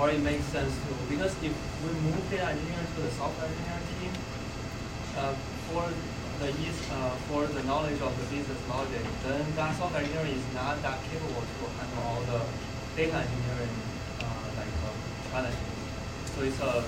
or 0.00 0.08
it 0.08 0.20
makes 0.24 0.44
sense 0.48 0.72
to 0.72 0.90
because 1.12 1.36
if 1.44 1.52
we 1.84 1.90
move 2.00 2.16
data 2.32 2.48
engineering 2.48 2.88
to 2.96 3.00
the 3.04 3.12
software 3.12 3.44
engineering 3.44 3.84
team, 4.00 4.12
for 5.70 5.84
the 6.40 6.48
ease, 6.62 6.80
uh, 6.92 7.10
for 7.28 7.46
the 7.46 7.62
knowledge 7.64 8.00
of 8.00 8.14
the 8.18 8.26
business 8.34 8.60
logic, 8.68 9.02
then 9.26 9.44
that 9.56 9.76
software 9.76 10.02
engineering 10.02 10.38
is 10.38 10.54
not 10.54 10.80
that 10.82 10.98
capable 11.10 11.42
to 11.42 11.64
handle 11.78 12.02
all 12.06 12.22
the 12.30 12.40
data 12.96 13.18
engineering 13.26 13.74
uh, 14.22 14.46
like 14.56 14.74
uh, 14.86 15.30
challenges. 15.30 15.58
So 16.34 16.42
it's 16.42 16.60
a 16.60 16.84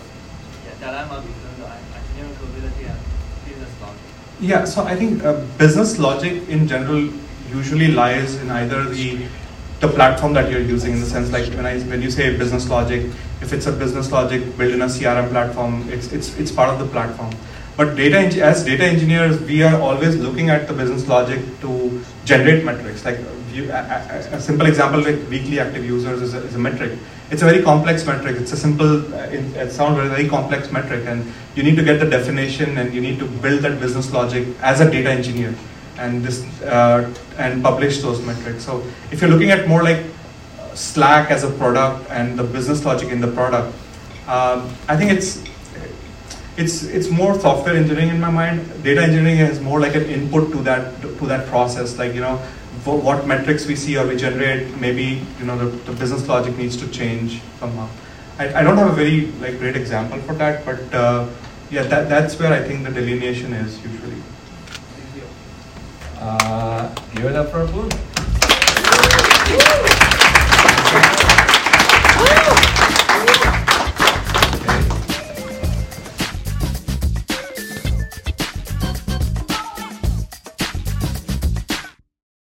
yeah, 0.64 0.74
dilemma 0.78 1.22
between 1.26 1.56
the 1.58 1.68
engineering 1.98 2.34
capability 2.38 2.84
and 2.86 3.00
business 3.46 3.72
logic. 3.80 4.00
Yeah, 4.40 4.64
so 4.64 4.84
I 4.84 4.96
think 4.96 5.24
uh, 5.24 5.44
business 5.58 5.98
logic 5.98 6.48
in 6.48 6.68
general 6.68 7.10
usually 7.52 7.88
lies 7.88 8.36
in 8.36 8.50
either 8.50 8.84
the 8.84 9.26
the 9.80 9.88
platform 9.88 10.34
that 10.34 10.50
you're 10.50 10.60
using 10.60 10.92
in 10.92 11.00
the 11.00 11.06
sense 11.06 11.32
like 11.32 11.46
when 11.54 11.64
I 11.66 11.80
when 11.80 12.02
you 12.02 12.10
say 12.10 12.36
business 12.36 12.68
logic, 12.68 13.06
if 13.40 13.52
it's 13.52 13.66
a 13.66 13.72
business 13.72 14.12
logic 14.12 14.56
built 14.58 14.72
in 14.72 14.82
a 14.82 14.86
CRM 14.86 15.30
platform, 15.30 15.88
it's 15.90 16.12
it's 16.12 16.36
it's 16.38 16.52
part 16.52 16.68
of 16.70 16.78
the 16.78 16.86
platform. 16.86 17.34
But 17.80 17.96
data 17.96 18.18
as 18.44 18.62
data 18.62 18.84
engineers, 18.84 19.40
we 19.40 19.62
are 19.62 19.80
always 19.80 20.14
looking 20.14 20.50
at 20.50 20.68
the 20.68 20.74
business 20.74 21.08
logic 21.08 21.40
to 21.62 22.04
generate 22.26 22.62
metrics. 22.62 23.06
Like 23.06 23.20
a, 23.54 24.28
a, 24.32 24.38
simple 24.38 24.66
example, 24.66 25.00
like 25.00 25.16
weekly 25.30 25.58
active 25.58 25.86
users 25.86 26.20
is 26.20 26.34
a, 26.34 26.44
is 26.44 26.56
a 26.56 26.58
metric. 26.58 26.98
It's 27.30 27.40
a 27.40 27.46
very 27.46 27.62
complex 27.62 28.04
metric. 28.04 28.36
It's 28.36 28.52
a 28.52 28.56
simple, 28.58 29.14
uh, 29.14 29.36
it, 29.36 29.56
it 29.56 29.72
sounds 29.72 29.96
very, 29.96 30.10
very 30.10 30.28
complex 30.28 30.70
metric, 30.70 31.06
and 31.06 31.32
you 31.54 31.62
need 31.62 31.76
to 31.76 31.82
get 31.82 32.00
the 32.00 32.04
definition 32.04 32.76
and 32.76 32.92
you 32.92 33.00
need 33.00 33.18
to 33.18 33.26
build 33.26 33.62
that 33.62 33.80
business 33.80 34.12
logic 34.12 34.48
as 34.60 34.82
a 34.82 34.90
data 34.90 35.08
engineer, 35.08 35.54
and 35.96 36.22
this 36.22 36.44
uh, 36.64 37.10
and 37.38 37.62
publish 37.62 38.02
those 38.02 38.20
metrics. 38.26 38.62
So 38.62 38.84
if 39.10 39.22
you're 39.22 39.30
looking 39.30 39.52
at 39.52 39.66
more 39.68 39.82
like 39.82 40.04
Slack 40.74 41.30
as 41.30 41.44
a 41.44 41.50
product 41.52 42.10
and 42.10 42.38
the 42.38 42.44
business 42.44 42.84
logic 42.84 43.08
in 43.08 43.22
the 43.22 43.32
product, 43.32 43.74
um, 44.28 44.68
I 44.86 44.98
think 44.98 45.12
it's 45.12 45.42
it's 46.60 46.82
it's 46.82 47.08
more 47.08 47.34
software 47.40 47.74
engineering 47.74 48.10
in 48.10 48.20
my 48.20 48.30
mind. 48.30 48.60
Data 48.82 49.02
engineering 49.02 49.38
is 49.38 49.60
more 49.60 49.80
like 49.80 49.94
an 49.94 50.04
input 50.04 50.52
to 50.52 50.62
that 50.68 51.00
to 51.02 51.26
that 51.26 51.46
process. 51.46 51.98
Like 51.98 52.14
you 52.14 52.20
know, 52.20 52.36
what 52.84 53.26
metrics 53.26 53.66
we 53.66 53.76
see 53.76 53.96
or 53.96 54.06
we 54.06 54.16
generate, 54.16 54.76
maybe 54.78 55.22
you 55.38 55.46
know 55.46 55.56
the, 55.56 55.66
the 55.88 55.92
business 55.92 56.28
logic 56.28 56.56
needs 56.56 56.76
to 56.76 56.88
change 56.88 57.40
somehow. 57.58 57.88
I, 58.38 58.60
I 58.60 58.62
don't 58.62 58.76
have 58.76 58.90
a 58.90 58.94
very 58.94 59.26
like 59.40 59.58
great 59.58 59.76
example 59.76 60.18
for 60.20 60.34
that, 60.34 60.64
but 60.64 60.94
uh, 60.94 61.26
yeah, 61.70 61.82
that 61.84 62.08
that's 62.08 62.38
where 62.38 62.52
I 62.52 62.62
think 62.62 62.84
the 62.84 62.92
delineation 62.92 63.52
is 63.54 63.82
usually. 63.82 64.20
Thank 64.96 65.16
you. 65.16 65.26
Uh, 66.20 66.94
give 67.14 67.24
it 67.24 67.36
up 67.36 67.50
for 67.50 67.66
Apun. 67.66 67.90
Woo! 72.20 72.59